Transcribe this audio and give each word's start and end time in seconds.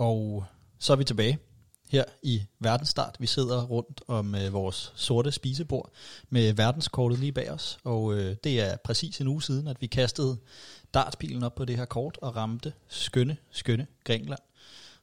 Og 0.00 0.44
så 0.78 0.92
er 0.92 0.96
vi 0.96 1.04
tilbage 1.04 1.38
her 1.90 2.04
i 2.22 2.42
verdensstart. 2.58 3.16
Vi 3.18 3.26
sidder 3.26 3.64
rundt 3.64 4.00
om 4.08 4.34
øh, 4.34 4.52
vores 4.52 4.92
sorte 4.96 5.32
spisebord 5.32 5.90
med 6.30 6.52
verdenskortet 6.52 7.18
lige 7.18 7.32
bag 7.32 7.50
os. 7.50 7.78
Og 7.84 8.14
øh, 8.14 8.36
det 8.44 8.60
er 8.60 8.76
præcis 8.76 9.20
en 9.20 9.26
uge 9.26 9.42
siden, 9.42 9.68
at 9.68 9.76
vi 9.80 9.86
kastede 9.86 10.38
dartpilen 10.94 11.42
op 11.42 11.54
på 11.54 11.64
det 11.64 11.76
her 11.76 11.84
kort 11.84 12.18
og 12.22 12.36
ramte 12.36 12.72
skønne, 12.88 13.36
skønne 13.50 13.86
Grækenland. 14.04 14.40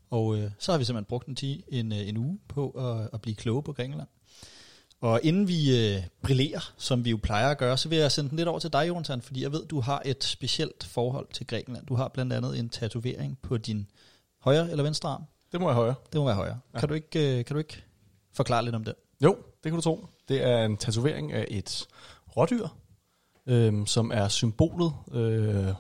Og 0.10 0.38
øh, 0.38 0.52
så 0.60 0.72
har 0.72 0.80
vi 0.80 0.86
simpelthen 0.86 1.10
brugt 1.10 1.28
en, 1.28 1.36
ti, 1.36 1.64
en, 1.68 1.92
øh, 1.92 2.10
en 2.10 2.18
uge 2.18 2.40
på 2.48 2.70
at, 2.70 3.10
at 3.14 3.22
blive 3.22 3.36
kloge 3.36 3.64
på 3.64 3.74
Grækenland. 3.74 4.08
Og 5.02 5.20
inden 5.24 5.48
vi 5.48 5.78
øh, 5.78 6.04
brillerer, 6.22 6.74
som 6.78 7.06
vi 7.06 7.10
jo 7.10 7.20
plejer 7.24 7.50
at 7.50 7.58
gøre, 7.58 7.78
så 7.78 7.90
vil 7.90 7.98
jeg 7.98 8.12
sende 8.12 8.30
den 8.30 8.38
lidt 8.38 8.48
over 8.48 8.60
til 8.60 8.74
dig, 8.74 8.88
Jonathan, 8.88 9.22
fordi 9.22 9.44
jeg 9.44 9.52
ved, 9.52 9.66
du 9.66 9.80
har 9.80 10.02
et 10.06 10.24
specielt 10.24 10.84
forhold 10.84 11.28
til 11.34 11.48
Grækenland. 11.48 11.86
Du 11.86 11.96
har 11.96 12.08
blandt 12.08 12.34
andet 12.34 12.60
en 12.60 12.70
tatovering 12.70 13.38
på 13.42 13.58
din 13.58 13.88
højre 14.48 14.72
eller 14.72 14.84
venstre 14.84 15.10
arm. 15.10 15.24
Det 15.52 15.62
må 15.62 15.70
jeg 15.70 15.76
høre. 15.76 15.96
Det 16.14 16.20
må 16.22 16.26
være 16.26 16.36
højre. 16.36 16.60
Ja. 16.74 16.80
Kan, 16.80 16.90
du 16.90 16.94
ikke, 16.94 17.40
øh, 17.40 17.46
kan 17.46 17.54
du 17.54 17.58
ikke 17.58 17.84
forklare 18.34 18.64
lidt 18.64 18.76
om 18.76 18.84
det? 18.84 18.94
Jo, 19.24 19.36
det 19.36 19.72
kan 19.72 19.74
du 19.74 19.82
tro. 19.82 20.06
Det 20.30 20.44
er 20.44 20.66
en 20.66 20.78
tatovering 20.78 21.34
af 21.34 21.46
et 21.50 21.88
rådyr, 22.38 22.68
øh, 23.48 23.88
som 23.88 24.12
er 24.14 24.28
symbolet, 24.28 24.94
øh, 25.12 25.74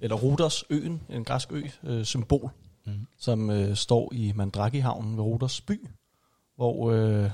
eller 0.00 0.16
Rodos 0.16 0.64
øen, 0.70 1.02
en 1.10 1.24
græsk 1.24 1.52
ø, 1.52 1.62
øh, 1.84 2.04
symbol, 2.04 2.50
mm. 2.86 3.06
som 3.18 3.50
øh, 3.50 3.76
står 3.76 4.12
i 4.12 4.32
Mandraki-havnen 4.34 5.16
ved 5.16 5.24
Rodos 5.24 5.60
by, 5.60 5.88
hvor 6.56 6.90
øh, 6.90 7.30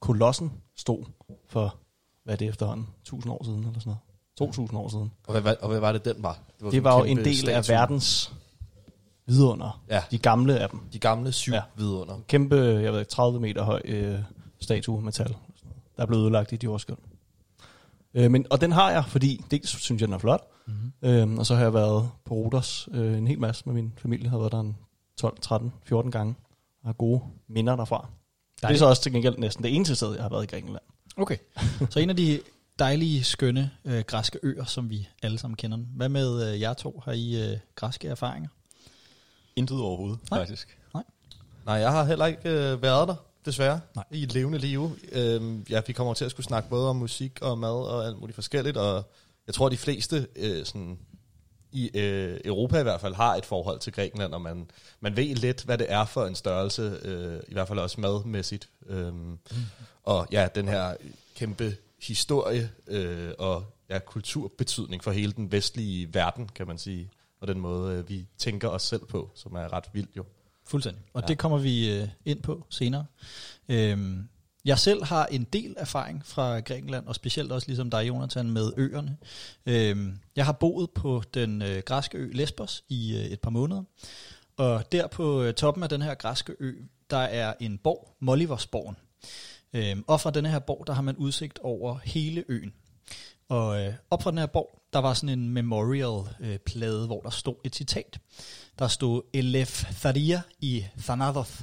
kolossen 0.00 0.52
stod 0.76 1.04
for, 1.48 1.76
hvad 2.24 2.34
er 2.34 2.38
det 2.38 2.48
efterhånden, 2.48 2.86
1000 3.00 3.32
år 3.32 3.44
siden 3.44 3.58
eller 3.58 3.80
sådan 3.80 3.90
noget. 3.90 4.00
2000 4.36 4.78
år 4.78 4.88
siden. 4.88 5.12
Og 5.26 5.40
hvad, 5.40 5.54
og 5.60 5.68
hvad 5.68 5.80
var 5.80 5.92
det, 5.92 6.04
den 6.04 6.22
var? 6.22 6.32
Det 6.32 6.64
var, 6.64 6.70
det 6.70 6.84
var 6.84 6.98
jo 6.98 7.04
en 7.04 7.16
del 7.16 7.36
statue. 7.36 7.54
af 7.54 7.68
verdens 7.68 8.32
vidunder. 9.32 9.82
Ja. 9.90 10.02
De 10.10 10.18
gamle 10.18 10.58
af 10.58 10.68
dem. 10.68 10.80
De 10.92 10.98
gamle 10.98 11.32
syv 11.32 11.52
ja. 11.52 11.62
vidunder. 11.76 12.20
Kæmpe, 12.28 12.56
jeg 12.56 12.92
ved 12.92 12.98
ikke, 12.98 13.10
30 13.10 13.40
meter 13.40 13.62
høj 13.62 13.80
øh, 13.84 14.18
statue 14.60 14.96
af 14.96 15.02
metal, 15.02 15.36
der 15.96 16.02
er 16.02 16.06
blevet 16.06 16.22
ødelagt 16.22 16.52
i 16.52 16.56
de 16.56 16.70
årskud. 16.70 16.96
Øh, 18.14 18.30
men, 18.30 18.46
og 18.50 18.60
den 18.60 18.72
har 18.72 18.90
jeg, 18.90 19.04
fordi 19.04 19.44
dels 19.50 19.80
synes 19.80 20.00
jeg, 20.00 20.08
den 20.08 20.14
er 20.14 20.18
flot, 20.18 20.48
mm-hmm. 20.66 21.08
øh, 21.08 21.38
og 21.38 21.46
så 21.46 21.54
har 21.54 21.62
jeg 21.62 21.74
været 21.74 22.10
på 22.24 22.34
Rodos 22.34 22.88
øh, 22.92 23.18
en 23.18 23.26
hel 23.26 23.40
masse 23.40 23.62
med 23.66 23.74
min 23.74 23.92
familie. 23.96 24.28
Har 24.28 24.38
været 24.38 24.52
der 24.52 24.60
en 24.60 24.76
12, 25.16 25.40
13, 25.40 25.72
14 25.84 26.10
gange 26.10 26.34
og 26.82 26.88
har 26.88 26.92
gode 26.92 27.20
minder 27.48 27.76
derfra. 27.76 28.08
Det 28.62 28.70
er 28.70 28.76
så 28.76 28.86
også 28.86 29.02
til 29.02 29.12
gengæld 29.12 29.38
næsten 29.38 29.64
det 29.64 29.74
eneste 29.76 29.94
sted, 29.94 30.14
jeg 30.14 30.22
har 30.22 30.30
været 30.30 30.42
i 30.42 30.46
Grækenland. 30.46 30.82
Okay. 31.16 31.36
så 31.90 32.00
en 32.00 32.10
af 32.10 32.16
de 32.16 32.40
dejlige, 32.78 33.24
skønne 33.24 33.70
øh, 33.84 34.00
græske 34.06 34.38
øer, 34.42 34.64
som 34.64 34.90
vi 34.90 35.08
alle 35.22 35.38
sammen 35.38 35.56
kender. 35.56 35.78
Hvad 35.96 36.08
med 36.08 36.52
øh, 36.52 36.60
jer 36.60 36.74
to? 36.74 37.02
Har 37.04 37.12
I 37.12 37.52
øh, 37.52 37.58
græske 37.74 38.08
erfaringer? 38.08 38.48
Intet 39.56 39.80
overhovedet, 39.80 40.18
Nej. 40.30 40.40
faktisk. 40.40 40.78
Nej. 40.94 41.02
Nej, 41.66 41.74
jeg 41.74 41.90
har 41.90 42.04
heller 42.04 42.26
ikke 42.26 42.50
øh, 42.50 42.82
været 42.82 43.08
der, 43.08 43.14
desværre, 43.44 43.80
Nej. 43.94 44.04
i 44.10 44.22
et 44.22 44.34
levende 44.34 44.58
liv. 44.58 44.90
Øhm, 45.12 45.66
ja, 45.70 45.80
vi 45.86 45.92
kommer 45.92 46.14
til 46.14 46.24
at 46.24 46.30
skulle 46.30 46.46
snakke 46.46 46.68
både 46.68 46.90
om 46.90 46.96
musik 46.96 47.38
og 47.42 47.58
mad 47.58 47.86
og 47.86 48.06
alt 48.06 48.18
muligt 48.18 48.34
forskelligt, 48.34 48.76
og 48.76 49.10
jeg 49.46 49.54
tror, 49.54 49.66
at 49.66 49.72
de 49.72 49.76
fleste 49.76 50.26
øh, 50.36 50.64
sådan, 50.64 50.98
i 51.72 51.90
øh, 51.98 52.40
Europa 52.44 52.80
i 52.80 52.82
hvert 52.82 53.00
fald 53.00 53.14
har 53.14 53.34
et 53.34 53.46
forhold 53.46 53.78
til 53.78 53.92
Grækenland, 53.92 54.34
og 54.34 54.42
man, 54.42 54.70
man 55.00 55.16
ved 55.16 55.34
lidt, 55.34 55.64
hvad 55.64 55.78
det 55.78 55.92
er 55.92 56.04
for 56.04 56.26
en 56.26 56.34
størrelse, 56.34 56.98
øh, 57.02 57.40
i 57.48 57.52
hvert 57.52 57.68
fald 57.68 57.78
også 57.78 58.00
madmæssigt. 58.00 58.68
Øhm, 58.86 59.14
mm. 59.14 59.38
Og 60.02 60.26
ja, 60.32 60.48
den 60.54 60.68
her 60.68 60.94
kæmpe 61.36 61.76
historie 62.02 62.70
øh, 62.86 63.30
og 63.38 63.64
ja, 63.88 63.98
kulturbetydning 63.98 65.04
for 65.04 65.10
hele 65.10 65.32
den 65.32 65.52
vestlige 65.52 66.14
verden, 66.14 66.48
kan 66.54 66.66
man 66.66 66.78
sige 66.78 67.10
og 67.42 67.48
den 67.48 67.60
måde, 67.60 67.96
øh, 67.96 68.08
vi 68.08 68.26
tænker 68.38 68.68
os 68.68 68.82
selv 68.82 69.04
på, 69.06 69.30
som 69.34 69.54
er 69.54 69.72
ret 69.72 69.84
vildt 69.92 70.16
jo. 70.16 70.24
Fuldstændig. 70.64 71.02
Og 71.12 71.22
ja. 71.22 71.26
det 71.26 71.38
kommer 71.38 71.58
vi 71.58 71.96
øh, 71.96 72.08
ind 72.24 72.42
på 72.42 72.66
senere. 72.70 73.06
Øhm, 73.68 74.28
jeg 74.64 74.78
selv 74.78 75.04
har 75.04 75.26
en 75.26 75.44
del 75.44 75.74
erfaring 75.78 76.26
fra 76.26 76.60
Grækenland, 76.60 77.06
og 77.06 77.14
specielt 77.14 77.52
også 77.52 77.68
ligesom 77.68 77.90
dig, 77.90 78.08
Jonathan, 78.08 78.50
med 78.50 78.72
øerne. 78.76 79.16
Øhm, 79.66 80.18
jeg 80.36 80.44
har 80.44 80.52
boet 80.52 80.90
på 80.90 81.22
den 81.34 81.62
øh, 81.62 81.82
græske 81.86 82.18
ø 82.18 82.30
Lesbos 82.32 82.84
i 82.88 83.16
øh, 83.16 83.24
et 83.24 83.40
par 83.40 83.50
måneder, 83.50 83.82
og 84.56 84.92
der 84.92 85.06
på 85.06 85.42
øh, 85.42 85.54
toppen 85.54 85.82
af 85.82 85.88
den 85.88 86.02
her 86.02 86.14
græske 86.14 86.56
ø, 86.60 86.72
der 87.10 87.16
er 87.16 87.54
en 87.60 87.78
borg, 87.78 88.16
Molivosborgen. 88.20 88.96
Øhm, 89.72 90.04
og 90.06 90.20
fra 90.20 90.30
den 90.30 90.46
her 90.46 90.58
borg, 90.58 90.86
der 90.86 90.92
har 90.92 91.02
man 91.02 91.16
udsigt 91.16 91.58
over 91.58 91.98
hele 92.04 92.44
øen. 92.48 92.72
Og 93.52 93.80
øh, 93.80 93.94
op 94.10 94.22
fra 94.22 94.30
den 94.30 94.38
her 94.38 94.46
borg, 94.46 94.80
der 94.92 94.98
var 94.98 95.14
sådan 95.14 95.38
en 95.38 95.50
memorial-plade, 95.50 97.00
øh, 97.00 97.06
hvor 97.06 97.20
der 97.20 97.30
stod 97.30 97.54
et 97.64 97.74
citat. 97.74 98.20
Der 98.78 98.88
stod 98.88 99.22
Elef 99.32 99.84
Tharia 100.00 100.42
i 100.60 100.86
Thanadoth. 100.98 101.62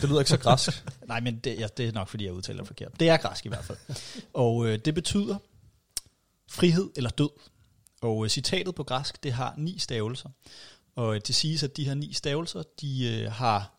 Det 0.00 0.08
lyder 0.08 0.18
ikke 0.18 0.30
så 0.30 0.38
græsk. 0.38 0.86
Nej, 1.08 1.20
men 1.20 1.38
det, 1.38 1.58
ja, 1.58 1.66
det 1.76 1.88
er 1.88 1.92
nok, 1.92 2.08
fordi 2.08 2.24
jeg 2.24 2.32
udtaler 2.32 2.58
det 2.58 2.66
forkert. 2.66 3.00
Det 3.00 3.08
er 3.08 3.16
græsk 3.16 3.46
i 3.46 3.48
hvert 3.48 3.64
fald. 3.64 3.78
og 4.34 4.66
øh, 4.66 4.78
det 4.78 4.94
betyder 4.94 5.36
frihed 6.50 6.90
eller 6.96 7.10
død. 7.10 7.30
Og 8.02 8.24
øh, 8.24 8.30
citatet 8.30 8.74
på 8.74 8.82
græsk, 8.82 9.22
det 9.22 9.32
har 9.32 9.54
ni 9.56 9.78
stavelser. 9.78 10.28
Og 10.94 11.14
øh, 11.14 11.20
det 11.26 11.34
siges, 11.34 11.62
at 11.62 11.76
de 11.76 11.84
her 11.84 11.94
ni 11.94 12.12
stavelser, 12.12 12.62
de 12.80 13.22
øh, 13.22 13.32
har 13.32 13.76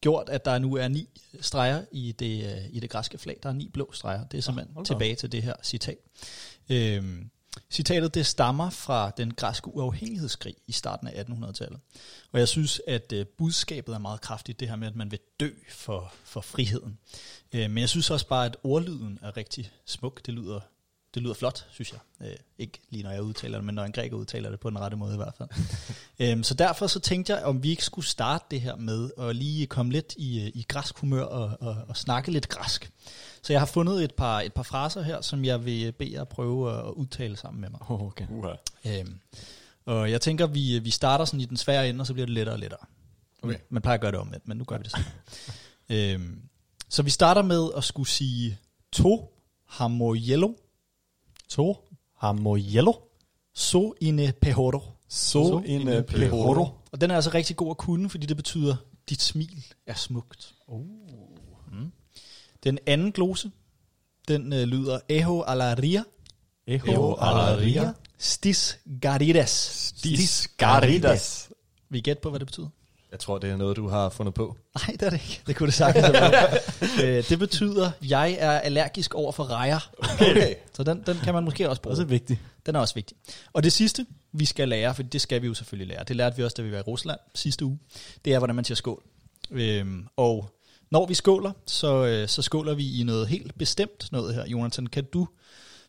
gjort, 0.00 0.28
at 0.28 0.44
der 0.44 0.58
nu 0.58 0.74
er 0.74 0.88
ni 0.88 1.08
streger 1.40 1.84
i 1.92 2.12
det, 2.12 2.44
øh, 2.44 2.64
i 2.70 2.80
det 2.80 2.90
græske 2.90 3.18
flag. 3.18 3.38
Der 3.42 3.48
er 3.48 3.52
ni 3.52 3.68
blå 3.68 3.92
streger. 3.92 4.24
Det 4.24 4.38
er 4.38 4.42
simpelthen 4.42 4.76
oh, 4.76 4.84
tilbage 4.84 5.14
til 5.14 5.32
det 5.32 5.42
her 5.42 5.54
citat. 5.62 5.98
Øhm, 6.70 7.30
citatet 7.70 8.14
det 8.14 8.26
stammer 8.26 8.70
fra 8.70 9.10
den 9.10 9.34
græske 9.34 9.74
uafhængighedskrig 9.74 10.54
i 10.66 10.72
starten 10.72 11.08
af 11.08 11.24
1800-tallet. 11.24 11.80
Og 12.32 12.38
jeg 12.38 12.48
synes, 12.48 12.80
at 12.86 13.12
øh, 13.12 13.26
budskabet 13.26 13.94
er 13.94 13.98
meget 13.98 14.20
kraftigt, 14.20 14.60
det 14.60 14.68
her 14.68 14.76
med, 14.76 14.88
at 14.88 14.96
man 14.96 15.10
vil 15.10 15.18
dø 15.40 15.50
for, 15.70 16.12
for 16.24 16.40
friheden. 16.40 16.98
Øh, 17.52 17.70
men 17.70 17.78
jeg 17.78 17.88
synes 17.88 18.10
også 18.10 18.28
bare, 18.28 18.46
at 18.46 18.56
ordlyden 18.62 19.18
er 19.22 19.36
rigtig 19.36 19.70
smuk. 19.86 20.26
Det 20.26 20.34
lyder, 20.34 20.60
det 21.14 21.22
lyder 21.22 21.34
flot, 21.34 21.66
synes 21.70 21.92
jeg. 21.92 22.28
Øh, 22.28 22.36
ikke 22.58 22.80
lige 22.90 23.02
når 23.02 23.10
jeg 23.10 23.22
udtaler 23.22 23.58
det, 23.58 23.64
men 23.64 23.74
når 23.74 23.84
en 23.84 23.92
græker 23.92 24.16
udtaler 24.16 24.50
det 24.50 24.60
på 24.60 24.70
den 24.70 24.78
rette 24.78 24.96
måde 24.96 25.14
i 25.14 25.16
hvert 25.16 25.34
fald. 25.38 25.48
øhm, 26.32 26.42
så 26.42 26.54
derfor 26.54 26.86
så 26.86 27.00
tænkte 27.00 27.34
jeg, 27.34 27.44
om 27.44 27.62
vi 27.62 27.70
ikke 27.70 27.84
skulle 27.84 28.06
starte 28.06 28.44
det 28.50 28.60
her 28.60 28.76
med 28.76 29.10
at 29.18 29.36
lige 29.36 29.66
komme 29.66 29.92
lidt 29.92 30.14
i, 30.16 30.40
øh, 30.40 30.50
i 30.54 30.64
græsk 30.68 30.98
humør 30.98 31.24
og, 31.24 31.56
og, 31.60 31.84
og 31.88 31.96
snakke 31.96 32.30
lidt 32.30 32.48
græsk. 32.48 32.90
Så 33.46 33.52
jeg 33.52 33.60
har 33.60 33.66
fundet 33.66 34.04
et 34.04 34.14
par, 34.14 34.40
et 34.40 34.54
par 34.54 34.62
fraser 34.62 35.02
her, 35.02 35.20
som 35.20 35.44
jeg 35.44 35.64
vil 35.64 35.92
bede 35.92 36.12
jer 36.12 36.20
at 36.20 36.28
prøve 36.28 36.78
at 36.78 36.90
udtale 36.90 37.36
sammen 37.36 37.60
med 37.60 37.70
mig. 37.70 37.80
Okay. 37.90 38.26
Uh-huh. 38.26 38.90
Øhm, 38.90 39.20
og 39.84 40.10
jeg 40.10 40.20
tænker, 40.20 40.46
vi, 40.46 40.78
vi 40.78 40.90
starter 40.90 41.24
sådan 41.24 41.40
i 41.40 41.44
den 41.44 41.56
svære 41.56 41.88
ende, 41.88 42.02
og 42.02 42.06
så 42.06 42.12
bliver 42.12 42.26
det 42.26 42.34
lettere 42.34 42.54
og 42.54 42.58
lettere. 42.58 42.80
Okay. 43.42 43.56
Man 43.68 43.82
plejer 43.82 43.94
at 43.94 44.00
gøre 44.00 44.10
det 44.10 44.20
omvendt, 44.20 44.48
men 44.48 44.56
nu 44.56 44.64
gør 44.64 44.76
vi 44.76 44.82
det 44.82 44.90
sådan. 44.90 45.06
øhm, 46.20 46.42
så 46.88 47.02
vi 47.02 47.10
starter 47.10 47.42
med 47.42 47.70
at 47.76 47.84
skulle 47.84 48.08
sige 48.08 48.58
to 48.92 49.34
hamoyello. 49.66 50.52
To 51.48 51.88
hamoyello. 52.16 52.92
So 53.54 53.94
ine 54.00 54.32
pehoro. 54.40 54.82
So 55.08 55.60
ine 55.60 56.02
pehoro. 56.02 56.68
Og 56.92 57.00
den 57.00 57.10
er 57.10 57.14
altså 57.14 57.30
rigtig 57.34 57.56
god 57.56 57.70
at 57.70 57.76
kunne, 57.76 58.10
fordi 58.10 58.26
det 58.26 58.36
betyder, 58.36 58.76
dit 59.08 59.22
smil 59.22 59.64
er 59.86 59.94
smukt. 59.94 60.54
Oh. 60.68 60.80
Den 62.66 62.78
anden 62.86 63.12
glose, 63.12 63.50
den 64.28 64.52
øh, 64.52 64.62
lyder 64.62 64.98
Eho 65.08 65.42
alaria. 65.42 66.02
Eho 66.66 67.14
alaria. 67.20 67.92
Stis 68.18 68.78
garides. 69.00 69.50
Stis 69.96 70.48
garides. 70.56 71.50
Vi 71.88 72.00
gætte 72.00 72.22
på, 72.22 72.30
hvad 72.30 72.40
det 72.40 72.46
betyder? 72.46 72.68
Jeg 73.10 73.20
tror, 73.20 73.38
det 73.38 73.50
er 73.50 73.56
noget, 73.56 73.76
du 73.76 73.88
har 73.88 74.08
fundet 74.08 74.34
på. 74.34 74.56
Nej, 74.74 74.96
det 75.00 75.02
er 75.02 75.10
det 75.10 75.20
ikke. 75.22 75.42
Det 75.46 75.56
kunne 75.56 75.66
det 75.66 75.74
sagtens 75.74 76.12
været. 76.12 76.58
Øh, 77.04 77.28
Det 77.28 77.38
betyder, 77.38 77.90
jeg 78.08 78.36
er 78.38 78.50
allergisk 78.60 79.14
over 79.14 79.32
for 79.32 79.44
rejer. 79.44 79.90
Okay. 79.98 80.54
Så 80.72 80.82
den, 80.82 81.02
den 81.06 81.16
kan 81.16 81.34
man 81.34 81.44
måske 81.44 81.68
også 81.70 81.82
bruge. 81.82 81.92
Også 81.92 82.04
vigtigt. 82.04 82.40
Den 82.66 82.74
er 82.74 82.80
også 82.80 82.94
vigtig. 82.94 83.16
Og 83.52 83.62
det 83.62 83.72
sidste, 83.72 84.06
vi 84.32 84.44
skal 84.44 84.68
lære, 84.68 84.94
for 84.94 85.02
det 85.02 85.20
skal 85.20 85.42
vi 85.42 85.46
jo 85.46 85.54
selvfølgelig 85.54 85.88
lære, 85.96 86.04
det 86.04 86.16
lærte 86.16 86.36
vi 86.36 86.42
også, 86.44 86.54
da 86.54 86.62
vi 86.62 86.72
var 86.72 86.78
i 86.78 86.82
Rusland 86.82 87.18
sidste 87.34 87.64
uge, 87.64 87.78
det 88.24 88.34
er, 88.34 88.38
hvordan 88.38 88.56
man 88.56 88.64
siger 88.64 88.76
skål. 88.76 89.02
Øhm, 89.50 90.06
og 90.16 90.50
når 90.90 91.06
vi 91.06 91.14
skåler, 91.14 91.52
så, 91.66 92.04
øh, 92.06 92.28
så 92.28 92.42
skåler 92.42 92.74
vi 92.74 93.00
i 93.00 93.02
noget 93.02 93.28
helt 93.28 93.58
bestemt 93.58 94.08
noget 94.12 94.34
her. 94.34 94.46
Jonathan, 94.46 94.86
kan 94.86 95.04
du 95.04 95.28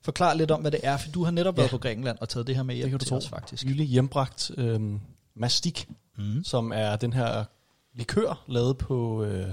forklare 0.01 0.38
lidt 0.38 0.51
om, 0.51 0.61
hvad 0.61 0.71
det 0.71 0.79
er? 0.83 0.97
For 0.97 1.11
du 1.11 1.23
har 1.23 1.31
netop 1.31 1.55
Ja. 1.55 1.61
været 1.61 1.71
på 1.71 1.77
Grækenland 1.77 2.17
og 2.21 2.29
taget 2.29 2.47
det 2.47 2.55
her 2.55 2.63
med 2.63 2.75
hjem 2.75 2.89
Det 2.91 2.99
til 2.99 3.09
tro. 3.09 3.15
os 3.15 3.27
faktisk. 3.29 3.63
Lille 3.63 3.83
hjembragt 3.83 4.51
øhm, 4.57 4.99
mastik, 5.35 5.88
Mm. 6.17 6.44
som 6.44 6.71
er 6.75 6.95
den 6.95 7.13
her 7.13 7.45
likør 7.94 8.44
lavet 8.47 8.77
på, 8.77 9.23
øh, 9.23 9.47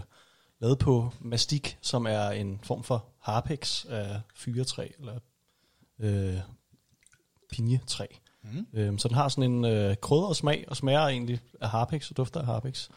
lavet 0.61 0.79
på 0.79 1.11
mastik, 1.21 1.79
som 1.81 2.07
er 2.07 2.29
en 2.29 2.61
form 2.63 2.83
for 2.85 3.05
harpex 3.21 3.85
af 3.85 4.21
fyretræ 4.37 4.89
eller 4.99 5.19
øh, 6.01 6.39
pinjetræ. 7.53 8.07
Mm. 8.43 8.67
Øhm, 8.75 8.99
så 8.99 9.09
den 9.09 9.15
har 9.17 9.29
sådan 9.29 9.53
en 9.53 9.65
øh, 9.65 9.97
krydret 9.97 10.37
smag, 10.37 10.65
og 10.69 10.77
smager 10.77 11.01
egentlig 11.01 11.41
af 11.61 11.69
harpex, 11.71 12.11
og 12.11 12.17
dufter 12.17 12.41
af 12.41 12.47
harpex. 12.47 12.89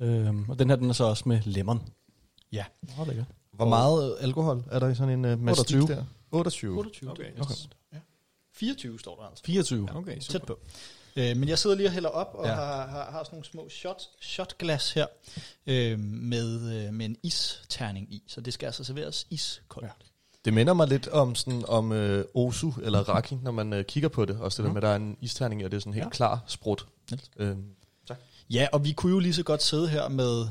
Øhm, 0.00 0.48
og 0.50 0.58
den 0.58 0.68
her, 0.68 0.76
den 0.76 0.88
er 0.88 0.92
så 0.94 1.04
også 1.04 1.22
med 1.26 1.40
lemon. 1.44 1.82
Ja. 2.52 2.64
Meget 2.96 3.08
lækkert. 3.08 3.26
Hvor 3.52 3.68
meget 3.68 4.16
alkohol 4.20 4.64
er 4.70 4.78
der 4.78 4.88
i 4.88 4.94
sådan 4.94 5.24
en 5.24 5.32
uh, 5.32 5.40
mastik 5.40 5.76
28. 5.76 5.96
der? 5.96 6.04
28. 6.30 6.78
28. 6.78 7.10
Okay. 7.10 7.30
Okay. 7.40 7.54
Ja. 7.92 7.98
24 8.54 8.98
står 8.98 9.16
der 9.16 9.22
altså. 9.28 9.44
24. 9.44 9.88
Okay, 9.96 10.18
tæt 10.20 10.42
på. 10.42 10.58
Øh, 11.16 11.36
men 11.36 11.48
jeg 11.48 11.58
sidder 11.58 11.76
lige 11.76 11.88
og 11.88 11.92
hælder 11.92 12.08
op, 12.08 12.30
og 12.34 12.44
Ja. 12.44 12.50
ja. 12.50 12.56
har, 12.56 12.86
har, 12.86 13.10
har 13.10 13.24
sådan 13.24 13.34
nogle 13.36 13.44
små 13.44 13.68
shot, 13.68 14.02
shotglas 14.20 14.92
her, 14.92 15.06
øh, 15.66 15.98
med, 16.00 16.86
øh, 16.86 16.94
med 16.94 17.06
en 17.06 17.16
isterning 17.22 18.12
i. 18.14 18.22
Så 18.26 18.40
det 18.40 18.54
skal 18.54 18.66
altså 18.66 18.84
serveres 18.84 19.26
iskoldt. 19.30 19.86
Ja. 19.86 19.92
Det 20.44 20.54
minder 20.54 20.74
mig 20.74 20.88
lidt 20.88 21.08
om 21.08 21.34
sådan 21.34 21.64
om 21.68 21.92
øh, 21.92 22.24
Osu 22.34 22.72
eller 22.82 23.00
Raki, 23.08 23.34
når 23.34 23.50
man 23.50 23.72
øh, 23.72 23.84
kigger 23.84 24.08
på 24.08 24.24
det. 24.24 24.40
Også 24.40 24.62
det 24.62 24.64
der 24.64 24.68
Mhm. 24.70 24.74
med, 24.74 24.82
at 24.82 24.86
der 24.86 24.92
er 24.92 24.96
en 24.96 25.16
isterning, 25.20 25.64
og 25.64 25.70
det 25.70 25.76
er 25.76 25.80
sådan 25.80 25.92
helt 25.92 26.04
Ja. 26.04 26.10
klar 26.10 26.44
sprut. 26.46 26.86
Niels. 27.10 27.30
Ja, 28.50 28.68
og 28.72 28.84
vi 28.84 28.92
kunne 28.92 29.12
jo 29.12 29.18
lige 29.18 29.34
så 29.34 29.42
godt 29.42 29.62
sidde 29.62 29.88
her 29.88 30.08
med, 30.08 30.48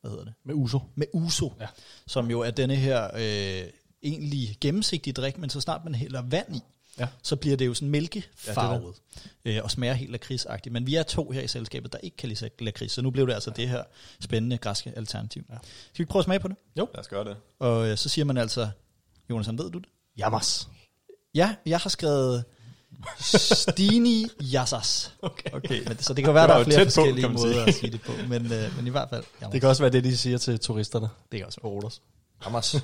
hvad 0.00 0.10
hedder 0.10 0.24
det? 0.24 0.34
Med 0.44 0.54
uso. 0.54 0.80
Med 0.94 1.06
uso, 1.12 1.52
Ja. 1.60 1.66
som 2.06 2.30
jo 2.30 2.40
er 2.40 2.50
denne 2.50 2.76
her 2.76 3.10
øh, 3.14 3.68
egentlig 4.02 4.56
gennemsigtige 4.60 5.14
drik, 5.14 5.38
men 5.38 5.50
så 5.50 5.60
snart 5.60 5.84
man 5.84 5.94
hælder 5.94 6.22
vand 6.22 6.56
i, 6.56 6.60
Ja. 6.98 7.08
så 7.22 7.36
bliver 7.36 7.56
det 7.56 7.66
jo 7.66 7.74
sådan 7.74 7.88
Ja, 7.88 7.90
mælkefarvet, 7.90 8.94
øh, 9.44 9.60
og 9.62 9.70
smager 9.70 9.94
helt 9.94 10.10
lakridsagtigt. 10.12 10.72
Men 10.72 10.86
vi 10.86 10.94
er 10.94 11.02
to 11.02 11.30
her 11.30 11.40
i 11.42 11.48
selskabet, 11.48 11.92
der 11.92 11.98
ikke 11.98 12.16
kan 12.16 12.28
lide 12.28 12.50
lakrids, 12.60 12.92
så 12.92 13.02
nu 13.02 13.10
blev 13.10 13.26
det 13.26 13.32
altså 13.34 13.50
det 13.50 13.68
her 13.68 13.84
spændende 14.20 14.58
græske 14.58 14.92
alternativ. 14.96 15.44
Ja. 15.50 15.54
Skal 15.92 16.04
vi 16.04 16.08
prøve 16.10 16.20
at 16.20 16.24
smage 16.24 16.40
på 16.40 16.48
det? 16.48 16.56
Lad 16.76 16.98
os 16.98 17.08
gøre 17.08 17.24
det. 17.24 17.36
Og 17.58 17.88
øh, 17.88 17.96
så 17.96 18.08
siger 18.08 18.24
man 18.24 18.36
altså, 18.36 18.68
Jonas, 19.30 19.48
ved 19.48 19.70
du 19.70 19.78
det? 19.78 19.88
Jammers. 20.18 20.68
Ja, 21.34 21.54
jeg 21.66 21.78
har 21.78 21.90
skrevet 21.90 22.44
Stini 23.20 24.26
Jassas. 24.40 25.12
Okay. 25.22 25.50
Okay, 25.52 25.88
men, 25.88 25.98
så 25.98 26.14
det 26.14 26.24
kan 26.24 26.34
være, 26.34 26.46
der 26.48 26.54
er 26.54 26.64
flere 26.64 26.78
tæt 26.78 26.86
på, 26.86 26.90
forskellige 26.94 27.26
man 27.28 27.36
måder 27.36 27.64
at 27.64 27.74
sige 27.74 27.92
det 27.92 28.02
på. 28.02 28.12
Men, 28.28 28.52
øh, 28.52 28.76
men 28.76 28.86
i 28.86 28.90
hvert 28.90 29.08
fald, 29.10 29.24
jamen, 29.40 29.52
Det 29.52 29.60
kan 29.60 29.70
også 29.70 29.82
være 29.82 29.92
det, 29.92 30.04
de 30.04 30.16
siger 30.16 30.38
til 30.38 30.60
turisterne 30.60 31.08
det 31.32 31.38
kan 31.40 31.46
også 31.46 31.60
på 31.60 31.68
Rodos. 31.68 32.02
Hammers. 32.38 32.74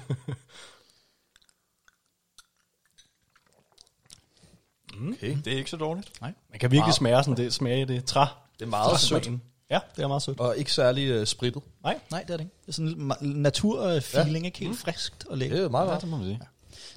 Okay. 5.12 5.36
Det 5.44 5.52
er 5.52 5.56
ikke 5.56 5.70
så 5.70 5.76
dårligt. 5.76 6.10
Man 6.20 6.34
kan 6.60 6.70
virkelig 6.70 6.94
smage 6.94 7.24
sådan 7.24 7.36
det, 7.36 7.52
smage 7.52 7.86
det 7.86 8.04
træ. 8.04 8.24
Det 8.58 8.64
er 8.64 8.66
meget 8.66 9.00
sødt. 9.00 9.28
Ja, 9.70 9.80
det 9.96 10.02
er 10.02 10.08
meget 10.08 10.22
sødt. 10.22 10.40
Og 10.40 10.56
ikke 10.56 10.72
særlig 10.72 11.08
øh, 11.08 11.26
sprittet. 11.26 11.62
Nej, 11.82 11.98
nej, 12.10 12.22
det 12.22 12.30
er 12.32 12.36
det 12.36 12.44
ikke. 12.44 12.56
Det 12.62 12.68
er 12.68 12.72
sådan 12.72 13.12
en 13.22 13.28
naturfeeling, 13.42 14.46
ikke 14.46 14.58
helt 14.58 14.78
friskt 14.78 15.26
og 15.26 15.38
lækkert. 15.38 15.58
Det 15.58 15.64
er 15.64 15.68
meget 15.70 15.86
Ja, 15.86 15.90
godt. 15.90 16.00
det 16.00 16.10
må 16.10 16.16
man 16.16 16.26
sige. 16.26 16.40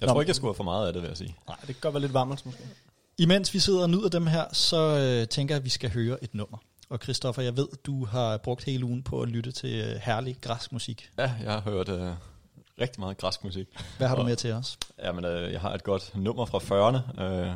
Jeg 0.02 0.08
Nå, 0.08 0.13
tror 0.13 0.22
ikke, 0.22 0.30
jeg 0.30 0.36
skulle 0.36 0.50
have 0.50 0.56
for 0.56 0.63
meget 0.63 0.88
af 0.88 0.94
det, 0.94 1.02
vil 1.02 1.08
jeg 1.08 1.18
sige. 1.18 1.36
Nej, 1.48 1.58
det 1.60 1.68
kan 1.68 1.75
godt 1.81 1.94
være 1.94 2.02
lidt 2.02 2.13
varmt 2.13 2.30
måske. 2.30 2.50
Imens 3.21 3.53
vi 3.53 3.59
sidder 3.59 3.81
og 3.81 3.89
nyder 3.89 4.09
dem 4.09 4.27
her, 4.27 4.45
så 4.53 4.77
øh, 4.77 5.27
tænker 5.27 5.56
jeg, 5.56 5.59
at 5.59 5.65
vi 5.65 5.69
skal 5.69 5.89
høre 5.94 6.23
et 6.23 6.33
nummer. 6.33 6.57
Og 6.89 7.00
Christoffer, 7.03 7.41
jeg 7.41 7.57
ved, 7.57 7.68
du 7.85 8.06
har 8.06 8.38
brugt 8.38 8.63
hele 8.63 8.85
ugen 8.85 9.03
på 9.03 9.21
at 9.21 9.29
lytte 9.29 9.51
til 9.51 9.79
øh, 9.79 9.95
herlig 10.03 10.38
græsk 10.41 10.71
musik. 10.71 11.12
Ja, 11.18 11.31
jeg 11.44 11.51
har 11.51 11.62
hørt 11.62 11.89
øh, 11.89 12.12
rigtig 12.81 13.00
meget 13.00 13.18
græsk 13.18 13.44
musik. 13.44 13.68
Hvad 13.97 14.07
har 14.07 14.15
du 14.15 14.23
med 14.23 14.35
til 14.35 14.51
os? 14.51 14.77
Jamen, 15.03 15.25
øh, 15.25 15.51
jeg 15.51 15.62
har 15.62 15.73
et 15.73 15.83
godt 15.83 16.12
nummer 16.15 16.45
fra 16.45 16.57
40'erne. 16.57 17.21
Øh, 17.21 17.53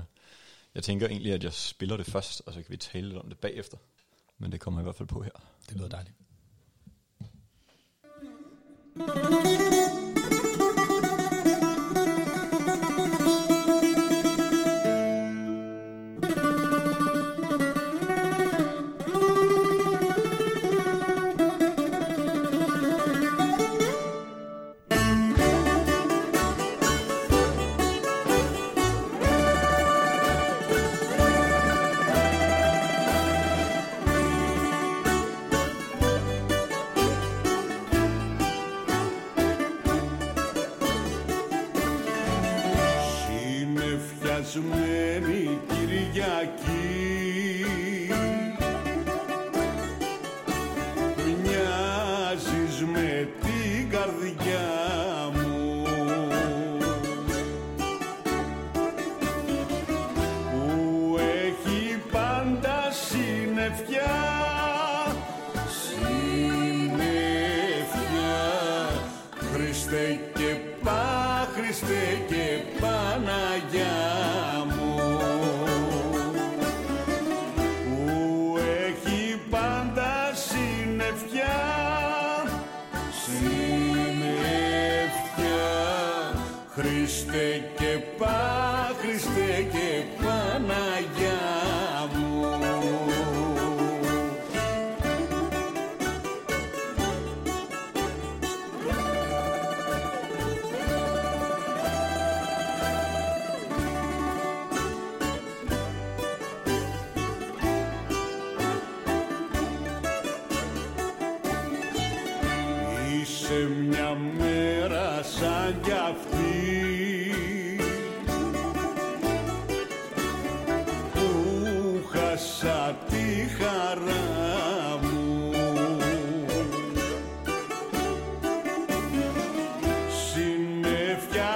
jeg 0.75 0.83
tænker 0.83 1.07
egentlig, 1.07 1.33
at 1.33 1.43
jeg 1.43 1.53
spiller 1.53 1.97
det 1.97 2.05
først, 2.05 2.41
og 2.45 2.53
så 2.53 2.61
kan 2.61 2.71
vi 2.71 2.77
tale 2.77 3.07
lidt 3.07 3.19
om 3.19 3.29
det 3.29 3.37
bagefter. 3.37 3.77
Men 4.37 4.51
det 4.51 4.59
kommer 4.59 4.79
i 4.79 4.83
hvert 4.83 4.95
fald 4.95 5.07
på 5.07 5.21
her. 5.21 5.31
Det 5.69 5.77
lyder 5.77 5.89
dejligt. 5.89 6.15
Thank 8.97 9.59
you. 9.59 9.74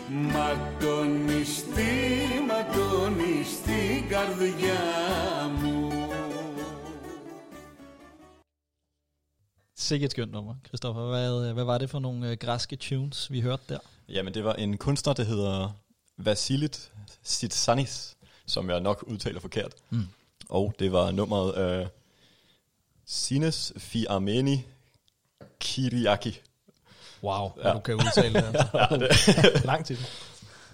Ματωνιστή, 0.09 1.85
ματωνιστή 2.47 4.07
καρδιά 4.09 4.83
μου 5.61 5.91
Sikkert 9.75 10.11
et 10.11 10.13
skønt 10.13 10.33
nummer, 10.33 10.55
Christoffer. 10.67 11.09
Hvad, 11.09 11.53
hvad 11.53 11.65
var 11.65 11.79
det 11.79 11.91
for 11.91 11.99
nogle 11.99 12.31
øh, 12.31 12.37
græske 12.37 12.77
tunes, 12.77 13.33
vi 13.33 13.41
hørte 13.41 13.63
der? 13.69 13.79
Jamen, 14.09 14.35
det 14.35 14.45
var 14.45 14.55
en 14.55 14.77
kunstner, 14.77 15.13
der 15.13 15.25
hedder 15.25 15.71
Vasilit 16.17 16.93
Sitsanis, 17.23 18.17
som 18.47 18.71
jeg 18.71 18.81
nok 18.81 19.05
udtaler 19.07 19.41
forkert. 19.41 19.73
Mm. 19.91 20.07
Og 20.49 20.75
det 20.79 20.93
var 20.93 21.11
nummeret 21.11 21.81
øh, 21.81 21.87
Sines 23.08 23.74
Fi 23.78 24.06
Armeni 24.10 24.66
Kiriaki. 25.60 26.40
Wow, 27.24 27.52
Ja. 27.58 27.68
ja. 27.68 27.74
du 27.74 27.80
kan 27.80 27.96
udtale 27.96 28.34
det. 28.34 28.46
Altså. 28.48 29.62
Lang 29.66 29.86
tid. 29.86 29.98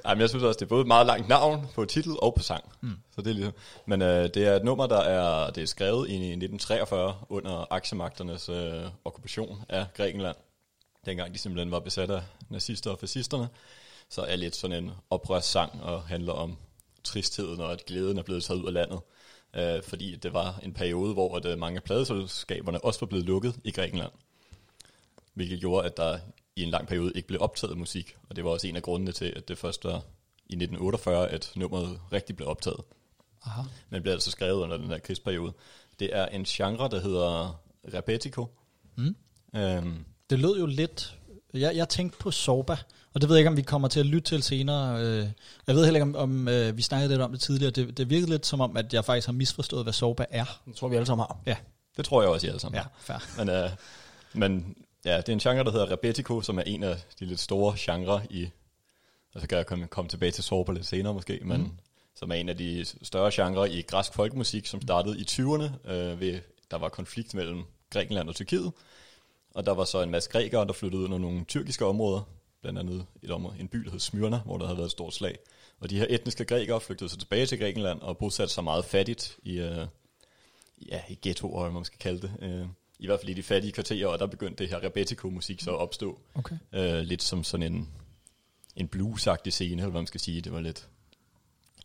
Jamen, 0.08 0.22
jeg 0.22 0.30
synes 0.30 0.44
også, 0.44 0.58
det 0.58 0.66
er 0.66 0.70
både 0.70 0.82
et 0.82 0.88
meget 0.88 1.08
langt 1.08 1.28
navn 1.28 1.68
på 1.76 1.86
titel 1.86 2.12
og 2.22 2.36
på 2.36 2.44
sang. 2.44 2.64
Mm. 2.82 2.98
Så 3.16 3.22
det 3.22 3.30
er 3.30 3.34
ligesom. 3.34 3.54
Men 3.86 4.02
øh, 4.02 4.24
det 4.34 4.38
er 4.38 4.56
et 4.56 4.64
nummer, 4.64 4.88
der 4.88 5.00
er, 5.00 5.50
det 5.50 5.64
er 5.64 5.68
skrevet 5.68 6.10
i 6.10 6.14
1943 6.14 7.16
under 7.30 7.66
aksemagternes 7.74 8.50
øh, 8.50 8.84
okkupation 9.06 9.64
af 9.70 9.86
Grækenland. 9.94 10.36
Dengang 11.06 11.34
de 11.34 11.40
simpelthen 11.40 11.72
var 11.72 11.80
besat 11.80 12.12
af 12.12 12.22
nazister 12.50 12.92
og 12.92 13.00
fascisterne. 13.00 13.48
Så 14.10 14.22
er 14.22 14.36
lidt 14.36 14.56
sådan 14.56 14.84
en 14.84 14.92
oprørssang 15.10 15.84
og 15.84 16.04
handler 16.04 16.34
om 16.34 16.58
tristheden 17.04 17.60
og 17.62 17.72
at 17.72 17.86
glæden 17.86 18.18
er 18.18 18.24
blevet 18.24 18.44
taget 18.44 18.60
ud 18.62 18.68
af 18.68 18.74
landet. 18.74 19.00
Øh, 19.56 19.84
fordi 19.84 20.16
det 20.16 20.34
var 20.34 20.60
en 20.64 20.74
periode, 20.74 21.14
hvor 21.14 21.38
at, 21.38 21.46
øh, 21.46 21.60
mange 21.60 21.78
af 21.78 21.84
pladeselskaberne 21.84 22.84
også 22.84 23.00
var 23.00 23.08
blevet 23.08 23.26
lukket 23.26 23.60
i 23.64 23.72
Grækenland. 23.72 24.12
Hvilket 25.34 25.60
gjorde, 25.60 25.86
at 25.86 25.98
der 25.98 26.20
i 26.56 26.64
en 26.64 26.70
lang 26.70 26.88
periode 26.88 27.12
ikke 27.16 27.28
blev 27.28 27.42
optaget 27.42 27.78
musik. 27.78 28.16
Og 28.30 28.36
det 28.36 28.44
var 28.44 28.50
også 28.50 28.68
en 28.68 28.76
af 28.76 28.82
grundene 28.82 29.12
til, 29.12 29.34
at 29.36 29.48
det 29.48 29.58
først 29.58 29.84
var 29.86 30.02
i 30.50 30.56
1948, 30.56 31.30
at 31.30 31.52
nummeret 31.56 32.00
rigtig 32.12 32.36
blev 32.36 32.48
optaget. 32.48 32.80
Aha. 33.46 33.62
Men 33.90 34.02
blev 34.02 34.14
altså 34.14 34.32
skrevet 34.32 34.62
under 34.62 34.78
den 34.78 34.88
her 34.88 34.98
krigsperiode. 34.98 35.54
Det 36.00 36.16
er 36.16 36.26
en 36.26 36.44
genre, 36.44 36.90
der 36.90 37.00
hedder 37.00 37.62
repetico. 37.94 38.48
Mm. 38.96 39.16
Øhm, 39.56 40.06
Det 40.30 40.40
lød 40.40 40.60
jo 40.60 40.66
lidt 40.66 41.20
Jeg, 41.54 41.76
jeg 41.76 41.90
tænkte 41.90 42.18
på 42.20 42.32
Sorba, 42.32 42.78
og 43.14 43.22
det 43.22 43.30
ved 43.30 43.36
jeg 43.36 43.40
ikke, 43.40 43.50
om 43.50 43.58
vi 43.58 43.62
kommer 43.62 43.88
til 43.88 44.00
at 44.00 44.06
lytte 44.06 44.30
til 44.30 44.44
senere. 44.44 45.02
Øh, 45.02 45.28
Jeg 45.68 45.76
ved 45.76 45.84
heller 45.84 45.98
ikke, 45.98 46.04
om, 46.04 46.16
om 46.16 46.48
øh, 46.48 46.78
vi 46.78 46.82
snakkede 46.82 47.10
lidt 47.10 47.22
om 47.22 47.32
det 47.32 47.42
tidligere. 47.42 47.72
Det, 47.72 47.98
det 47.98 48.10
virkede 48.10 48.30
lidt 48.30 48.46
som 48.46 48.62
om, 48.62 48.78
at 48.78 48.94
jeg 48.94 49.06
faktisk 49.06 49.28
har 49.28 49.34
misforstået, 49.34 49.84
hvad 49.86 49.94
Sorba 49.94 50.26
er. 50.30 50.62
Det 50.66 50.76
tror 50.76 50.88
vi 50.88 50.96
alle 50.96 51.06
sammen 51.06 51.26
har. 51.30 51.38
Ja, 51.46 51.56
Det 51.98 52.06
tror 52.06 52.22
jeg 52.22 52.32
også, 52.32 52.48
I 52.48 52.50
alle 52.50 52.60
sammen. 52.60 52.82
ja, 52.82 52.86
fair. 53.00 53.38
Men, 53.38 53.50
øh, 53.50 53.70
men 54.34 54.76
ja, 55.06 55.18
det 55.18 55.30
er 55.30 55.34
en 55.34 55.40
genre, 55.40 55.64
der 55.64 55.72
hedder 55.72 55.92
Rebetiko, 55.92 56.42
som 56.42 56.58
er 56.58 56.64
en 56.64 56.84
af 56.84 56.98
de 57.20 57.26
lidt 57.26 57.40
store 57.40 57.76
genrer 57.80 58.20
i... 58.30 58.50
Og 59.36 59.42
så 59.42 59.48
kan 59.48 59.58
jeg 59.58 59.66
komme, 59.66 59.88
komme 59.88 60.10
tilbage 60.10 60.32
til 60.32 60.44
Sorba 60.44 60.72
lidt 60.72 60.86
senere 60.86 61.14
måske, 61.14 61.40
men 61.44 61.62
mm. 61.62 61.72
som 62.16 62.32
er 62.32 62.36
en 62.36 62.50
af 62.50 62.58
de 62.58 62.86
større 63.02 63.32
genrer 63.34 63.66
i 63.66 63.82
græsk 63.82 64.14
folkemusik, 64.14 64.66
som 64.68 64.82
startede 64.82 65.20
i 65.20 65.24
20'erne, 65.32 65.92
øh, 65.92 66.20
ved, 66.20 66.40
der 66.72 66.78
var 66.78 66.90
konflikt 66.90 67.34
mellem 67.34 67.64
Grækenland 67.90 68.30
og 68.30 68.36
Tyrkiet. 68.36 68.72
Og 69.56 69.66
der 69.66 69.72
var 69.74 69.86
så 69.86 70.02
en 70.02 70.10
masse 70.12 70.30
grækere, 70.30 70.66
der 70.68 70.74
flyttede 70.74 71.00
ud 71.00 71.14
af 71.14 71.22
nogle 71.22 71.46
tyrkiske 71.46 71.86
områder, 71.86 72.22
blandt 72.64 72.80
andet 72.80 73.06
et 73.24 73.32
område, 73.32 73.60
en 73.60 73.68
by, 73.68 73.78
der 73.78 73.92
hed 73.92 74.00
Smyrna, 74.00 74.38
hvor 74.38 74.58
der 74.58 74.66
havde 74.66 74.78
været 74.78 74.86
et 74.88 74.92
stort 74.92 75.14
slag. 75.14 75.38
Og 75.80 75.90
de 75.90 75.98
her 75.98 76.06
etniske 76.10 76.46
grækere 76.46 76.82
flygtede 76.82 77.10
så 77.10 77.18
tilbage 77.18 77.46
til 77.46 77.60
Grækenland 77.60 78.02
og 78.02 78.18
bosatte 78.18 78.54
sig 78.54 78.64
meget 78.64 78.86
fattigt 78.86 79.38
i, 79.44 79.60
øh, 79.60 79.88
ja, 80.90 81.02
i 81.10 81.20
ghettoer, 81.22 81.72
man 81.72 81.86
skal 81.86 82.00
kalde 82.00 82.22
det. 82.22 82.32
Øh, 82.42 82.68
I 83.00 83.06
hvert 83.06 83.20
fald 83.20 83.30
i 83.30 83.34
de 83.34 83.44
fattige 83.44 83.72
kvarterer, 83.72 84.08
og 84.08 84.20
der 84.20 84.26
begyndte 84.26 84.64
det 84.64 84.70
her 84.70 84.84
rebetiko-musik 84.84 85.62
så 85.62 85.72
at 85.72 85.78
opstå. 85.78 86.20
Okay. 86.36 86.56
Øh, 86.74 87.00
lidt 87.00 87.24
som 87.24 87.44
sådan 87.44 87.74
en, 87.74 87.90
en 88.76 88.88
bluesagtig 88.88 89.54
scene, 89.54 89.82
eller 89.82 89.92
hvad 89.92 90.02
man 90.02 90.08
skal 90.08 90.20
sige. 90.20 90.42
Det 90.42 90.52
var 90.52 90.60
lidt 90.60 90.88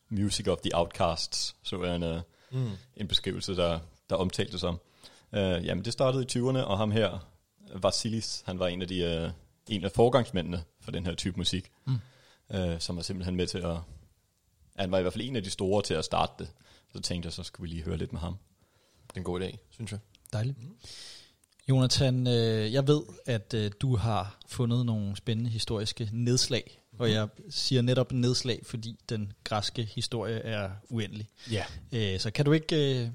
Music 0.08 0.48
of 0.48 0.58
the 0.58 0.70
Outcasts, 0.74 1.56
så 1.62 1.80
er 1.80 1.94
en, 1.94 2.02
uh, 2.02 2.20
mm. 2.50 2.70
en 2.96 3.08
beskrivelse, 3.08 3.56
der, 3.56 3.80
der 4.10 4.16
omtalte 4.16 4.58
som. 4.58 4.80
Uh, 5.32 5.38
jamen, 5.38 5.84
det 5.84 5.92
startede 5.92 6.22
i 6.22 6.38
20'erne, 6.38 6.58
og 6.58 6.78
ham 6.78 6.90
her, 6.90 7.28
Vasilis, 7.74 8.42
han 8.46 8.58
var 8.58 8.68
en 8.68 8.82
af 8.82 8.88
de 8.88 9.24
uh, 9.24 9.32
en 9.68 9.84
af 9.84 9.92
forgangsmændene 9.92 10.64
for 10.80 10.90
den 10.90 11.06
her 11.06 11.14
type 11.14 11.36
musik, 11.36 11.70
mm. 11.86 11.98
uh, 12.54 12.78
som 12.78 12.96
var 12.96 13.02
simpelthen 13.02 13.36
med 13.36 13.46
til 13.46 13.58
at... 13.58 13.76
Han 14.76 14.90
var 14.90 14.98
i 14.98 15.02
hvert 15.02 15.12
fald 15.12 15.24
en 15.24 15.36
af 15.36 15.42
de 15.42 15.50
store 15.50 15.82
til 15.82 15.94
at 15.94 16.04
starte 16.04 16.32
det. 16.38 16.48
Så 16.92 17.00
tænkte 17.00 17.26
jeg, 17.26 17.32
så 17.32 17.42
skulle 17.42 17.68
vi 17.68 17.74
lige 17.74 17.84
høre 17.84 17.96
lidt 17.96 18.12
med 18.12 18.20
ham. 18.20 18.36
Det 19.08 19.14
er 19.14 19.20
en 19.20 19.24
god 19.24 19.40
idé, 19.40 19.56
synes 19.70 19.92
jeg. 19.92 20.00
Dejligt. 20.32 20.58
Jonathan, 21.68 22.26
øh, 22.26 22.72
jeg 22.72 22.88
ved, 22.88 23.02
at 23.26 23.54
øh, 23.54 23.70
du 23.80 23.96
har 23.96 24.38
fundet 24.46 24.86
nogle 24.86 25.16
spændende 25.16 25.50
historiske 25.50 26.08
nedslag, 26.12 26.80
og 26.98 27.10
jeg 27.10 27.28
siger 27.50 27.82
netop 27.82 28.12
nedslag, 28.12 28.60
fordi 28.64 28.96
den 29.08 29.32
græske 29.44 29.82
historie 29.82 30.38
er 30.38 30.70
uendelig. 30.88 31.28
Ja. 31.50 31.64
Øh, 31.92 32.20
så 32.20 32.30
kan 32.30 32.44
du 32.44 32.52
ikke 32.52 33.02
øh, 33.02 33.08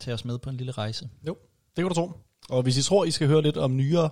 tage 0.00 0.14
os 0.14 0.24
med 0.24 0.38
på 0.38 0.50
en 0.50 0.56
lille 0.56 0.72
rejse? 0.72 1.08
Jo, 1.26 1.36
det 1.76 1.84
kan 1.84 1.88
du 1.88 1.94
tro. 1.94 2.12
Og 2.48 2.62
hvis 2.62 2.76
I 2.76 2.82
tror, 2.82 3.04
I 3.04 3.10
skal 3.10 3.28
høre 3.28 3.42
lidt 3.42 3.56
om 3.56 3.76
nyere 3.76 4.10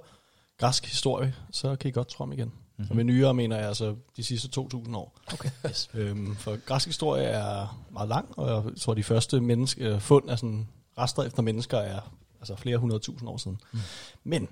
græsk 0.59 0.87
historie, 0.87 1.35
så 1.51 1.77
kan 1.77 1.89
I 1.89 1.93
godt 1.93 2.09
tro 2.09 2.23
om 2.23 2.33
igen. 2.33 2.49
Mm-hmm. 2.49 2.91
Og 2.91 2.97
med 2.97 3.05
nyere 3.05 3.35
mener 3.35 3.57
jeg 3.57 3.69
altså 3.69 3.97
de 4.17 4.25
sidste 4.25 4.61
2.000 4.61 4.97
år. 4.97 5.19
Okay. 5.33 5.51
Yes. 5.67 5.91
Øhm, 5.95 6.37
for 6.37 6.57
græsk 6.67 6.87
historie 6.87 7.25
er 7.25 7.85
meget 7.93 8.09
lang, 8.09 8.39
og 8.39 8.65
jeg 8.67 8.77
tror, 8.77 8.95
de 8.95 9.03
første 9.03 9.41
menneske, 9.41 9.85
øh, 9.85 10.01
fund 10.01 10.31
af 10.31 10.39
sådan 10.39 10.69
rester 10.99 11.23
efter 11.23 11.43
mennesker 11.43 11.79
er 11.79 12.01
altså 12.41 12.57
flere 12.57 12.79
hundrede 12.79 13.01
tusind 13.01 13.29
år 13.29 13.37
siden. 13.37 13.59
Mm. 13.73 13.79
Men 14.25 14.49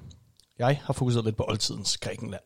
jeg 0.58 0.80
har 0.84 0.92
fokuseret 0.92 1.24
lidt 1.24 1.36
på 1.36 1.44
oldtidens 1.48 1.98
Grækenland. 1.98 2.42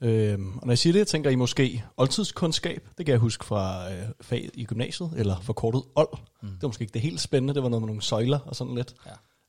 Øhm, 0.00 0.58
og 0.58 0.66
når 0.66 0.72
jeg 0.72 0.78
siger 0.78 0.92
det, 0.92 1.08
tænker 1.08 1.30
I 1.30 1.34
måske 1.34 1.84
oldtidskundskab. 1.96 2.88
Det 2.98 3.06
kan 3.06 3.12
jeg 3.12 3.20
huske 3.20 3.44
fra 3.44 3.92
øh, 3.92 4.08
faget 4.20 4.50
i 4.54 4.64
gymnasiet, 4.64 5.10
eller 5.16 5.40
forkortet 5.40 5.82
old. 5.94 6.18
Mm. 6.42 6.48
Det 6.48 6.62
var 6.62 6.68
måske 6.68 6.82
ikke 6.82 6.94
det 6.94 7.02
helt 7.02 7.20
spændende, 7.20 7.54
det 7.54 7.62
var 7.62 7.68
noget 7.68 7.82
med 7.82 7.86
nogle 7.86 8.02
søjler 8.02 8.38
og 8.38 8.56
sådan 8.56 8.74
lidt. 8.74 8.94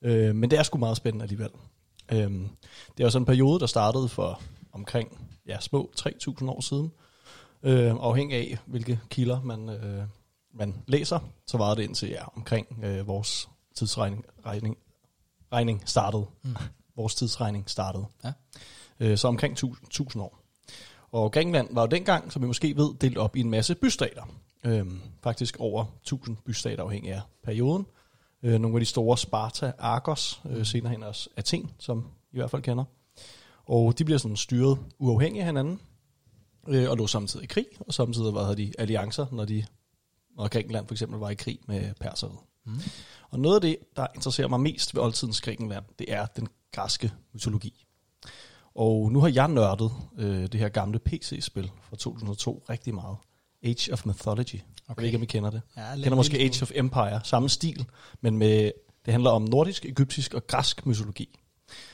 Ja. 0.03 0.09
Øh, 0.09 0.35
men 0.35 0.51
det 0.51 0.59
er 0.59 0.63
sgu 0.63 0.77
meget 0.77 0.97
spændende 0.97 1.23
alligevel. 1.23 1.49
Øhm, 2.11 2.49
det 2.97 3.05
er 3.05 3.09
sådan 3.09 3.21
en 3.21 3.25
periode, 3.25 3.59
der 3.59 3.65
startede 3.65 4.09
for 4.09 4.41
omkring 4.71 5.29
ja, 5.47 5.59
små 5.59 5.91
3.000 5.99 6.49
år 6.49 6.61
siden. 6.61 6.91
Øh, 7.63 7.95
afhængig 7.99 8.37
af, 8.37 8.57
hvilke 8.65 8.99
kilder 9.09 9.41
man, 9.41 9.69
øh, 9.69 10.03
man 10.53 10.75
læser, 10.87 11.19
så 11.47 11.57
var 11.57 11.75
det 11.75 11.83
indtil 11.83 12.09
ja, 12.09 12.23
omkring 12.35 12.83
øh, 12.83 13.07
vores 13.07 13.49
tidsregning 13.75 14.25
regning, 14.45 14.77
regning 15.53 15.83
startede. 15.85 16.25
Mm. 16.43 16.55
Vores 16.97 17.15
tidsregning 17.15 17.69
startede. 17.69 18.05
Ja. 18.23 18.31
Øh, 18.99 19.17
så 19.17 19.27
omkring 19.27 19.53
1000 19.53 20.23
år. 20.23 20.39
Og 21.11 21.31
Grækenland 21.31 21.67
var 21.71 21.81
jo 21.81 21.87
dengang, 21.87 22.31
som 22.31 22.41
vi 22.41 22.47
måske 22.47 22.77
ved, 22.77 22.93
delt 23.01 23.17
op 23.17 23.35
i 23.35 23.39
en 23.39 23.49
masse 23.49 23.75
bystater. 23.75 24.23
Øhm, 24.63 25.01
faktisk 25.23 25.57
over 25.59 25.85
1000 26.01 26.37
bystater 26.45 26.83
afhængig 26.83 27.11
af 27.11 27.21
perioden. 27.43 27.85
Øh, 28.43 28.59
nogle 28.59 28.77
af 28.77 28.81
de 28.81 28.85
store 28.85 29.17
Sparta, 29.17 29.71
Argos, 29.79 30.41
øh, 30.49 30.65
senere 30.65 30.91
hen 30.91 31.03
også 31.03 31.29
Athen, 31.37 31.71
som 31.79 32.05
I 32.33 32.37
hvert 32.37 32.51
fald 32.51 32.61
kender. 32.61 32.83
Og 33.65 33.97
de 33.97 34.05
bliver 34.05 34.17
sådan 34.17 34.37
styret 34.37 34.77
uafhængigt 34.99 35.41
af 35.41 35.45
hinanden, 35.45 35.79
øh, 36.67 36.89
og 36.89 36.97
lå 36.97 37.07
samtidig 37.07 37.43
i 37.43 37.47
krig, 37.47 37.65
og 37.79 37.93
samtidig 37.93 38.33
var 38.33 38.53
de 38.53 38.73
alliancer, 38.79 39.25
når, 39.31 39.45
de, 39.45 39.65
når 40.37 40.47
Grækenland 40.47 40.87
for 40.87 40.93
eksempel 40.93 41.19
var 41.19 41.29
i 41.29 41.35
krig 41.35 41.59
med 41.67 41.93
perseriet. 41.99 42.37
Mm. 42.65 42.79
Og 43.29 43.39
noget 43.39 43.55
af 43.55 43.61
det, 43.61 43.77
der 43.95 44.07
interesserer 44.15 44.47
mig 44.47 44.59
mest 44.59 44.95
ved 44.95 45.01
oldtidens 45.01 45.41
Grækenland, 45.41 45.85
det 45.99 46.13
er 46.13 46.25
den 46.25 46.47
græske 46.71 47.11
mytologi. 47.33 47.85
Og 48.75 49.11
nu 49.11 49.19
har 49.19 49.27
jeg 49.27 49.47
nørdet 49.47 49.91
øh, 50.17 50.41
det 50.41 50.59
her 50.59 50.69
gamle 50.69 50.99
PC-spil 50.99 51.71
fra 51.81 51.95
2002 51.95 52.63
rigtig 52.69 52.95
meget. 52.95 53.17
Age 53.63 53.93
of 53.93 54.05
Mythology. 54.05 54.55
Okay. 54.55 54.63
Jeg 54.87 54.95
ved 54.97 55.05
ikke, 55.05 55.17
om 55.17 55.23
I 55.23 55.25
kender 55.25 55.49
det. 55.49 55.61
Ja, 55.77 55.95
kender 55.95 56.15
måske 56.15 56.39
Age 56.39 56.63
of 56.63 56.71
Empire. 56.75 57.21
Samme 57.23 57.49
stil, 57.49 57.85
men 58.21 58.37
med, 58.37 58.71
det 59.05 59.11
handler 59.11 59.29
om 59.29 59.41
nordisk, 59.41 59.85
egyptisk 59.85 60.33
og 60.33 60.47
græsk 60.47 60.85
mytologi. 60.85 61.39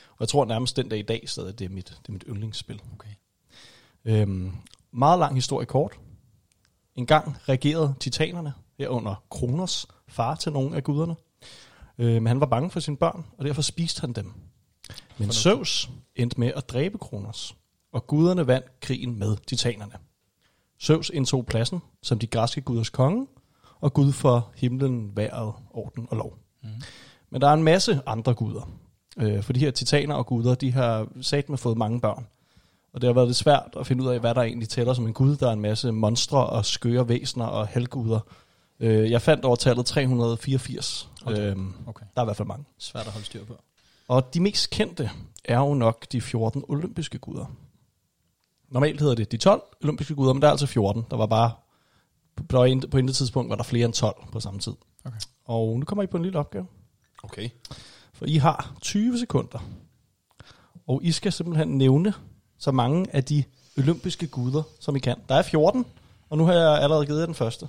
Og 0.09 0.17
jeg 0.19 0.27
tror 0.27 0.45
nærmest 0.45 0.77
den 0.77 0.89
dag 0.89 0.99
i 0.99 1.01
dag 1.01 1.23
stadig, 1.29 1.59
det 1.59 1.65
er 1.65 1.69
mit, 1.69 1.87
det 1.87 2.07
er 2.09 2.11
mit 2.11 2.23
yndlingsspil. 2.27 2.81
Okay. 2.93 3.09
Øhm, 4.05 4.51
meget 4.91 5.19
lang 5.19 5.35
historie 5.35 5.65
kort. 5.65 5.99
En 6.95 7.05
gang 7.05 7.37
regerede 7.49 7.93
titanerne 7.99 8.53
herunder 8.77 9.23
Kronos, 9.31 9.87
far 10.07 10.35
til 10.35 10.51
nogle 10.51 10.75
af 10.75 10.83
guderne. 10.83 11.15
Øh, 11.97 12.13
men 12.13 12.27
han 12.27 12.39
var 12.39 12.45
bange 12.45 12.69
for 12.69 12.79
sine 12.79 12.97
børn, 12.97 13.25
og 13.37 13.45
derfor 13.45 13.61
spiste 13.61 14.01
han 14.01 14.13
dem. 14.13 14.33
Men 15.17 15.31
Zeus 15.31 15.89
endte 16.15 16.39
med 16.39 16.51
at 16.55 16.69
dræbe 16.69 16.97
Kronos, 16.97 17.55
og 17.93 18.07
guderne 18.07 18.47
vandt 18.47 18.79
krigen 18.79 19.19
med 19.19 19.37
titanerne. 19.47 19.93
Zeus 20.81 21.11
indtog 21.13 21.45
pladsen 21.45 21.81
som 22.01 22.19
de 22.19 22.27
græske 22.27 22.61
guders 22.61 22.89
konge, 22.89 23.27
og 23.81 23.93
gud 23.93 24.11
for 24.11 24.49
himlen, 24.55 25.11
vejret, 25.15 25.53
orden 25.71 26.07
og 26.09 26.17
lov. 26.17 26.37
Mm. 26.63 26.69
Men 27.29 27.41
der 27.41 27.47
er 27.47 27.53
en 27.53 27.63
masse 27.63 28.01
andre 28.05 28.33
guder. 28.33 28.69
Øh, 29.17 29.43
for 29.43 29.53
de 29.53 29.59
her 29.59 29.71
titaner 29.71 30.15
og 30.15 30.25
guder, 30.25 30.55
de 30.55 30.71
har 30.71 31.07
sat 31.21 31.49
med 31.49 31.57
fået 31.57 31.77
mange 31.77 32.01
børn. 32.01 32.27
Og 32.93 33.01
det 33.01 33.07
har 33.07 33.13
været 33.13 33.27
lidt 33.27 33.37
svært 33.37 33.75
at 33.79 33.87
finde 33.87 34.03
ud 34.03 34.09
af, 34.09 34.19
hvad 34.19 34.35
der 34.35 34.41
egentlig 34.41 34.69
tæller 34.69 34.93
som 34.93 35.07
en 35.07 35.13
gud. 35.13 35.35
Der 35.35 35.47
er 35.47 35.53
en 35.53 35.61
masse 35.61 35.91
monstre 35.91 36.45
og 36.45 36.65
skøre 36.65 37.09
væsener 37.09 37.45
og 37.45 37.67
halvguder. 37.67 38.19
Øh, 38.79 39.11
jeg 39.11 39.21
fandt 39.21 39.45
over 39.45 39.55
tallet 39.55 39.85
384. 39.85 41.09
Okay. 41.25 41.39
Øhm, 41.51 41.73
Okay. 41.87 42.05
der 42.15 42.21
er 42.21 42.25
i 42.25 42.27
hvert 42.27 42.37
fald 42.37 42.47
mange. 42.47 42.65
Svært 42.77 43.05
at 43.07 43.11
holde 43.11 43.25
styr 43.25 43.45
på. 43.45 43.53
Og 44.07 44.33
de 44.33 44.39
mest 44.39 44.69
kendte 44.69 45.09
er 45.45 45.59
jo 45.59 45.73
nok 45.73 46.05
de 46.11 46.21
14 46.21 46.63
olympiske 46.67 47.17
guder. 47.17 47.45
Normalt 48.73 49.01
hedder 49.01 49.15
det 49.15 49.31
de 49.31 49.37
12 49.37 49.63
olympiske 49.83 50.15
guder, 50.15 50.33
men 50.33 50.41
der 50.41 50.47
er 50.47 50.51
altså 50.51 50.67
14. 50.67 51.05
Der 51.11 51.17
var 51.17 51.25
bare, 51.25 51.51
på 52.49 52.63
intet, 52.63 52.89
på 52.89 52.97
intet 52.97 53.15
tidspunkt 53.15 53.49
var 53.49 53.55
der 53.55 53.63
flere 53.63 53.85
end 53.85 53.93
12 53.93 54.15
på 54.31 54.39
samme 54.39 54.59
tid. 54.59 54.73
Okay. 55.05 55.17
Og 55.45 55.79
nu 55.79 55.85
kommer 55.85 56.03
I 56.03 56.07
på 56.07 56.17
en 56.17 56.23
lille 56.23 56.39
opgave. 56.39 56.65
Okay. 57.23 57.49
For 58.13 58.25
I 58.25 58.37
har 58.37 58.73
20 58.81 59.19
sekunder. 59.19 59.59
Og 60.87 61.03
I 61.03 61.11
skal 61.11 61.31
simpelthen 61.31 61.67
nævne 61.67 62.13
så 62.57 62.71
mange 62.71 63.15
af 63.15 63.23
de 63.23 63.43
olympiske 63.77 64.27
guder, 64.27 64.63
som 64.79 64.95
I 64.95 64.99
kan. 64.99 65.17
Der 65.29 65.35
er 65.35 65.41
14, 65.41 65.85
og 66.29 66.37
nu 66.37 66.45
har 66.45 66.53
jeg 66.53 66.81
allerede 66.81 67.05
givet 67.05 67.19
jer 67.19 67.25
den 67.25 67.35
første. 67.35 67.67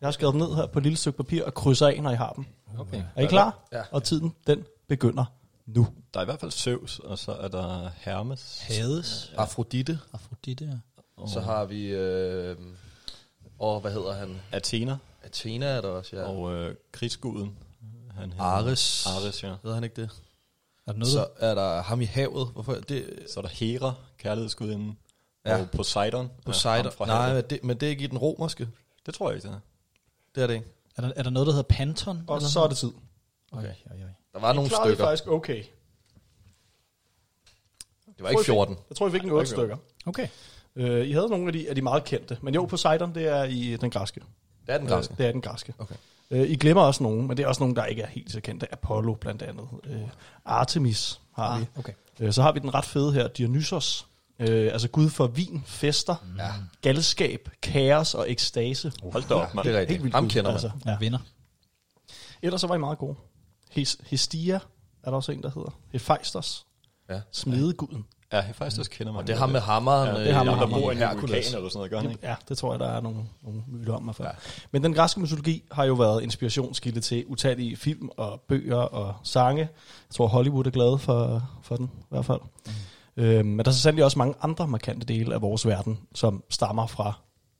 Jeg 0.00 0.06
har 0.06 0.12
skrevet 0.12 0.32
dem 0.32 0.40
ned 0.40 0.54
her 0.54 0.66
på 0.66 0.78
et 0.78 0.82
lille 0.82 0.96
stykke 0.96 1.16
papir 1.16 1.44
og 1.44 1.54
krydser 1.54 1.86
af, 1.86 2.02
når 2.02 2.10
I 2.10 2.14
har 2.14 2.32
dem. 2.32 2.44
Okay. 2.78 3.02
Er 3.16 3.22
I 3.22 3.26
klar? 3.26 3.58
Ja. 3.72 3.82
Og 3.90 4.02
tiden, 4.02 4.34
den 4.46 4.64
begynder 4.88 5.24
nu. 5.66 5.88
Der 6.14 6.20
er 6.20 6.24
i 6.24 6.26
hvert 6.26 6.40
fald 6.40 6.50
Zeus, 6.50 6.98
og 6.98 7.18
så 7.18 7.32
er 7.32 7.48
der 7.48 7.90
Hermes. 7.96 8.60
Hades. 8.60 9.32
Afrodite. 9.36 9.98
Afrodite, 10.12 10.64
ja. 10.64 11.02
Og 11.16 11.28
Så 11.28 11.40
har 11.40 11.64
vi... 11.64 11.86
Øh, 11.86 12.56
og 13.58 13.80
hvad 13.80 13.92
hedder 13.92 14.12
han? 14.12 14.40
Athena 14.52 14.96
Athena 15.22 15.66
er 15.66 15.80
der 15.80 15.88
også, 15.88 16.16
ja. 16.16 16.22
ja. 16.22 16.28
og 16.28 16.52
øh, 16.54 16.74
krigsguden. 16.92 17.58
Han 18.14 18.30
hedder- 18.32 18.44
Ares. 18.44 19.06
Ares, 19.06 19.42
ja. 19.42 19.54
Hedder 19.62 19.74
han 19.74 19.84
ikke 19.84 20.02
det? 20.02 20.10
Er 20.86 20.92
der 20.92 20.98
noget, 20.98 21.12
Så 21.12 21.18
så, 21.18 21.26
er 21.38 21.54
der 21.54 21.82
ham 21.82 22.00
i 22.00 22.04
havet. 22.04 22.48
Hvorfor? 22.52 22.74
Det, 22.74 23.26
Så 23.34 23.40
er 23.40 23.42
der 23.42 23.50
Hera, 23.50 23.94
kærlighedsgudinden. 24.18 24.98
Ja. 25.46 25.56
Ja. 25.56 25.62
Og 25.62 25.70
Poseidon. 25.70 26.30
Poseidon. 26.44 26.92
Ja, 27.00 27.06
Nej, 27.06 27.34
men 27.34 27.44
det, 27.50 27.64
men 27.64 27.76
det 27.80 27.86
er 27.86 27.90
ikke 27.90 28.04
i 28.04 28.06
den 28.06 28.18
romerske. 28.18 28.68
Det 29.06 29.14
tror 29.14 29.28
jeg 29.30 29.36
ikke, 29.36 29.48
det 29.48 29.54
er. 29.54 29.60
Det 30.34 30.42
er 30.42 30.46
det 30.46 30.54
ikke. 30.54 30.66
er, 30.96 31.02
der, 31.02 31.12
er 31.16 31.22
der 31.22 31.30
noget, 31.30 31.46
der 31.46 31.52
hedder 31.52 31.68
Panton? 31.68 32.24
Og 32.26 32.36
eller 32.36 32.48
så 32.48 32.60
er 32.62 32.68
det 32.68 32.76
tid. 32.76 32.90
Okay. 33.52 33.66
Oj, 33.68 33.74
oj, 33.90 34.02
oj. 34.04 34.08
Der 34.32 34.40
var 34.40 34.52
nogle 34.52 34.68
klarede 34.68 34.88
I 34.88 34.94
stykker. 34.94 35.04
faktisk 35.04 35.26
okay. 35.28 35.62
Det 38.06 38.22
var 38.22 38.28
ikke 38.28 38.44
14. 38.44 38.76
Jeg 38.90 38.96
tror, 38.96 39.08
I 39.08 39.10
fik 39.10 39.22
en 39.22 39.30
8 39.30 39.50
stykker. 39.50 39.76
Okay. 40.06 40.28
Uh, 40.76 40.82
I 40.84 41.12
havde 41.12 41.28
nogle 41.28 41.46
af 41.46 41.52
de, 41.52 41.68
af 41.68 41.74
de 41.74 41.82
meget 41.82 42.04
kendte. 42.04 42.38
Men 42.42 42.54
jo, 42.54 42.66
Poseidon, 42.66 43.14
det 43.14 43.28
er 43.28 43.44
i 43.44 43.76
den 43.80 43.90
græske. 43.90 44.20
Det 44.66 44.74
er 44.74 44.78
den 44.78 44.86
græske. 44.86 45.12
Øh, 45.12 45.18
Det 45.18 45.26
er 45.26 45.32
den 45.32 45.40
græske. 45.40 45.74
Okay. 45.78 45.94
Uh, 46.30 46.38
I 46.38 46.56
glemmer 46.56 46.82
også 46.82 47.02
nogle, 47.02 47.22
men 47.22 47.36
det 47.36 47.42
er 47.42 47.46
også 47.46 47.62
nogle, 47.62 47.74
der 47.76 47.84
ikke 47.84 48.02
er 48.02 48.06
helt 48.06 48.32
så 48.32 48.40
kendte. 48.40 48.72
Apollo 48.72 49.14
blandt 49.14 49.42
andet. 49.42 49.68
Uh, 49.72 50.08
Artemis 50.44 51.20
har 51.34 51.58
vi. 51.58 51.66
okay. 51.78 51.92
Uh, 52.20 52.30
så 52.30 52.42
har 52.42 52.52
vi 52.52 52.58
den 52.58 52.74
ret 52.74 52.84
fede 52.84 53.12
her, 53.12 53.28
Dionysos. 53.28 54.06
Øh, 54.38 54.72
altså 54.72 54.88
gud 54.88 55.10
for 55.10 55.26
vin, 55.26 55.62
fester, 55.66 56.14
ja. 56.38 56.50
galskab, 56.82 57.48
kaos 57.62 58.14
og 58.14 58.30
ekstase. 58.30 58.92
Hold 59.12 59.24
da 59.28 59.34
op, 59.34 59.54
mand. 59.54 59.64
Det 59.66 59.74
er 59.74 59.78
Helt 59.78 59.80
rigtigt. 59.80 60.02
vildt 60.02 60.14
Ham 60.14 60.28
kender 60.28 60.42
man. 60.42 60.52
altså. 60.52 60.70
Ja. 60.86 60.96
Vinder. 61.00 61.18
Ellers 62.42 62.60
så 62.60 62.66
var 62.66 62.74
I 62.74 62.78
meget 62.78 62.98
gode. 62.98 63.14
Hes, 63.72 63.96
Hestia 64.06 64.54
er 65.02 65.10
der 65.10 65.16
også 65.16 65.32
en, 65.32 65.42
der 65.42 65.50
hedder. 65.54 65.70
Hephaistos, 65.92 66.66
Ja. 67.10 67.20
smedeguden. 67.32 68.04
Ja, 68.32 68.40
også 68.40 68.90
kender 68.90 69.12
mig. 69.12 69.20
Og 69.20 69.26
det 69.26 69.36
ham 69.38 69.48
med 69.50 69.60
hammeren. 69.60 70.08
Ja, 70.08 70.14
øh, 70.14 70.20
det 70.20 70.30
er 70.30 70.34
ham, 70.34 70.46
der 70.46 70.54
ham, 70.54 70.70
bor 70.70 70.90
i 70.90 70.94
en 70.94 71.00
vulkan 71.00 71.54
eller 71.56 71.68
sådan 71.68 71.70
noget, 71.74 71.90
gør 71.90 72.00
han 72.00 72.10
ikke? 72.10 72.26
Ja, 72.28 72.34
det 72.48 72.58
tror 72.58 72.72
jeg, 72.72 72.80
der 72.80 72.86
er 72.88 73.00
nogle, 73.00 73.18
nogle 73.42 73.62
myter 73.68 73.92
om 73.94 74.02
mig 74.02 74.14
for. 74.14 74.24
Ja. 74.24 74.30
Men 74.72 74.84
den 74.84 74.94
græske 74.94 75.20
mytologi 75.20 75.64
har 75.72 75.84
jo 75.84 75.94
været 75.94 76.22
inspirationskilde 76.22 77.00
til 77.00 77.24
utallige 77.26 77.76
film 77.76 78.08
og 78.16 78.40
bøger 78.48 78.76
og 78.76 79.14
sange. 79.22 79.60
Jeg 79.60 80.14
tror, 80.14 80.26
Hollywood 80.26 80.66
er 80.66 80.70
glade 80.70 80.98
for, 80.98 81.42
for 81.62 81.76
den 81.76 81.90
i 82.00 82.04
hvert 82.08 82.24
fald. 82.24 82.40
Mm. 83.16 83.22
Øhm, 83.22 83.46
men 83.48 83.58
der 83.58 83.70
er 83.70 83.72
så 83.74 83.80
sandelig 83.80 84.04
også 84.04 84.18
mange 84.18 84.34
andre 84.42 84.68
markante 84.68 85.06
dele 85.06 85.34
af 85.34 85.42
vores 85.42 85.66
verden, 85.66 85.98
som 86.14 86.44
stammer 86.50 86.86
fra 86.86 87.12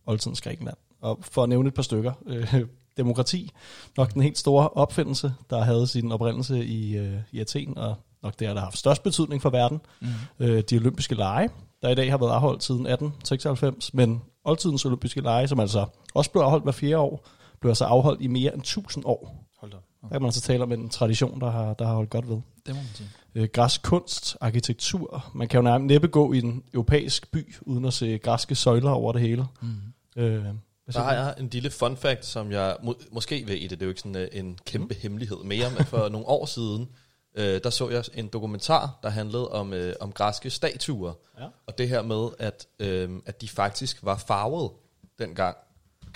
oldtidens 0.06 0.40
Grækenland. 0.40 0.76
Og 1.00 1.18
for 1.20 1.42
at 1.42 1.48
nævne 1.48 1.68
et 1.68 1.74
par 1.74 1.82
stykker. 1.82 2.12
Øh, 2.26 2.54
demokrati, 2.96 3.50
nok 3.96 4.14
den 4.14 4.22
helt 4.22 4.38
store 4.38 4.68
opfindelse, 4.68 5.34
der 5.50 5.64
havde 5.64 5.86
sin 5.86 6.12
oprindelse 6.12 6.64
i, 6.64 6.96
øh, 6.96 7.18
i 7.32 7.40
Athen, 7.40 7.78
og 7.78 7.94
nok 8.22 8.32
det, 8.38 8.48
der 8.48 8.54
har 8.54 8.60
haft 8.60 8.78
størst 8.78 9.02
betydning 9.02 9.42
for 9.42 9.50
verden. 9.50 9.80
Mm. 10.00 10.08
Øh, 10.38 10.62
de 10.70 10.76
olympiske 10.76 11.14
lege, 11.14 11.50
der 11.82 11.88
i 11.88 11.94
dag 11.94 12.10
har 12.10 12.18
været 12.18 12.30
afholdt 12.30 12.64
siden 12.64 12.86
1896, 12.86 13.94
men 13.94 14.22
oldtidens 14.44 14.84
olympiske 14.84 15.20
lege, 15.20 15.48
som 15.48 15.60
altså 15.60 15.86
også 16.14 16.30
blev 16.30 16.42
afholdt 16.42 16.64
hver 16.64 16.72
fjerde 16.72 16.98
år, 16.98 17.26
blev 17.60 17.70
altså 17.70 17.84
afholdt 17.84 18.20
i 18.20 18.26
mere 18.26 18.54
end 18.54 18.62
1000 18.62 19.04
år. 19.06 19.48
Hold 19.60 19.72
da. 19.72 19.76
Der 20.02 20.08
kan 20.08 20.22
man 20.22 20.26
altså 20.26 20.40
tale 20.40 20.62
om 20.62 20.72
en 20.72 20.88
tradition, 20.88 21.40
der 21.40 21.50
har, 21.50 21.74
der 21.74 21.86
har 21.86 21.94
holdt 21.94 22.10
godt 22.10 22.28
ved. 22.28 22.40
Det 22.66 22.74
må 22.74 22.80
man 22.80 22.90
sige. 22.94 23.08
Øh, 23.34 23.48
græsk 23.52 23.82
kunst, 23.82 24.36
arkitektur. 24.40 25.30
Man 25.34 25.48
kan 25.48 25.58
jo 25.58 25.62
nærmest 25.62 25.86
næppe 25.86 26.08
gå 26.08 26.32
i 26.32 26.38
en 26.38 26.62
europæisk 26.74 27.30
by, 27.30 27.54
uden 27.60 27.84
at 27.84 27.92
se 27.92 28.18
græske 28.18 28.54
søjler 28.54 28.90
over 28.90 29.12
det 29.12 29.20
hele. 29.20 29.46
Mm. 29.62 30.22
Øh, 30.22 30.44
Der 30.92 31.00
har 31.00 31.14
jeg 31.14 31.34
en 31.38 31.48
lille 31.48 31.70
fun 31.70 31.96
fact, 31.96 32.24
som 32.24 32.52
jeg 32.52 32.76
må, 32.82 32.94
måske 33.10 33.46
ved 33.46 33.54
i 33.54 33.66
det. 33.66 33.70
Det 33.70 33.82
er 33.82 33.86
jo 33.86 33.90
ikke 33.90 34.00
sådan 34.00 34.16
øh, 34.16 34.28
en 34.32 34.58
kæmpe 34.66 34.94
mm. 34.94 35.00
hemmelighed 35.00 35.36
mere, 35.36 35.70
men 35.70 35.84
for 35.84 36.08
nogle 36.08 36.26
år 36.26 36.46
siden, 36.46 36.88
øh, 37.34 37.60
der 37.64 37.70
så 37.70 37.90
jeg 37.90 38.04
en 38.14 38.28
dokumentar, 38.28 38.98
der 39.02 39.08
handlede 39.08 39.48
om, 39.48 39.72
øh, 39.72 39.94
om 40.00 40.12
græske 40.12 40.50
statuer. 40.50 41.12
Ja. 41.38 41.46
Og 41.66 41.78
det 41.78 41.88
her 41.88 42.02
med, 42.02 42.28
at, 42.38 42.66
øh, 42.78 43.10
at 43.26 43.40
de 43.40 43.48
faktisk 43.48 43.98
var 44.02 44.16
farvet 44.16 44.70
dengang. 45.18 45.56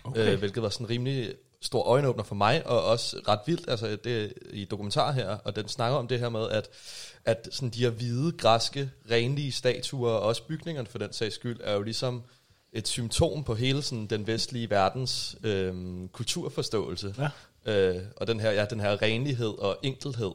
Okay. 0.05 0.33
Øh, 0.33 0.39
hvilket 0.39 0.63
var 0.63 0.69
sådan 0.69 0.91
rimelig 0.91 1.35
stor 1.61 1.83
øjenåbner 1.83 2.25
for 2.25 2.35
mig, 2.35 2.67
og 2.67 2.85
også 2.85 3.21
ret 3.29 3.41
vildt, 3.47 3.71
altså 3.71 3.97
det 4.05 4.33
i 4.51 4.65
dokumentar 4.65 5.13
her, 5.13 5.29
og 5.29 5.57
den 5.57 5.69
snakker 5.69 5.99
om 5.99 6.09
det 6.09 6.19
her 6.19 6.29
med, 6.29 6.49
at, 6.51 6.69
at 7.25 7.49
sådan 7.53 7.71
de 7.71 7.79
her 7.79 7.91
hvide, 7.91 8.33
græske, 8.33 8.91
renlige 9.11 9.53
statuer, 9.53 10.11
og 10.11 10.21
også 10.21 10.43
bygningerne 10.43 10.89
for 10.89 10.99
den 10.99 11.13
sags 11.13 11.35
skyld, 11.35 11.61
er 11.65 11.75
jo 11.75 11.83
ligesom 11.83 12.23
et 12.77 12.89
symptom 12.89 13.45
på 13.45 13.55
hele 13.55 13.83
sådan, 13.83 14.07
den 14.07 14.27
vestlige 14.27 14.71
verdens 14.71 15.37
øh, 15.43 15.75
kulturforståelse. 16.13 17.15
Ja. 17.19 17.29
Øh, 17.73 18.03
og 18.17 18.27
den 18.27 18.41
her, 18.41 18.51
ja, 18.51 18.65
den 18.65 18.81
her 18.81 19.03
renlighed 19.03 19.59
og 19.59 19.79
enkelhed, 19.83 20.33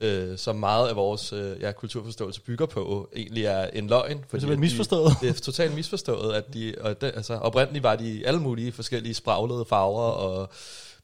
øh, 0.00 0.38
som 0.38 0.56
meget 0.56 0.88
af 0.88 0.96
vores 0.96 1.32
øh, 1.32 1.60
ja, 1.60 1.72
kulturforståelse 1.72 2.40
bygger 2.40 2.66
på, 2.66 3.10
egentlig 3.16 3.44
er 3.44 3.64
en 3.66 3.86
løgn. 3.86 4.24
Fordi 4.28 4.40
simpelthen 4.40 4.50
at 4.50 4.56
de- 4.56 4.60
misforstået. 4.60 5.12
Det 5.20 5.28
er 5.28 5.32
totalt 5.32 5.74
misforstået, 5.74 6.34
at 6.34 6.54
de, 6.54 6.74
og 6.80 7.00
det, 7.00 7.06
altså, 7.14 7.34
oprindeligt 7.34 7.82
var 7.82 7.96
de 7.96 8.26
alle 8.26 8.40
mulige 8.40 8.72
forskellige 8.72 9.14
spraglede 9.14 9.64
farver, 9.68 10.02
og 10.10 10.48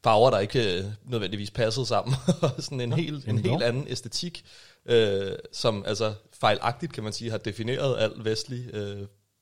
farver, 0.03 0.29
der 0.29 0.39
ikke 0.39 0.77
øh, 0.79 0.83
nødvendigvis 1.05 1.51
passede 1.51 1.85
sammen, 1.85 2.15
sådan 2.59 2.81
en, 2.81 2.93
helt, 2.93 3.27
en 3.27 3.37
helt 3.37 3.63
anden 3.63 3.85
æstetik, 3.87 4.45
øh, 4.85 5.31
som 5.53 5.83
altså 5.87 6.13
fejlagtigt, 6.39 6.93
kan 6.93 7.03
man 7.03 7.13
sige, 7.13 7.31
har 7.31 7.37
defineret 7.37 7.97
al 7.99 8.11
vestlig 8.17 8.75
øh, 8.75 8.97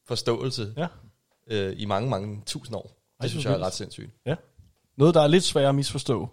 forståelse 0.08 0.74
Ja. 0.78 0.88
Øh, 1.50 1.74
i 1.78 1.86
mange, 1.86 2.10
mange 2.10 2.42
tusind 2.46 2.76
år. 2.76 2.84
Det 2.84 3.24
Ej, 3.24 3.28
synes 3.28 3.46
jeg 3.46 3.54
er 3.54 3.60
ret 3.60 3.74
sindssygt. 3.74 4.12
Ja. 4.26 4.36
Noget, 4.98 5.16
der 5.16 5.22
er 5.22 5.28
lidt 5.28 5.44
svært 5.44 5.70
at 5.70 5.76
misforstå, 5.76 6.30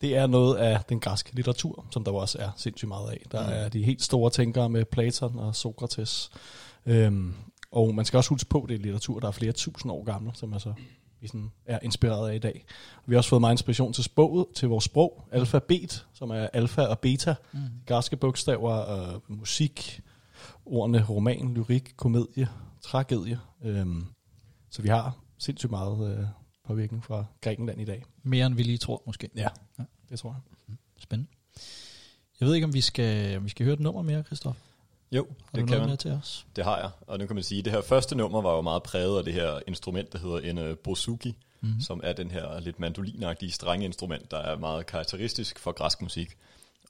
det 0.00 0.16
er 0.16 0.26
noget 0.26 0.56
af 0.56 0.80
den 0.88 1.00
græske 1.00 1.34
litteratur, 1.34 1.86
som 1.90 2.04
der 2.04 2.12
også 2.12 2.38
er 2.38 2.50
sindssygt 2.56 2.88
meget 2.88 3.10
af. 3.10 3.26
Der 3.32 3.46
mm. 3.46 3.52
er 3.52 3.68
de 3.68 3.82
helt 3.82 4.02
store 4.02 4.30
tænkere 4.30 4.68
med 4.68 4.84
Platon 4.84 5.38
og 5.38 5.56
Sokrates. 5.56 6.30
Øhm, 6.86 7.34
og 7.70 7.94
man 7.94 8.04
skal 8.04 8.16
også 8.16 8.30
huske 8.30 8.48
på, 8.48 8.62
at 8.62 8.68
det 8.68 8.74
er 8.74 8.78
litteratur, 8.78 9.20
der 9.20 9.28
er 9.28 9.32
flere 9.32 9.52
tusind 9.52 9.92
år 9.92 10.04
gammel, 10.04 10.32
som 10.34 10.52
altså, 10.52 10.72
vi 11.20 11.26
sådan 11.26 11.50
er 11.66 11.78
inspireret 11.82 12.30
af 12.30 12.34
i 12.34 12.38
dag. 12.38 12.64
Vi 13.06 13.14
har 13.14 13.18
også 13.18 13.30
fået 13.30 13.40
meget 13.40 13.54
inspiration 13.54 13.92
til 13.92 14.04
sproget, 14.04 14.46
til 14.54 14.68
vores 14.68 14.84
sprog. 14.84 15.24
Alfabet, 15.32 16.06
som 16.14 16.30
er 16.30 16.46
alfa 16.52 16.82
og 16.82 16.98
beta. 16.98 17.34
Mm. 17.52 17.60
Græske 17.86 18.16
bogstaver 18.16 18.72
og 18.72 19.22
musik. 19.28 20.00
Ordene 20.66 21.04
roman, 21.08 21.54
lyrik, 21.54 21.92
komedie, 21.96 22.48
tragedie. 22.82 23.38
Øhm, 23.64 24.04
så 24.78 24.82
vi 24.82 24.88
har 24.88 25.18
sindssygt 25.38 25.70
meget 25.70 26.18
øh, 26.18 26.24
påvirkning 26.66 27.04
fra 27.04 27.24
Grækenland 27.40 27.80
i 27.80 27.84
dag. 27.84 28.04
Mere 28.22 28.46
end 28.46 28.54
vi 28.54 28.62
lige 28.62 28.78
tror, 28.78 29.02
måske. 29.06 29.30
Ja, 29.36 29.48
det 30.08 30.18
tror 30.18 30.30
jeg. 30.30 30.76
Spændende. 30.98 31.30
Jeg 32.40 32.48
ved 32.48 32.54
ikke, 32.54 32.64
om 32.64 32.74
vi 32.74 32.80
skal, 32.80 33.36
om 33.36 33.44
vi 33.44 33.48
skal 33.48 33.64
høre 33.64 33.74
et 33.74 33.80
nummer 33.80 34.02
mere, 34.02 34.22
Christoph. 34.22 34.56
Jo, 35.12 35.26
Har 35.28 35.34
du 35.54 35.60
det 35.60 35.68
kan 35.68 35.76
noget 35.76 35.88
man. 35.88 35.98
til 35.98 36.10
os? 36.10 36.46
Det 36.56 36.64
har 36.64 36.78
jeg, 36.78 36.90
og 37.00 37.18
nu 37.18 37.26
kan 37.26 37.36
man 37.36 37.44
sige, 37.44 37.58
at 37.58 37.64
det 37.64 37.72
her 37.72 37.80
første 37.80 38.16
nummer 38.16 38.42
var 38.42 38.54
jo 38.54 38.60
meget 38.60 38.82
præget 38.82 39.18
af 39.18 39.24
det 39.24 39.34
her 39.34 39.60
instrument, 39.66 40.12
der 40.12 40.18
hedder 40.18 40.38
en 40.38 40.58
uh, 40.58 40.76
bouzouki, 40.76 41.36
mm-hmm. 41.60 41.80
som 41.80 42.00
er 42.04 42.12
den 42.12 42.30
her 42.30 42.60
lidt 42.60 42.80
mandolinagtige 42.80 43.52
strengeinstrument, 43.52 44.30
der 44.30 44.38
er 44.38 44.58
meget 44.58 44.86
karakteristisk 44.86 45.58
for 45.58 45.72
græsk 45.72 46.02
musik. 46.02 46.36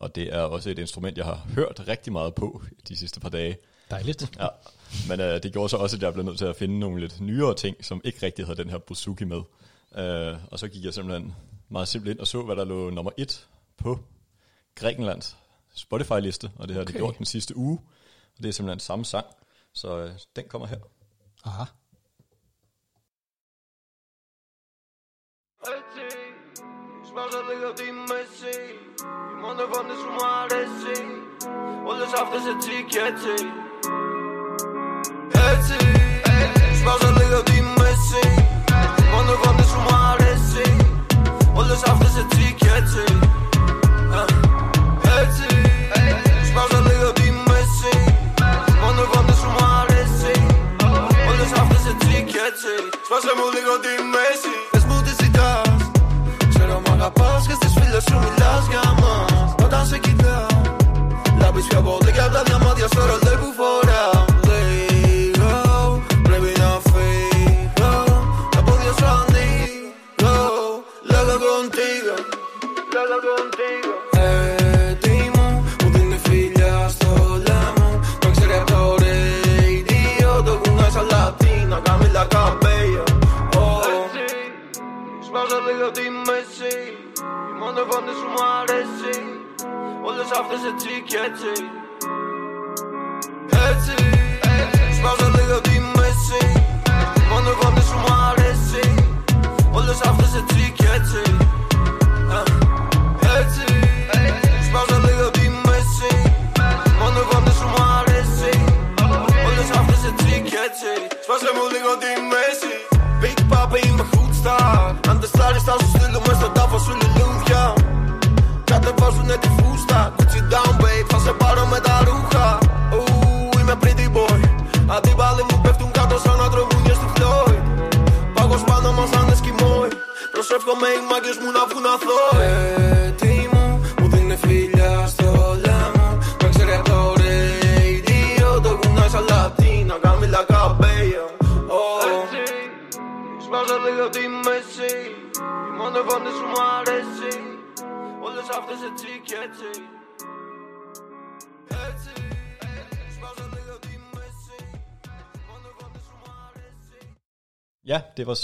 Og 0.01 0.14
det 0.14 0.35
er 0.35 0.40
også 0.40 0.70
et 0.70 0.79
instrument, 0.79 1.16
jeg 1.16 1.24
har 1.24 1.46
hørt 1.55 1.85
rigtig 1.88 2.12
meget 2.12 2.35
på 2.35 2.62
de 2.88 2.96
sidste 2.96 3.20
par 3.20 3.29
dage. 3.29 3.57
Dejligt. 3.90 4.38
Ja, 4.38 4.46
men 5.10 5.20
uh, 5.20 5.26
det 5.26 5.54
gjorde 5.54 5.70
så 5.70 5.78
også, 5.78 5.96
at 5.96 6.02
jeg 6.02 6.13
blev 6.13 6.26
nødt 6.26 6.38
til 6.38 6.46
at 6.46 6.56
finde 6.56 6.80
nogle 6.80 7.00
lidt 7.00 7.22
nyere 7.22 7.56
ting, 7.56 7.86
som 7.86 8.02
ikke 8.04 8.26
rigtig 8.26 8.46
havde 8.46 8.58
den 8.58 8.70
her 8.70 8.78
bouzouki 8.78 9.24
med. 9.24 9.38
Uh, 9.92 10.52
og 10.52 10.60
så 10.60 10.68
gik 10.68 10.84
jeg 10.84 10.94
simpelthen 10.94 11.36
meget 11.70 11.88
simpelt 11.88 12.12
ind 12.12 12.20
og 12.20 12.28
så, 12.28 12.42
hvad 12.42 12.56
der 12.56 12.66
lå 12.66 12.89
nummer 12.89 13.12
et 13.18 13.48
på 13.78 14.00
Grækenlands 14.76 15.38
Spotify-liste, 15.76 16.50
og 16.56 16.68
det 16.68 16.76
har 16.76 16.82
okay. 16.82 16.94
de 16.94 16.98
Okay. 16.98 17.00
gjort 17.00 17.18
den 17.18 17.26
sidste 17.26 17.58
uge. 17.58 17.80
Og 18.38 18.44
det 18.44 18.50
er 18.50 18.54
simpelthen 18.54 18.80
samme 18.80 19.06
sang, 19.06 19.26
så 19.74 20.04
uh, 20.04 20.10
den 20.36 20.46
kommer 20.48 20.68
her. 20.68 20.80
Aha. 21.44 21.63
Έτσι 25.78 26.08
Σπάσα 27.08 27.42
λίγο 27.50 27.74
τη 27.74 27.92
μέση 27.92 28.58
Η 29.32 29.36
μόνο 29.42 29.63
φωνή 29.72 29.96
σου 30.02 30.10
μου 30.16 30.26
αρέσει 30.42 31.00
Όλες 31.92 32.12
αυτές 32.22 32.46
έτσι 32.54 32.76
και 32.89 33.00
έτσι 33.00 33.36
Έτσι. 35.59 35.77
Σπάσα 36.81 37.11
λίγο 37.18 37.40
τη 37.49 37.59
μέση 37.79 38.25
Η 39.03 39.07
μόνο 39.12 39.33
φωνή 39.42 39.64
σου 39.71 39.79
μου 39.85 39.94
αρέσει. 40.11 40.66
Όλες 41.61 41.81
αυτές 41.90 42.12
έτσι 42.23 42.44
και 42.61 42.68
έτσι. 42.81 43.05
Ε, 44.18 44.25
Έτσι. 45.23 45.49
Σπάσα 46.49 46.81
λίγο 46.88 47.09
τη 47.18 47.27
μέση 47.49 47.94
Η 48.73 48.77
μόνο 48.83 49.03
φωνή 49.12 49.35
σου 49.40 49.49
μου 49.55 49.64
αρέσει. 49.81 50.35
Όλες 51.31 51.51
αυτές 51.61 51.83
έτσι 51.92 52.14
και 52.31 52.40
έτσι. 52.49 52.73
Σπάσε 53.07 53.33
μου 53.38 53.47
λίγο 53.57 53.75
τη 53.85 53.92
μέση. 54.14 54.53
Πες 54.73 54.85
μου 54.88 54.97
τι 55.05 55.12
ζητάς. 55.23 55.81
Ξέρω 56.53 56.75
μ' 56.85 56.92
αγαπάς 56.97 57.42
και 57.49 57.57
στις 57.61 57.73
φίλες 57.79 58.05
σου 58.09 58.16
μιλάς 58.25 58.64
για 58.73 58.85
μας 59.01 59.38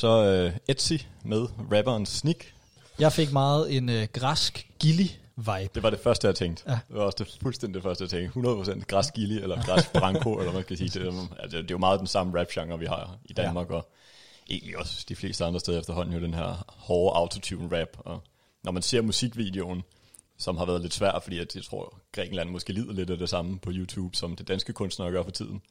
så 0.04 0.24
øh, 0.24 0.52
Etsy 0.68 0.92
med 1.22 1.46
rapperen 1.72 2.06
Sneak. 2.06 2.44
Jeg 2.98 3.12
fik 3.12 3.32
meget 3.32 3.76
en 3.76 3.88
øh, 3.88 4.06
græsk 4.12 4.68
gilly-vibe. 4.84 5.68
Det 5.74 5.82
var 5.82 5.90
det 5.90 6.00
første, 6.00 6.26
jeg 6.26 6.34
tænkte. 6.34 6.62
Ja. 6.66 6.78
Det 6.88 6.96
var 6.96 7.02
også 7.02 7.24
det 7.24 7.38
fuldstændig 7.42 7.74
det 7.74 7.82
første, 7.82 8.02
jeg 8.02 8.10
tænkte. 8.10 8.40
100% 8.40 8.84
græsk 8.84 9.14
gilly, 9.14 9.42
eller 9.42 9.62
græsk 9.62 9.92
branko, 9.92 10.32
eller 10.32 10.42
hvad 10.42 10.52
man 10.52 10.62
skal 10.62 10.76
sige. 10.76 11.00
Det, 11.00 11.28
altså, 11.38 11.58
det 11.58 11.70
er 11.70 11.74
jo 11.74 11.78
meget 11.78 12.00
den 12.00 12.06
samme 12.06 12.40
rap-genre, 12.40 12.78
vi 12.78 12.86
har 12.86 13.18
i 13.24 13.32
Danmark, 13.32 13.70
ja. 13.70 13.74
og 13.74 13.90
egentlig 14.50 14.78
også 14.78 15.04
de 15.08 15.16
fleste 15.16 15.44
andre 15.44 15.60
steder 15.60 15.80
efterhånden, 15.80 16.14
jo 16.14 16.20
den 16.20 16.34
her 16.34 16.64
hårde 16.68 17.16
autotune-rap. 17.16 17.88
Og 17.98 18.22
når 18.64 18.72
man 18.72 18.82
ser 18.82 19.02
musikvideoen, 19.02 19.82
som 20.38 20.56
har 20.56 20.64
været 20.64 20.80
lidt 20.80 20.94
svær, 20.94 21.20
fordi 21.22 21.38
at 21.38 21.56
jeg 21.56 21.64
tror, 21.64 21.98
Grækenland 22.12 22.50
måske 22.50 22.72
lider 22.72 22.92
lidt 22.92 23.10
af 23.10 23.18
det 23.18 23.28
samme 23.28 23.58
på 23.58 23.70
YouTube, 23.72 24.16
som 24.16 24.36
det 24.36 24.48
danske 24.48 24.72
kunstnere 24.72 25.10
gør 25.10 25.22
for 25.22 25.30
tiden. 25.30 25.62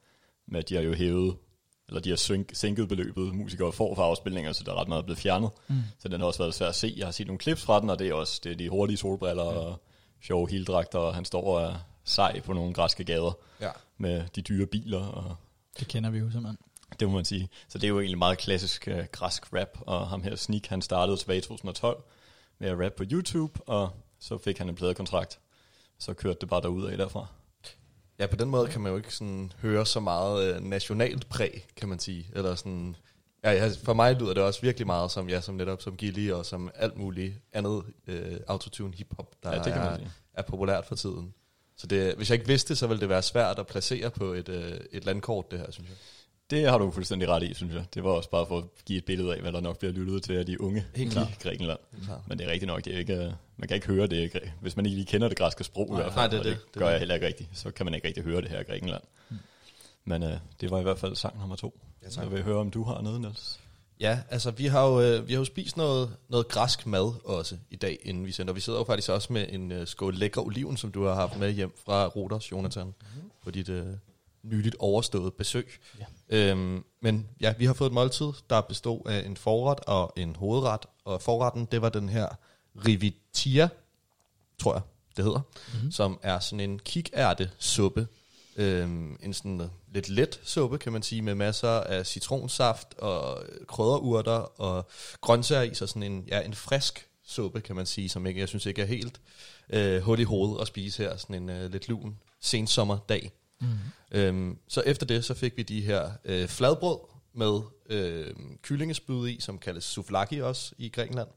Med 0.46 0.58
at 0.58 0.68
de 0.68 0.74
har 0.74 0.82
jo 0.82 0.94
hævet, 0.94 1.36
eller 1.88 2.00
de 2.00 2.08
har 2.08 2.16
sænk, 2.16 2.50
sænket 2.54 2.88
beløbet, 2.88 3.34
musikere 3.34 3.72
får 3.72 3.94
for 3.94 4.02
afspilninger, 4.02 4.52
så 4.52 4.64
der 4.64 4.72
er 4.72 4.80
ret 4.80 4.88
meget 4.88 5.04
blevet 5.04 5.18
fjernet. 5.18 5.50
Mm. 5.68 5.80
Så 5.98 6.08
den 6.08 6.20
har 6.20 6.26
også 6.26 6.38
været 6.38 6.54
svær 6.54 6.68
at 6.68 6.74
se. 6.74 6.94
Jeg 6.96 7.06
har 7.06 7.12
set 7.12 7.26
nogle 7.26 7.40
clips 7.40 7.62
fra 7.62 7.80
den, 7.80 7.90
og 7.90 7.98
det 7.98 8.08
er 8.08 8.14
også 8.14 8.40
det 8.44 8.52
er 8.52 8.56
de 8.56 8.68
hurtige 8.68 8.96
solbriller 8.96 9.44
ja. 9.44 9.50
og 9.58 9.82
sjove 10.22 10.50
heldragter, 10.50 10.98
og 10.98 11.14
han 11.14 11.24
står 11.24 11.56
og 11.58 11.62
er 11.70 11.74
sej 12.04 12.40
på 12.40 12.52
nogle 12.52 12.74
græske 12.74 13.04
gader 13.04 13.38
Ja. 13.60 13.70
med 13.98 14.24
de 14.36 14.42
dyre 14.42 14.66
biler, 14.66 15.06
og 15.06 15.36
Det 15.78 15.88
kender 15.88 16.10
vi 16.10 16.18
jo 16.18 16.30
simpelthen. 16.30 16.58
det 17.00 17.08
må 17.08 17.14
man 17.14 17.24
sige. 17.24 17.48
Så 17.68 17.78
det 17.78 17.84
er 17.84 17.88
jo 17.88 18.00
egentlig 18.00 18.18
meget 18.18 18.38
klassisk 18.38 18.88
øh, 18.88 19.04
græsk 19.12 19.52
rap, 19.54 19.78
og 19.80 20.08
ham 20.08 20.22
her 20.22 20.36
Sneak, 20.36 20.66
han 20.66 20.82
startede 20.82 21.16
tilbage 21.16 21.38
i 21.38 21.40
2012 21.42 22.02
med 22.58 22.68
at 22.68 22.78
rap 22.84 22.92
på 22.92 23.04
YouTube, 23.12 23.60
og 23.66 23.90
så 24.20 24.38
fik 24.38 24.58
han 24.58 24.68
en 24.68 24.74
pladekontrakt. 24.74 25.38
Så 25.98 26.14
kørte 26.14 26.38
det 26.40 26.48
bare 26.48 26.60
derud 26.60 26.84
af 26.86 26.96
derfra. 26.96 27.26
Ja, 28.18 28.26
på 28.26 28.36
den 28.36 28.48
måde 28.48 28.68
kan 28.68 28.80
man 28.80 28.90
jo 28.92 28.96
ikke 28.96 29.14
sådan 29.14 29.52
høre 29.62 29.86
så 29.86 30.00
meget 30.00 30.54
øh, 30.54 30.62
nationalt 30.62 31.28
præg, 31.28 31.66
kan 31.76 31.88
man 31.88 31.98
sige. 31.98 32.30
Eller 32.32 32.54
sådan, 32.54 32.96
ja, 33.44 33.52
ja, 33.52 33.70
for 33.82 33.94
mig 33.94 34.14
lyder 34.14 34.34
det 34.34 34.42
også 34.42 34.60
virkelig 34.60 34.86
meget 34.86 35.10
som, 35.10 35.28
ja, 35.28 35.40
som 35.40 35.54
netop 35.54 35.82
som 35.82 35.96
Gilly 35.96 36.30
og 36.30 36.46
som 36.46 36.70
alt 36.74 36.96
muligt 36.96 37.34
andet 37.52 37.82
øh, 38.06 38.36
autotune 38.46 38.94
hiphop, 38.94 39.34
der 39.42 39.50
Ja, 39.50 39.56
det 39.56 39.72
kan 39.72 39.82
man 39.82 39.92
er, 39.92 39.96
sige. 39.96 40.10
er 40.34 40.42
populært 40.42 40.86
for 40.86 40.94
tiden. 40.94 41.34
Så 41.76 41.86
det, 41.86 42.14
hvis 42.14 42.30
jeg 42.30 42.34
ikke 42.34 42.46
vidste 42.46 42.76
så 42.76 42.86
ville 42.86 43.00
det 43.00 43.08
være 43.08 43.22
svært 43.22 43.58
at 43.58 43.66
placere 43.66 44.10
på 44.10 44.24
et, 44.24 44.48
øh, 44.48 44.80
et 44.92 45.04
landkort, 45.04 45.50
det 45.50 45.58
her, 45.58 45.70
synes 45.70 45.88
jeg. 45.88 45.96
Det 46.54 46.70
har 46.70 46.78
du 46.78 46.90
fuldstændig 46.90 47.28
ret 47.28 47.42
i, 47.42 47.54
synes 47.54 47.74
jeg. 47.74 47.84
Det 47.94 48.04
var 48.04 48.10
også 48.10 48.30
bare 48.30 48.46
for 48.46 48.58
at 48.58 48.64
give 48.86 48.98
et 48.98 49.04
billede 49.04 49.34
af, 49.34 49.40
hvad 49.40 49.52
der 49.52 49.60
nok 49.60 49.78
bliver 49.78 49.92
lyttet 49.92 50.22
til 50.22 50.32
af 50.32 50.46
de 50.46 50.60
unge 50.60 50.84
Helt 50.94 51.10
i 51.10 51.12
klart. 51.12 51.38
Grækenland. 51.42 51.78
klart. 52.04 52.20
Men 52.28 52.38
det 52.38 52.46
er 52.46 52.50
rigtigt 52.50 52.66
nok, 52.66 52.84
det 52.84 52.94
er 52.94 52.98
ikke, 52.98 53.14
øh, 53.14 53.32
man 53.56 53.68
kan 53.68 53.74
ikke 53.74 53.86
høre 53.86 54.06
det, 54.06 54.34
i 54.34 54.38
hvis 54.60 54.76
man 54.76 54.86
ikke 54.86 54.96
lige 54.96 55.06
kender 55.06 55.28
det 55.28 55.38
græske 55.38 55.64
sprog 55.64 55.88
i 55.92 55.94
hvert 55.94 56.12
fald. 56.12 56.14
nej, 56.14 56.26
det 56.26 56.44
det. 56.44 56.44
det, 56.44 56.74
Det 56.74 56.80
gør 56.82 56.88
jeg 56.88 56.98
heller 56.98 57.14
ikke 57.14 57.26
rigtigt. 57.26 57.48
Så 57.52 57.70
kan 57.70 57.86
man 57.86 57.94
ikke 57.94 58.08
rigtig 58.08 58.24
høre 58.24 58.40
det 58.40 58.50
her 58.50 58.60
i 58.60 58.62
Grækenland. 58.62 59.02
Men 60.04 60.22
øh, 60.22 60.38
det 60.60 60.70
var 60.70 60.80
i 60.80 60.82
hvert 60.82 60.98
fald 60.98 61.16
sang 61.16 61.38
nummer 61.40 61.56
to. 61.56 61.80
Ja, 62.02 62.10
så 62.10 62.14
tak. 62.14 62.24
jeg 62.24 62.32
vil 62.32 62.42
høre, 62.42 62.56
om 62.58 62.70
du 62.70 62.82
har 62.82 63.00
noget, 63.00 63.20
Niels. 63.20 63.60
Ja, 64.00 64.18
altså 64.30 64.50
vi 64.50 64.66
har 64.66 64.86
jo, 64.86 65.00
øh, 65.00 65.28
vi 65.28 65.32
har 65.32 65.40
jo 65.40 65.44
spist 65.44 65.76
noget, 65.76 66.16
noget 66.28 66.48
græsk 66.48 66.86
mad 66.86 67.12
også 67.24 67.56
i 67.70 67.76
dag, 67.76 67.98
inden 68.02 68.26
vi 68.26 68.32
sender. 68.32 68.52
Vi 68.54 68.60
sidder 68.60 68.78
jo 68.78 68.84
faktisk 68.84 69.10
også 69.10 69.32
med 69.32 69.46
en 69.48 69.72
øh, 69.72 69.86
skål 69.86 70.14
lækre 70.14 70.42
oliven, 70.42 70.76
som 70.76 70.92
du 70.92 71.04
har 71.04 71.14
haft 71.14 71.38
med 71.38 71.52
hjem 71.52 71.74
fra 71.84 72.06
Roders, 72.06 72.52
Jonathan, 72.52 72.86
mm-hmm. 72.86 73.30
på 73.44 73.50
dit 73.50 73.68
øh, 73.68 73.86
nyligt 74.44 74.76
overstået 74.78 75.34
besøg. 75.34 75.68
Ja. 75.98 76.04
Øhm, 76.28 76.84
men 77.00 77.28
ja, 77.40 77.54
vi 77.58 77.64
har 77.64 77.72
fået 77.72 77.88
et 77.88 77.94
måltid, 77.94 78.32
der 78.50 78.60
bestod 78.60 79.00
af 79.06 79.26
en 79.26 79.36
forret 79.36 79.80
og 79.80 80.12
en 80.16 80.36
hovedret. 80.36 80.80
Og 81.04 81.22
forretten, 81.22 81.68
det 81.72 81.82
var 81.82 81.88
den 81.88 82.08
her 82.08 82.28
rivitia, 82.86 83.68
tror 84.58 84.74
jeg, 84.74 84.82
det 85.16 85.24
hedder, 85.24 85.40
mm-hmm. 85.72 85.90
som 85.90 86.18
er 86.22 86.38
sådan 86.38 86.70
en 86.70 86.78
kikærtesuppe. 86.78 88.06
Øhm, 88.56 89.16
en 89.22 89.34
sådan 89.34 89.70
lidt 89.92 90.08
let 90.08 90.40
suppe, 90.44 90.78
kan 90.78 90.92
man 90.92 91.02
sige, 91.02 91.22
med 91.22 91.34
masser 91.34 91.68
af 91.68 92.06
citronsaft 92.06 92.94
og 92.98 93.44
krydderurter 93.68 94.60
og 94.60 94.88
grøntsager 95.20 95.62
i, 95.62 95.74
så 95.74 95.86
sådan 95.86 96.02
en, 96.02 96.24
ja, 96.28 96.40
en 96.40 96.54
frisk 96.54 97.08
suppe, 97.26 97.60
kan 97.60 97.76
man 97.76 97.86
sige, 97.86 98.08
som 98.08 98.26
ikke, 98.26 98.40
jeg 98.40 98.48
synes 98.48 98.66
ikke 98.66 98.82
er 98.82 98.86
helt 98.86 99.20
øh, 99.70 100.02
hul 100.02 100.20
i 100.20 100.24
hovedet 100.24 100.60
at 100.60 100.66
spise 100.66 101.02
her, 101.02 101.16
sådan 101.16 101.42
en 101.42 101.50
øh, 101.50 101.72
lidt 101.72 101.88
lun 101.88 102.18
sensommerdag. 102.40 103.32
Mm. 103.60 103.68
Øhm, 104.12 104.58
så 104.68 104.82
efter 104.86 105.06
det, 105.06 105.24
så 105.24 105.34
fik 105.34 105.56
vi 105.56 105.62
de 105.62 105.80
her 105.80 106.10
øh, 106.24 106.48
fladbrød 106.48 106.98
med 107.32 107.60
øh, 107.90 108.34
kyllingespyd 108.62 109.28
i, 109.28 109.40
som 109.40 109.58
kaldes 109.58 109.84
souvlaki 109.84 110.42
også 110.42 110.74
i 110.78 110.88
Grækenland, 110.88 111.28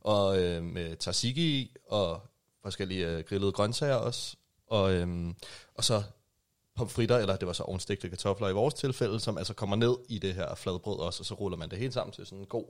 og 0.00 0.42
øh, 0.42 0.62
med 0.62 0.96
tzatziki 0.96 1.60
i, 1.60 1.76
og 1.86 2.22
forskellige 2.62 3.08
øh, 3.08 3.24
grillede 3.24 3.52
grøntsager 3.52 3.94
også, 3.94 4.36
og, 4.66 4.92
øh, 4.92 5.34
og 5.74 5.84
så 5.84 6.02
pomfritter, 6.80 7.16
eller 7.18 7.36
det 7.36 7.46
var 7.46 7.52
så 7.52 7.62
ovnstegte 7.62 8.08
kartofler 8.08 8.48
i 8.48 8.52
vores 8.52 8.74
tilfælde, 8.74 9.20
som 9.20 9.38
altså 9.38 9.54
kommer 9.54 9.76
ned 9.76 9.96
i 10.08 10.18
det 10.18 10.34
her 10.34 10.54
fladbrød 10.54 10.98
også, 10.98 11.20
og 11.20 11.26
så 11.26 11.34
ruller 11.34 11.58
man 11.58 11.68
det 11.70 11.78
hele 11.78 11.92
sammen 11.92 12.12
til 12.12 12.26
sådan 12.26 12.38
en 12.38 12.46
god 12.46 12.64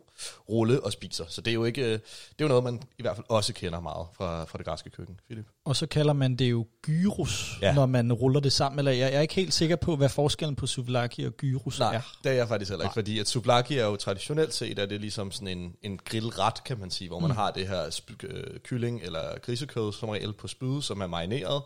rulle 0.48 0.84
og 0.84 0.92
spiser. 0.92 1.24
Så 1.28 1.40
det 1.40 1.50
er 1.50 1.54
jo 1.54 1.64
ikke, 1.64 1.82
øh, 1.82 1.92
det 1.92 2.00
er 2.38 2.44
jo 2.44 2.48
noget, 2.48 2.64
man 2.64 2.82
i 2.98 3.02
hvert 3.02 3.16
fald 3.16 3.26
også 3.28 3.52
kender 3.52 3.80
meget 3.80 4.06
fra, 4.16 4.44
fra 4.44 4.58
det 4.58 4.66
græske 4.66 4.90
køkken, 4.90 5.20
Philip. 5.26 5.46
Og 5.64 5.76
så 5.76 5.86
kalder 5.86 6.12
man 6.12 6.36
det 6.36 6.50
jo 6.50 6.66
gyros, 6.82 7.58
Ja. 7.62 7.74
når 7.74 7.86
man 7.86 8.12
ruller 8.12 8.40
det 8.40 8.52
sammen. 8.52 8.78
Eller 8.78 8.92
jeg, 8.92 9.00
jeg 9.12 9.16
er 9.16 9.20
ikke 9.20 9.34
helt 9.34 9.54
sikker 9.54 9.76
på, 9.76 9.96
hvad 9.96 10.08
forskellen 10.08 10.56
på 10.56 10.66
souvlaki 10.66 11.24
og 11.24 11.32
gyros 11.32 11.78
Nej, 11.78 11.94
er. 11.94 12.00
det 12.24 12.30
er 12.32 12.36
jeg 12.36 12.48
faktisk 12.48 12.70
heller 12.70 12.84
ikke, 12.84 12.94
fordi 12.94 13.18
at 13.18 13.28
souvlaki 13.28 13.78
er 13.78 13.84
jo 13.86 13.96
traditionelt 13.96 14.54
set, 14.54 14.78
er 14.78 14.86
det 14.86 15.00
ligesom 15.00 15.30
sådan 15.32 15.48
en, 15.58 15.74
en 15.82 15.98
grillret, 16.04 16.64
kan 16.64 16.78
man 16.78 16.90
sige, 16.90 17.08
hvor 17.08 17.18
man 17.18 17.30
mm. 17.30 17.36
har 17.36 17.50
det 17.50 17.68
her 17.68 17.84
sp- 17.86 18.26
øh, 18.26 18.60
kylling 18.60 19.00
eller 19.02 19.38
grisekød 19.42 19.92
som 19.92 20.08
regel 20.08 20.32
på 20.32 20.48
spyd, 20.48 20.82
som 20.82 21.00
er 21.00 21.06
marineret, 21.06 21.62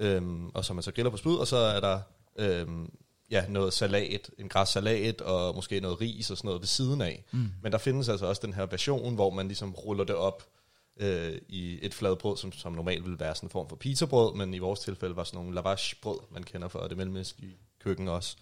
øhm, 0.00 0.48
og 0.48 0.64
som 0.64 0.76
man 0.76 0.82
så 0.82 0.92
griller 0.92 1.10
på 1.10 1.16
spyd, 1.16 1.34
og 1.34 1.46
så 1.46 1.56
er 1.56 1.80
der 1.80 2.00
øhm, 2.38 2.92
ja, 3.30 3.44
noget 3.48 3.72
salat, 3.72 4.30
en 4.38 4.48
græssalat 4.48 5.20
og 5.20 5.54
måske 5.54 5.80
noget 5.80 6.00
ris 6.00 6.30
og 6.30 6.36
sådan 6.36 6.48
noget 6.48 6.60
ved 6.60 6.66
siden 6.66 7.00
af. 7.00 7.24
Mm. 7.32 7.52
Men 7.62 7.72
der 7.72 7.78
findes 7.78 8.08
altså 8.08 8.26
også 8.26 8.42
den 8.44 8.54
her 8.54 8.66
version, 8.66 9.14
hvor 9.14 9.30
man 9.30 9.46
ligesom 9.46 9.74
ruller 9.74 10.04
det 10.04 10.16
op 10.16 10.46
øh, 11.00 11.38
i 11.48 11.78
et 11.82 11.94
fladbrød, 11.94 12.36
som, 12.36 12.52
som 12.52 12.72
normalt 12.72 13.04
ville 13.04 13.20
være 13.20 13.34
sådan 13.34 13.46
en 13.46 13.50
form 13.50 13.68
for 13.68 13.76
pizzabrød, 13.76 14.34
men 14.34 14.54
i 14.54 14.58
vores 14.58 14.80
tilfælde 14.80 15.16
var 15.16 15.24
sådan 15.24 15.38
nogle 15.38 15.54
lavash-brød, 15.54 16.18
man 16.30 16.42
kender 16.42 16.68
fra 16.68 16.88
det 16.88 16.96
mellemøstlige 16.96 17.56
køkken 17.84 18.08
også. 18.08 18.36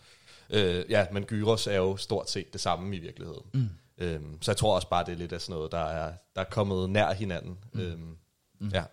Øh, 0.50 0.84
ja, 0.88 1.06
men 1.12 1.24
gyros 1.24 1.66
er 1.66 1.76
jo 1.76 1.96
stort 1.96 2.30
set 2.30 2.52
det 2.52 2.60
samme 2.60 2.96
i 2.96 2.98
virkeligheden. 2.98 3.42
Mm. 3.54 3.68
Øhm, 3.98 4.42
så 4.42 4.50
jeg 4.50 4.56
tror 4.56 4.74
også 4.74 4.88
bare, 4.88 5.04
det 5.04 5.12
er 5.12 5.16
lidt 5.16 5.32
af 5.32 5.40
sådan 5.40 5.54
noget, 5.54 5.72
der 5.72 5.78
er, 5.78 6.12
der 6.34 6.40
er 6.40 6.44
kommet 6.50 6.90
nær 6.90 7.12
hinanden. 7.12 7.58
Mm. 7.72 7.80
Øhm, 7.80 8.16
mm. 8.60 8.68
Ja. 8.68 8.84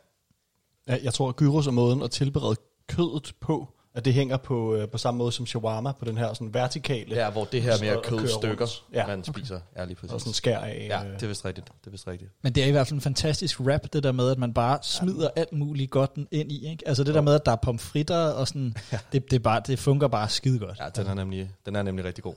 Ja, 0.87 0.97
jeg 1.03 1.13
tror, 1.13 1.29
at 1.29 1.35
gyros 1.35 1.67
er 1.67 1.71
måden 1.71 2.01
at 2.01 2.11
tilberede 2.11 2.55
kødet 2.89 3.33
på, 3.41 3.67
at 3.95 4.05
det 4.05 4.13
hænger 4.13 4.37
på, 4.37 4.75
øh, 4.75 4.89
på 4.89 4.97
samme 4.97 5.17
måde 5.17 5.31
som 5.31 5.45
shawarma, 5.45 5.91
på 5.91 6.05
den 6.05 6.17
her 6.17 6.33
sådan 6.33 6.53
vertikale, 6.53 7.15
ja, 7.15 7.29
hvor 7.29 7.45
det 7.45 7.61
her 7.61 7.71
med 7.81 7.87
Og- 7.89 7.93
at 7.93 7.97
og 7.97 8.03
kød 8.03 8.17
køre 8.19 8.27
stykker. 8.27 8.67
Ja, 8.93 9.07
man 9.07 9.23
spiser. 9.23 9.59
Ja, 9.77 9.85
lige 9.85 9.97
og 10.01 10.09
præcis. 10.09 10.21
sådan 10.21 10.33
skær 10.33 10.59
af. 10.59 10.87
Ja, 10.89 11.05
øh, 11.05 11.13
det 11.13 11.23
er 11.23 11.27
vist 11.27 11.45
rigtigt. 11.45 11.67
Det 11.81 11.87
er 11.87 11.91
vist 11.91 12.07
rigtigt. 12.07 12.31
Men 12.43 12.53
det 12.53 12.63
er 12.63 12.67
i 12.67 12.71
hvert 12.71 12.87
fald 12.87 12.95
en 12.97 13.01
fantastisk 13.01 13.59
rap, 13.59 13.93
det 13.93 14.03
der 14.03 14.11
med, 14.11 14.31
at 14.31 14.37
man 14.37 14.53
bare 14.53 14.79
smider 14.81 15.29
alt 15.35 15.53
muligt 15.53 15.91
godt 15.91 16.11
ind 16.31 16.51
i. 16.51 16.69
Ikke? 16.71 16.87
Altså 16.87 17.03
det 17.03 17.13
der 17.15 17.21
med, 17.21 17.33
at 17.35 17.45
der 17.45 17.51
er 17.51 17.55
pomfritter, 17.55 18.17
og 18.27 18.47
sådan, 18.47 18.75
det, 19.11 19.31
det, 19.31 19.33
er 19.33 19.39
bare, 19.39 19.61
det 19.67 19.79
fungerer 19.79 20.09
bare 20.09 20.29
skide 20.29 20.59
godt. 20.59 20.79
Ja, 20.79 20.89
den 20.89 21.07
er 21.07 21.13
nemlig, 21.13 21.51
den 21.65 21.75
er 21.75 21.81
nemlig 21.83 22.05
rigtig 22.05 22.23
god. 22.23 22.35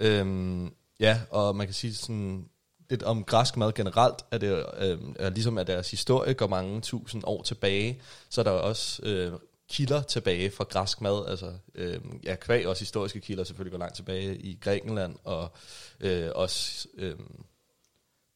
Øhm, 0.00 0.72
ja, 1.00 1.20
og 1.30 1.56
man 1.56 1.66
kan 1.66 1.74
sige 1.74 1.94
sådan 1.94 2.44
lidt 2.90 3.02
om 3.02 3.24
græsk 3.24 3.56
mad 3.56 3.72
generelt, 3.72 4.24
er 4.30 4.38
det 4.38 4.66
øh, 4.78 4.98
er 5.16 5.30
ligesom 5.30 5.58
at 5.58 5.66
deres 5.66 5.90
historie 5.90 6.34
går 6.34 6.46
mange 6.46 6.80
tusind 6.80 7.22
år 7.26 7.42
tilbage, 7.42 8.02
så 8.30 8.40
er 8.40 8.42
der 8.42 8.50
også 8.50 9.02
øh, 9.02 9.32
kilder 9.70 10.02
tilbage 10.02 10.50
fra 10.50 10.64
græsk 10.64 11.00
mad, 11.00 11.26
altså 11.28 11.52
øh, 11.74 12.00
ja, 12.24 12.34
kvæg 12.34 12.66
også 12.66 12.82
historiske 12.82 13.20
kilder 13.20 13.44
selvfølgelig 13.44 13.72
går 13.72 13.78
langt 13.78 13.96
tilbage 13.96 14.36
i 14.36 14.58
Grækenland, 14.60 15.16
og 15.24 15.52
øh, 16.00 16.28
også 16.34 16.88
øh, 16.96 17.14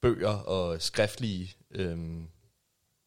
bøger 0.02 0.34
og 0.34 0.82
skriftlige, 0.82 1.54
øh, 1.70 1.98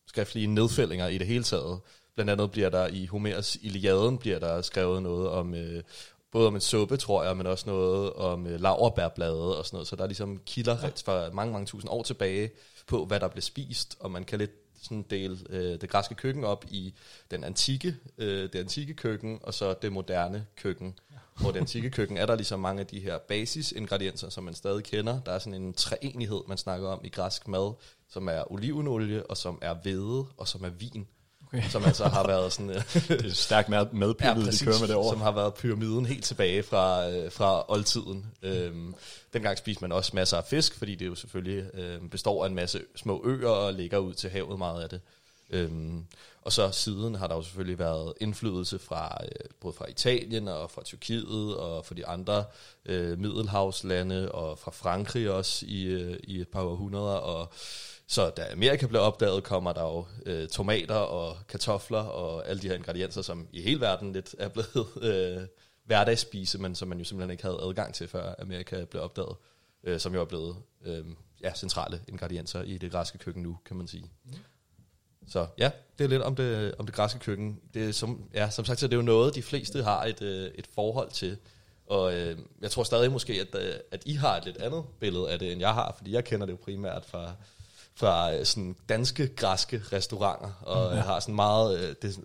skriftlige 0.07 0.47
nedfældinger 0.47 1.07
i 1.07 1.17
det 1.17 1.27
hele 1.27 1.43
taget. 1.43 1.79
Blandt 2.15 2.31
andet 2.31 2.51
bliver 2.51 2.69
der 2.69 2.87
i 2.87 3.05
Homers 3.05 3.55
Iliaden 3.55 4.17
bliver 4.17 4.39
der 4.39 4.61
skrevet 4.61 5.03
noget 5.03 5.29
om, 5.29 5.53
øh, 5.55 5.83
både 6.37 6.47
om 6.47 6.55
en 6.55 6.61
suppe, 6.61 6.97
tror 6.97 7.23
jeg, 7.23 7.37
men 7.37 7.47
også 7.47 7.69
noget 7.69 8.13
om 8.13 8.47
øh, 8.47 8.59
laverbærblade 8.59 9.57
og 9.57 9.65
sådan 9.65 9.75
noget. 9.75 9.87
Så 9.87 9.95
der 9.95 10.03
er 10.03 10.07
ligesom 10.07 10.41
kilder 10.45 10.77
ja. 10.81 10.89
fra 11.05 11.29
mange, 11.33 11.53
mange 11.53 11.65
tusind 11.65 11.91
år 11.91 12.03
tilbage 12.03 12.49
på, 12.87 13.05
hvad 13.05 13.19
der 13.19 13.27
blev 13.27 13.41
spist, 13.41 13.97
og 13.99 14.11
man 14.11 14.23
kan 14.23 14.39
lidt 14.39 14.51
sådan 14.83 15.05
dele 15.09 15.37
øh, 15.49 15.81
det 15.81 15.89
græske 15.89 16.15
køkken 16.15 16.43
op 16.43 16.65
i 16.69 16.93
den 17.31 17.43
antikke, 17.43 17.95
øh, 18.17 18.43
det 18.43 18.55
antikke 18.55 18.93
køkken, 18.93 19.39
og 19.43 19.53
så 19.53 19.75
det 19.81 19.91
moderne 19.91 20.45
køkken. 20.55 20.99
hvor 21.41 21.51
det 21.51 21.59
antikke 21.59 21.89
køkken 21.89 22.17
er 22.17 22.25
der 22.25 22.35
ligesom 22.35 22.59
mange 22.59 22.79
af 22.79 22.87
de 22.87 22.99
her 22.99 23.17
basisingredienser, 23.17 24.29
som 24.29 24.43
man 24.43 24.53
stadig 24.53 24.83
kender. 24.83 25.21
Der 25.21 25.31
er 25.31 25.39
sådan 25.39 25.61
en 25.61 25.73
treenighed, 25.73 26.41
man 26.47 26.57
snakker 26.57 26.89
om 26.89 27.01
i 27.03 27.09
græsk 27.09 27.47
mad, 27.47 27.73
som 28.09 28.27
er 28.27 28.51
olivenolie, 28.51 29.25
og 29.25 29.37
som 29.37 29.59
er 29.61 29.73
hvede, 29.73 30.25
og 30.37 30.47
som 30.47 30.63
er 30.63 30.69
vin. 30.69 31.07
Okay. 31.47 31.69
Som 31.69 31.85
altså 31.85 32.05
har 32.05 32.27
været 32.27 32.53
sådan... 32.53 32.69
øh, 32.69 32.83
Det 33.07 33.25
er 33.25 33.29
stærkt 33.33 33.69
med, 33.69 33.85
medpillet, 33.91 34.45
ja, 34.45 34.51
de 34.51 34.65
kører 34.65 34.79
med 34.79 34.87
det 34.87 34.95
over. 34.95 35.11
som 35.11 35.21
har 35.21 35.31
været 35.31 35.53
pyramiden 35.53 36.05
helt 36.05 36.23
tilbage 36.23 36.63
fra, 36.63 37.09
øh, 37.09 37.31
fra 37.31 37.71
oldtiden. 37.71 38.25
Øhm, 38.41 38.95
dengang 39.33 39.57
spiste 39.57 39.83
man 39.83 39.91
også 39.91 40.11
masser 40.13 40.37
af 40.37 40.43
fisk, 40.43 40.77
fordi 40.77 40.95
det 40.95 41.05
jo 41.07 41.15
selvfølgelig 41.15 41.75
øh, 41.75 42.09
består 42.09 42.43
af 42.43 42.49
en 42.49 42.55
masse 42.55 42.81
små 42.95 43.21
øer 43.25 43.49
og 43.49 43.73
ligger 43.73 43.97
ud 43.97 44.13
til 44.13 44.29
havet 44.29 44.57
meget 44.57 44.83
af 44.83 44.89
det. 44.89 45.01
Øhm, 45.49 46.05
og 46.41 46.53
så 46.53 46.71
siden 46.71 47.15
har 47.15 47.27
der 47.27 47.35
jo 47.35 47.41
selvfølgelig 47.41 47.79
været 47.79 48.13
indflydelse 48.21 48.79
fra 48.79 49.17
øh, 49.23 49.49
både 49.61 49.73
fra 49.73 49.89
Italien 49.89 50.47
og 50.47 50.71
fra 50.71 50.83
Tyrkiet 50.83 51.55
og 51.57 51.85
fra 51.85 51.95
de 51.95 52.07
andre 52.07 52.43
øh, 52.85 53.19
middelhavslande 53.19 54.31
og 54.31 54.59
fra 54.59 54.71
Frankrig 54.71 55.31
også 55.31 55.65
i, 55.65 55.83
øh, 55.83 56.19
i 56.23 56.41
et 56.41 56.47
par 56.47 56.61
århundreder. 56.61 57.15
Og 57.15 57.53
så 58.07 58.29
da 58.29 58.47
Amerika 58.51 58.87
blev 58.87 59.01
opdaget, 59.01 59.43
kommer 59.43 59.73
der 59.73 59.83
jo 59.83 60.05
øh, 60.25 60.47
tomater 60.47 60.95
og 60.95 61.37
kartofler 61.47 61.99
og 61.99 62.47
alle 62.47 62.61
de 62.61 62.67
her 62.67 62.75
ingredienser, 62.75 63.21
som 63.21 63.47
i 63.51 63.61
hele 63.61 63.81
verden 63.81 64.13
lidt 64.13 64.35
er 64.39 64.47
blevet 64.49 64.87
øh, 65.01 65.47
hverdagsspise, 65.83 66.57
men 66.57 66.75
som 66.75 66.87
man 66.87 66.97
jo 66.97 67.03
simpelthen 67.03 67.31
ikke 67.31 67.43
havde 67.43 67.59
adgang 67.61 67.93
til, 67.93 68.07
før 68.07 68.33
Amerika 68.39 68.85
blev 68.85 69.03
opdaget, 69.03 69.35
øh, 69.83 69.99
som 69.99 70.13
jo 70.13 70.21
er 70.21 70.25
blevet 70.25 70.55
øh, 70.85 71.05
ja, 71.41 71.53
centrale 71.53 72.01
ingredienser 72.07 72.61
i 72.61 72.77
det 72.77 72.91
græske 72.91 73.17
køkken 73.17 73.43
nu, 73.43 73.57
kan 73.65 73.77
man 73.77 73.87
sige. 73.87 74.11
Så 75.27 75.47
ja, 75.57 75.71
det 75.97 76.03
er 76.03 76.07
lidt 76.07 76.21
om 76.21 76.35
det, 76.35 76.75
om 76.75 76.85
det 76.85 76.95
græske 76.95 77.19
køkken. 77.19 77.59
Det 77.73 77.87
er 77.87 77.91
som, 77.91 78.29
ja, 78.33 78.49
som 78.49 78.65
sagt, 78.65 78.79
så 78.79 78.85
er 78.85 78.89
det 78.89 78.97
jo 78.97 79.01
noget, 79.01 79.35
de 79.35 79.41
fleste 79.41 79.83
har 79.83 80.05
et, 80.05 80.21
øh, 80.21 80.51
et 80.55 80.67
forhold 80.67 81.11
til. 81.11 81.37
Og 81.85 82.15
øh, 82.15 82.37
jeg 82.61 82.71
tror 82.71 82.83
stadig 82.83 83.11
måske, 83.11 83.33
at, 83.33 83.61
øh, 83.61 83.75
at 83.91 84.03
I 84.05 84.13
har 84.13 84.37
et 84.37 84.45
lidt 84.45 84.57
andet 84.57 84.85
billede 84.99 85.31
af 85.31 85.39
det, 85.39 85.51
end 85.51 85.61
jeg 85.61 85.73
har, 85.73 85.93
fordi 85.97 86.11
jeg 86.11 86.25
kender 86.25 86.45
det 86.45 86.53
jo 86.53 86.57
primært 86.63 87.05
fra, 87.05 87.33
fra 87.97 88.33
øh, 88.35 88.45
sådan 88.45 88.75
danske, 88.89 89.27
græske 89.27 89.81
restauranter, 89.93 90.51
og 90.61 90.95
jeg 90.95 91.03
har 91.03 91.19
sådan 91.19 91.35
meget... 91.35 91.79
Øh, 91.79 91.95
det, 92.01 92.19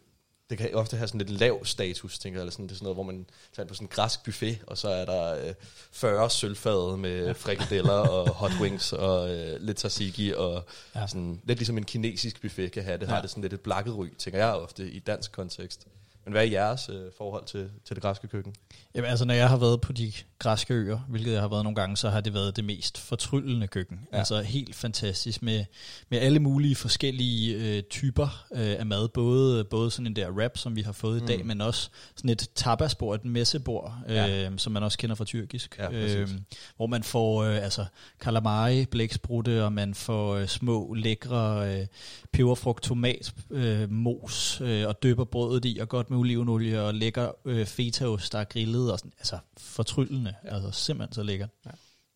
det 0.50 0.58
kan 0.58 0.74
ofte 0.74 0.96
have 0.96 1.08
sådan 1.08 1.18
lidt 1.18 1.30
lav 1.30 1.64
status, 1.64 2.18
tænker 2.18 2.38
jeg, 2.38 2.42
eller 2.42 2.52
sådan, 2.52 2.66
det 2.66 2.72
er 2.72 2.76
sådan 2.76 2.84
noget, 2.84 2.96
hvor 2.96 3.02
man 3.02 3.26
tager 3.56 3.66
på 3.66 3.74
sådan 3.74 3.84
en 3.84 3.88
græsk 3.88 4.24
buffet, 4.24 4.58
og 4.66 4.78
så 4.78 4.88
er 4.88 5.04
der 5.04 5.46
øh, 5.48 5.54
40 5.92 6.30
sølvfade 6.30 6.96
med 6.96 7.34
frikadeller 7.34 7.92
og 7.92 8.28
hot 8.40 8.52
wings 8.60 8.92
og 8.92 9.30
øh, 9.34 9.60
lidt 9.60 9.76
tzatziki, 9.76 10.34
og 10.34 10.64
Ja. 10.94 11.00
ja. 11.00 11.06
sådan, 11.06 11.40
lidt 11.44 11.58
ligesom 11.58 11.78
en 11.78 11.84
kinesisk 11.84 12.40
buffet 12.40 12.72
kan 12.72 12.82
have 12.84 12.98
det, 12.98 13.06
Ja. 13.06 13.12
har 13.14 13.20
det 13.20 13.30
sådan 13.30 13.42
lidt 13.42 13.52
et 13.52 13.60
blakket 13.60 13.96
ry, 13.96 14.06
tænker 14.18 14.38
jeg 14.38 14.54
ofte 14.54 14.90
i 14.90 14.98
dansk 14.98 15.32
kontekst. 15.32 15.86
Men 16.24 16.32
hvad 16.32 16.42
er 16.42 16.50
jeres 16.50 16.88
øh, 16.88 17.02
forhold 17.18 17.44
til, 17.46 17.70
til 17.84 17.96
det 17.96 18.02
græske 18.02 18.28
køkken? 18.28 18.54
Jamen, 18.94 19.10
altså, 19.10 19.24
når 19.24 19.34
jeg 19.34 19.48
har 19.48 19.56
været 19.56 19.80
på 19.80 19.92
de 19.92 20.12
græske 20.38 20.74
øer, 20.74 20.98
hvilket 21.08 21.32
jeg 21.32 21.40
har 21.40 21.48
været 21.48 21.64
nogle 21.64 21.76
gange, 21.76 21.96
så 21.96 22.10
har 22.10 22.20
det 22.20 22.34
været 22.34 22.56
det 22.56 22.64
mest 22.64 22.98
fortryllende 22.98 23.66
køkken. 23.66 24.00
Ja. 24.12 24.18
Altså 24.18 24.42
helt 24.42 24.74
fantastisk 24.74 25.42
med, 25.42 25.64
med 26.08 26.18
alle 26.18 26.38
mulige 26.38 26.76
forskellige 26.76 27.54
øh, 27.54 27.82
typer 27.82 28.46
øh, 28.52 28.76
af 28.78 28.86
mad. 28.86 29.08
Både, 29.08 29.64
både 29.64 29.90
sådan 29.90 30.06
en 30.06 30.16
der 30.16 30.30
wrap, 30.30 30.58
som 30.58 30.76
vi 30.76 30.82
har 30.82 30.92
fået 30.92 31.22
mm. 31.22 31.24
i 31.24 31.26
dag, 31.26 31.46
men 31.46 31.60
også 31.60 31.90
sådan 32.16 32.30
et 32.30 32.48
tapasbord, 32.54 33.20
et 33.20 33.24
messebord, 33.24 33.94
øh, 34.08 34.14
Ja. 34.14 34.50
som 34.56 34.72
man 34.72 34.82
også 34.82 34.98
kender 34.98 35.16
fra 35.16 35.24
tyrkisk. 35.24 35.78
Ja, 35.78 35.88
præcis. 35.88 36.36
hvor 36.76 36.86
man 36.86 37.02
får 37.02 37.42
øh, 37.42 37.56
altså 37.56 37.84
calamari, 38.20 38.86
blæksprutte, 38.86 39.64
og 39.64 39.72
man 39.72 39.94
får 39.94 40.34
øh, 40.34 40.46
små, 40.46 40.94
lækre 40.94 41.72
øh, 41.80 41.86
peberfrugt, 42.32 42.84
tomat, 42.84 43.34
øh, 43.50 43.90
mos, 43.90 44.60
øh, 44.60 44.88
og 44.88 45.02
døber 45.02 45.24
brødet 45.24 45.64
i, 45.64 45.78
og 45.78 45.88
godt 45.88 46.10
med 46.12 46.20
olivenolie, 46.20 46.82
og 46.82 46.94
lækker 46.94 47.30
øh, 47.44 47.66
fetaost, 47.66 48.32
der 48.32 48.38
er 48.38 48.44
grillet, 48.44 48.92
og 48.92 48.98
sådan, 48.98 49.12
altså 49.18 49.38
fortryllende, 49.58 50.34
ja. 50.44 50.54
altså 50.54 50.70
simpelthen 50.70 51.14
så 51.14 51.22
lækkert. 51.22 51.48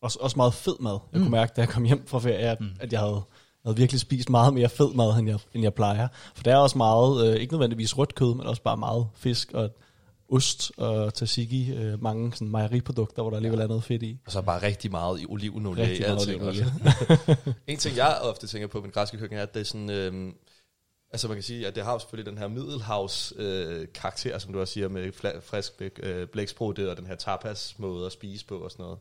Også, 0.01 0.17
også 0.21 0.37
meget 0.37 0.53
fed 0.53 0.75
mad. 0.79 0.91
Jeg 1.11 1.19
Mm. 1.19 1.25
kunne 1.25 1.31
mærke, 1.31 1.53
da 1.55 1.61
jeg 1.61 1.69
kom 1.69 1.83
hjem 1.83 2.07
fra 2.07 2.19
ferie, 2.19 2.35
at, 2.37 2.61
Mm. 2.61 2.69
at 2.79 2.91
jeg 2.93 2.99
havde, 2.99 3.21
havde 3.65 3.77
virkelig 3.77 3.99
spist 3.99 4.29
meget 4.29 4.53
mere 4.53 4.69
fed 4.69 4.93
mad, 4.93 5.19
end 5.19 5.29
jeg, 5.29 5.39
end 5.53 5.63
jeg 5.63 5.73
plejer. 5.73 6.07
For 6.35 6.43
der 6.43 6.53
er 6.53 6.57
også 6.57 6.77
meget, 6.77 7.27
øh, 7.27 7.35
ikke 7.41 7.53
nødvendigvis 7.53 7.97
rødt 7.97 8.15
kød, 8.15 8.35
men 8.35 8.45
også 8.47 8.61
bare 8.61 8.77
meget 8.77 9.07
fisk 9.15 9.51
og 9.53 9.69
ost 10.29 10.71
og 10.77 11.13
tzatziki. 11.13 11.71
Øh, 11.73 12.03
mange 12.03 12.33
sådan 12.33 12.47
mejeriprodukter, 12.47 13.21
hvor 13.21 13.29
der 13.29 13.37
alligevel 13.37 13.59
er 13.61 13.67
noget 13.67 13.83
fedt 13.83 14.03
i. 14.03 14.19
Og 14.25 14.31
så 14.31 14.41
bare 14.41 14.61
rigtig 14.61 14.91
meget 14.91 15.21
i 15.21 15.25
olivenolie 15.29 15.83
Rigtig 15.83 15.99
i 15.99 16.07
meget 16.09 16.27
olivenolie. 16.27 16.65
en 17.67 17.77
ting, 17.77 17.97
jeg 17.97 18.17
ofte 18.21 18.47
tænker 18.47 18.67
på 18.67 18.77
med 18.77 18.83
den 18.83 18.91
græske 18.91 19.17
køkken, 19.17 19.37
er, 19.37 19.43
at 19.43 19.53
det 19.53 19.59
er 19.59 19.63
sådan... 19.65 19.89
Øhm, 19.89 20.33
altså 21.11 21.27
man 21.27 21.37
kan 21.37 21.43
sige, 21.43 21.67
at 21.67 21.75
det 21.75 21.83
har 21.83 21.97
selvfølgelig 21.97 22.31
den 22.31 22.37
her 22.37 22.47
middelhavs 22.47 23.33
øh, 23.35 23.87
karakter, 23.93 24.37
som 24.39 24.53
du 24.53 24.59
også 24.59 24.73
siger, 24.73 24.87
med 24.87 25.07
fla- 25.13 25.39
frisk 25.39 25.81
øh, 25.99 26.27
blæksprutte 26.27 26.91
og 26.91 26.97
den 26.97 27.05
her 27.05 27.15
tapas 27.15 27.79
måde 27.79 28.05
at 28.05 28.11
spise 28.11 28.45
på 28.45 28.57
og 28.57 28.71
sådan 28.71 28.83
noget. 28.83 28.99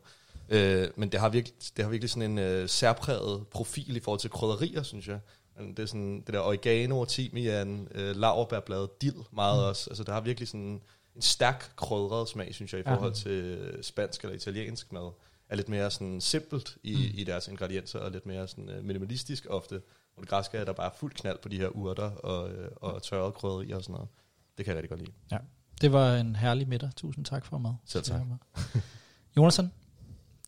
Øh, 0.48 0.88
men 0.96 1.12
det 1.12 1.20
har, 1.20 1.28
virkelig, 1.28 1.56
det 1.76 1.84
har 1.84 1.90
virkelig 1.90 2.10
sådan 2.10 2.30
en 2.30 2.38
øh, 2.38 2.68
særpræget 2.68 3.46
profil 3.48 3.96
i 3.96 4.00
forhold 4.00 4.20
til 4.20 4.30
krydderier, 4.30 4.82
synes 4.82 5.08
jeg. 5.08 5.20
Det 5.58 5.78
er 5.78 5.86
sådan 5.86 6.20
det 6.26 6.34
der 6.34 6.40
oregano, 6.40 7.04
timian, 7.04 7.88
øh, 7.94 8.16
laurbærblad, 8.16 8.88
dild 9.00 9.24
meget 9.32 9.58
mm. 9.62 9.68
også. 9.68 9.90
Altså 9.90 10.04
det 10.04 10.14
har 10.14 10.20
virkelig 10.20 10.48
sådan 10.48 10.60
en 10.60 11.22
stærk 11.22 11.72
krydret 11.76 12.28
smag, 12.28 12.54
synes 12.54 12.72
jeg, 12.72 12.80
i 12.80 12.84
Ja. 12.86 12.94
forhold 12.94 13.12
til 13.14 13.30
øh, 13.32 13.82
spansk 13.82 14.22
eller 14.22 14.36
italiensk 14.36 14.92
mad. 14.92 15.10
Er 15.48 15.56
lidt 15.56 15.68
mere 15.68 15.90
sådan 15.90 16.20
simpelt 16.20 16.76
i, 16.82 16.94
mm. 16.94 17.18
i 17.18 17.24
deres 17.24 17.48
ingredienser, 17.48 17.98
og 17.98 18.10
lidt 18.10 18.26
mere 18.26 18.48
sådan 18.48 18.68
øh, 18.68 18.84
minimalistisk 18.84 19.46
ofte. 19.50 19.80
Og 20.16 20.22
det 20.22 20.28
græske 20.28 20.58
er 20.58 20.64
der 20.64 20.72
bare 20.72 20.90
fuld 20.98 21.12
knald 21.12 21.38
på 21.42 21.48
de 21.48 21.56
her 21.56 21.68
urter 21.68 22.10
og, 22.10 22.50
øh, 22.50 22.68
og 22.76 23.02
tørrede 23.02 23.32
krydderier 23.32 23.76
og 23.76 23.82
sådan 23.82 23.92
noget. 23.92 24.08
Det 24.58 24.64
kan 24.64 24.74
jeg 24.74 24.76
rigtig 24.82 24.90
godt 24.90 25.00
lide. 25.00 25.12
Ja. 25.32 25.38
Det 25.80 25.92
var 25.92 26.16
en 26.16 26.36
herlig 26.36 26.68
middag. 26.68 26.90
Tusind 26.96 27.24
tak 27.24 27.44
for 27.44 27.58
mad. 27.58 27.72
Selv 27.84 28.04
tak. 28.04 28.20
Jonathan, 29.36 29.72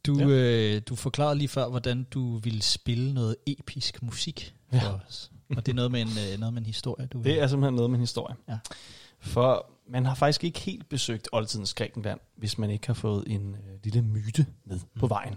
du, 0.07 0.19
Ja. 0.19 0.27
øh, 0.27 0.83
du 0.89 0.95
forklarede 0.97 1.35
lige 1.39 1.49
før, 1.49 1.69
hvordan 1.69 2.05
du 2.05 2.37
ville 2.39 2.63
spille 2.63 3.15
noget 3.15 3.37
episk 3.47 4.03
musik 4.03 4.55
for 4.71 4.77
Ja. 4.77 4.95
os. 5.07 5.31
Og 5.57 5.67
det 5.67 5.73
er 5.73 5.77
noget 5.77 5.91
med 5.91 6.01
en, 6.01 6.09
øh, 6.09 6.39
noget 6.41 6.53
med 6.55 6.61
en 6.63 6.67
historie, 6.67 7.07
du 7.07 7.23
Det 7.23 7.41
er 7.43 7.47
simpelthen 7.47 7.75
noget 7.75 7.91
med 7.91 7.97
en 7.99 8.03
historie. 8.03 8.37
Ja. 8.49 8.59
For 9.21 9.71
man 9.89 10.07
har 10.07 10.15
faktisk 10.15 10.45
ikke 10.45 10.59
helt 10.61 10.89
besøgt 10.89 11.29
oldtidens 11.33 11.75
Grækenland, 11.75 12.21
hvis 12.37 12.59
man 12.59 12.71
ikke 12.71 12.87
har 12.87 12.95
fået 12.95 13.25
en 13.27 13.55
øh, 13.55 13.61
lille 13.85 14.03
myte 14.03 14.47
med 14.65 14.81
på 14.99 15.07
vejen. 15.07 15.35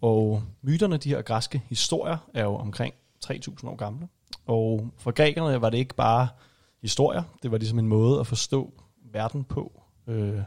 Og 0.00 0.42
myterne, 0.62 0.96
de 0.96 1.08
her 1.08 1.22
græske 1.22 1.62
historier, 1.68 2.16
er 2.34 2.42
jo 2.44 2.54
omkring 2.56 2.94
3.000 3.24 3.68
år 3.68 3.76
gamle. 3.76 4.08
Og 4.46 4.90
for 4.98 5.10
grækerne 5.10 5.60
var 5.60 5.70
det 5.70 5.78
ikke 5.78 5.94
bare 5.94 6.28
historier, 6.82 7.22
det 7.42 7.50
var 7.50 7.58
ligesom 7.58 7.78
en 7.78 7.88
måde 7.88 8.20
at 8.20 8.26
forstå 8.26 8.82
verden 9.12 9.44
på. 9.44 9.82
Øh, 10.06 10.40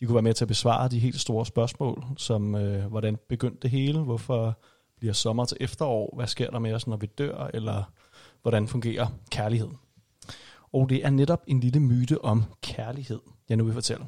de 0.00 0.06
kunne 0.06 0.14
være 0.14 0.22
med 0.22 0.34
til 0.34 0.44
at 0.44 0.48
besvare 0.48 0.88
de 0.88 0.98
helt 0.98 1.20
store 1.20 1.46
spørgsmål, 1.46 2.04
som 2.16 2.54
øh, 2.54 2.86
hvordan 2.86 3.18
begyndte 3.28 3.58
det 3.62 3.70
hele, 3.70 3.98
hvorfor 3.98 4.58
bliver 4.98 5.12
sommer 5.12 5.44
til 5.44 5.56
efterår, 5.60 6.12
hvad 6.16 6.26
sker 6.26 6.50
der 6.50 6.58
med 6.58 6.74
os, 6.74 6.86
når 6.86 6.96
vi 6.96 7.06
dør, 7.06 7.50
eller 7.54 7.92
hvordan 8.42 8.68
fungerer 8.68 9.06
kærlighed. 9.30 9.68
Og 10.72 10.88
det 10.88 11.04
er 11.04 11.10
netop 11.10 11.42
en 11.46 11.60
lille 11.60 11.80
myte 11.80 12.24
om 12.24 12.44
kærlighed, 12.62 13.20
jeg 13.48 13.56
nu 13.56 13.64
vil 13.64 13.74
fortælle. 13.74 14.06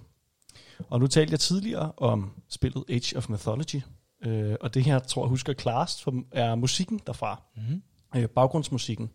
Og 0.88 1.00
nu 1.00 1.06
talte 1.06 1.32
jeg 1.32 1.40
tidligere 1.40 1.92
om 1.96 2.30
spillet 2.48 2.84
Age 2.88 3.16
of 3.16 3.28
Mythology, 3.28 3.80
øh, 4.24 4.54
og 4.60 4.74
det 4.74 4.84
her 4.84 4.98
tror 4.98 5.24
jeg 5.24 5.28
husker 5.28 5.52
klarest, 5.52 6.02
for 6.02 6.14
er 6.32 6.54
musikken 6.54 7.00
derfra, 7.06 7.42
Mm-hmm 7.56 7.82
øh, 8.16 8.28
baggrundsmusikken. 8.28 9.10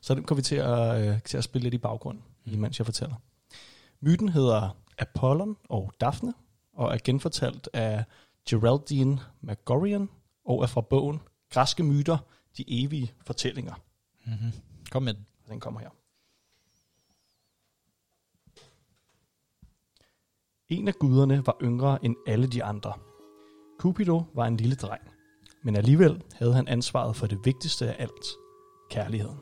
Så 0.00 0.14
den 0.14 0.24
kommer 0.24 0.40
vi 0.40 0.44
til 0.44 0.56
at, 0.56 1.08
øh, 1.08 1.22
til 1.22 1.38
at 1.38 1.44
spille 1.44 1.62
lidt 1.62 1.74
i 1.74 1.78
baggrund, 1.78 2.18
imens 2.44 2.78
jeg 2.78 2.86
fortæller. 2.86 3.16
Myten 4.00 4.28
hedder 4.28 4.76
Apollon 4.98 5.56
og 5.68 5.92
Daphne, 6.00 6.34
og 6.72 6.94
er 6.94 6.98
genfortalt 7.04 7.68
af 7.72 8.04
Geraldine 8.48 9.20
McGorian, 9.40 10.08
og 10.44 10.62
er 10.62 10.66
fra 10.66 10.80
bogen 10.80 11.20
Græske 11.50 11.82
myter, 11.82 12.18
de 12.56 12.64
evige 12.68 13.12
fortællinger. 13.26 13.74
Mm-hmm. 14.26 14.52
Kom 14.90 15.02
med 15.02 15.14
den. 15.14 15.26
Den 15.48 15.60
kommer 15.60 15.80
her. 15.80 15.90
En 20.68 20.88
af 20.88 20.94
guderne 20.94 21.46
var 21.46 21.56
yngre 21.62 22.04
end 22.04 22.16
alle 22.26 22.46
de 22.46 22.64
andre. 22.64 22.92
Cupido 23.78 24.22
var 24.34 24.46
en 24.46 24.56
lille 24.56 24.76
dreng, 24.76 25.02
men 25.62 25.76
alligevel 25.76 26.22
havde 26.34 26.54
han 26.54 26.68
ansvaret 26.68 27.16
for 27.16 27.26
det 27.26 27.38
vigtigste 27.44 27.94
af 27.94 28.02
alt, 28.02 28.26
kærligheden. 28.94 29.36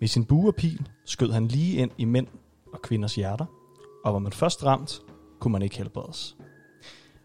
Med 0.00 0.08
sin 0.08 0.24
bue 0.24 0.48
og 0.48 0.54
pil 0.54 0.88
skød 1.04 1.32
han 1.32 1.48
lige 1.48 1.76
ind 1.76 1.90
i 1.98 2.04
mænd 2.04 2.26
og 2.72 2.82
kvinders 2.82 3.14
hjerter, 3.14 3.46
og 4.04 4.12
var 4.12 4.18
man 4.18 4.32
først 4.32 4.64
ramt, 4.64 5.00
kunne 5.40 5.52
man 5.52 5.62
ikke 5.62 5.76
helbredes. 5.76 6.36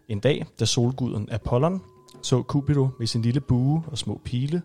En 0.07 0.19
dag, 0.19 0.45
da 0.59 0.65
solguden 0.65 1.29
Apollon 1.29 1.81
så 2.21 2.41
Cupido 2.41 2.89
med 2.99 3.07
sin 3.07 3.21
lille 3.21 3.41
bue 3.41 3.83
og 3.87 3.97
små 3.97 4.21
pile, 4.23 4.61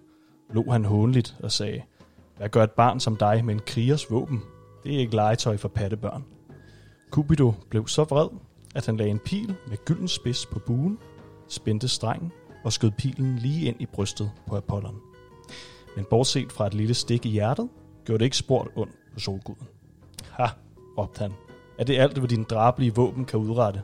lå 0.51 0.71
han 0.71 0.85
hånligt 0.85 1.37
og 1.43 1.53
sagde, 1.53 1.83
hvad 2.37 2.49
gør 2.49 2.63
et 2.63 2.71
barn 2.71 3.01
som 3.01 3.17
dig 3.17 3.45
med 3.45 3.55
en 3.55 3.61
krigers 3.67 4.11
våben? 4.11 4.43
Det 4.85 4.95
er 4.95 4.99
ikke 4.99 5.15
legetøj 5.15 5.57
for 5.57 5.69
pattebørn. 5.69 6.25
Cupido 7.11 7.55
blev 7.71 7.89
så 7.89 8.05
vred, 8.05 8.29
at 8.75 8.87
han 8.87 8.97
lagde 8.97 9.11
en 9.11 9.19
pil 9.19 9.57
med 9.69 9.85
gylden 9.85 10.09
spids 10.09 10.47
på 10.47 10.59
buen, 10.59 10.99
spændte 11.49 11.89
strengen 11.89 12.33
og 12.65 12.73
skød 12.73 12.91
pilen 12.91 13.37
lige 13.39 13.67
ind 13.67 13.81
i 13.81 13.87
brystet 13.87 14.31
på 14.47 14.57
Apollon. 14.57 15.06
Men 15.97 16.05
bortset 16.11 16.53
fra 16.53 16.67
et 16.67 16.75
lille 16.75 16.95
stik 16.95 17.27
i 17.27 17.29
hjertet, 17.29 17.69
gjorde 18.05 18.19
det 18.19 18.25
ikke 18.25 18.37
sport 18.37 18.69
ondt 18.77 18.93
på 19.15 19.21
solguden. 19.21 19.69
Ha, 20.31 20.47
råbte 20.99 21.19
han. 21.19 21.33
Er 21.79 21.85
det 21.85 21.99
alt, 21.99 22.19
hvad 22.19 22.29
din 22.29 22.45
drabelige 22.45 22.95
våben 22.95 23.25
kan 23.25 23.39
udrette? 23.39 23.83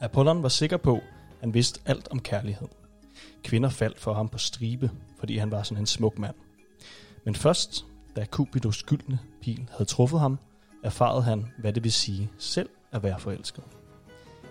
Apollon 0.00 0.42
var 0.42 0.48
sikker 0.48 0.76
på, 0.76 0.94
at 0.96 1.02
han 1.40 1.54
vidste 1.54 1.80
alt 1.86 2.08
om 2.10 2.20
kærlighed. 2.20 2.68
Kvinder 3.44 3.68
faldt 3.68 4.00
for 4.00 4.12
ham 4.12 4.28
på 4.28 4.38
stribe, 4.38 4.90
fordi 5.18 5.36
han 5.36 5.50
var 5.50 5.62
sådan 5.62 5.82
en 5.82 5.86
smuk 5.86 6.18
mand. 6.18 6.34
Men 7.24 7.34
først, 7.34 7.86
da 8.16 8.24
Cupidos 8.24 8.82
gyldne 8.82 9.18
pil 9.42 9.68
havde 9.70 9.84
truffet 9.84 10.20
ham, 10.20 10.38
erfarede 10.82 11.22
han, 11.22 11.46
hvad 11.58 11.72
det 11.72 11.84
vil 11.84 11.92
sige 11.92 12.30
selv 12.38 12.68
at 12.92 13.02
være 13.02 13.20
forelsket. 13.20 13.64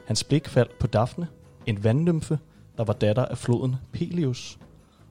Hans 0.07 0.23
blik 0.23 0.47
faldt 0.47 0.79
på 0.79 0.87
Daphne, 0.87 1.27
en 1.65 1.83
vandnymfe, 1.83 2.39
der 2.77 2.83
var 2.83 2.93
datter 2.93 3.25
af 3.25 3.37
floden 3.37 3.75
Peleus, 3.91 4.59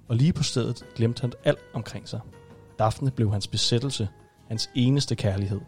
og 0.09 0.17
lige 0.17 0.33
på 0.33 0.43
stedet 0.43 0.85
glemte 0.95 1.21
han 1.21 1.33
alt 1.45 1.59
omkring 1.73 2.09
sig. 2.09 2.21
Daphne 2.79 3.11
blev 3.11 3.33
hans 3.33 3.47
besættelse, 3.47 4.09
hans 4.49 4.71
eneste 4.75 5.15
kærlighed. 5.15 5.61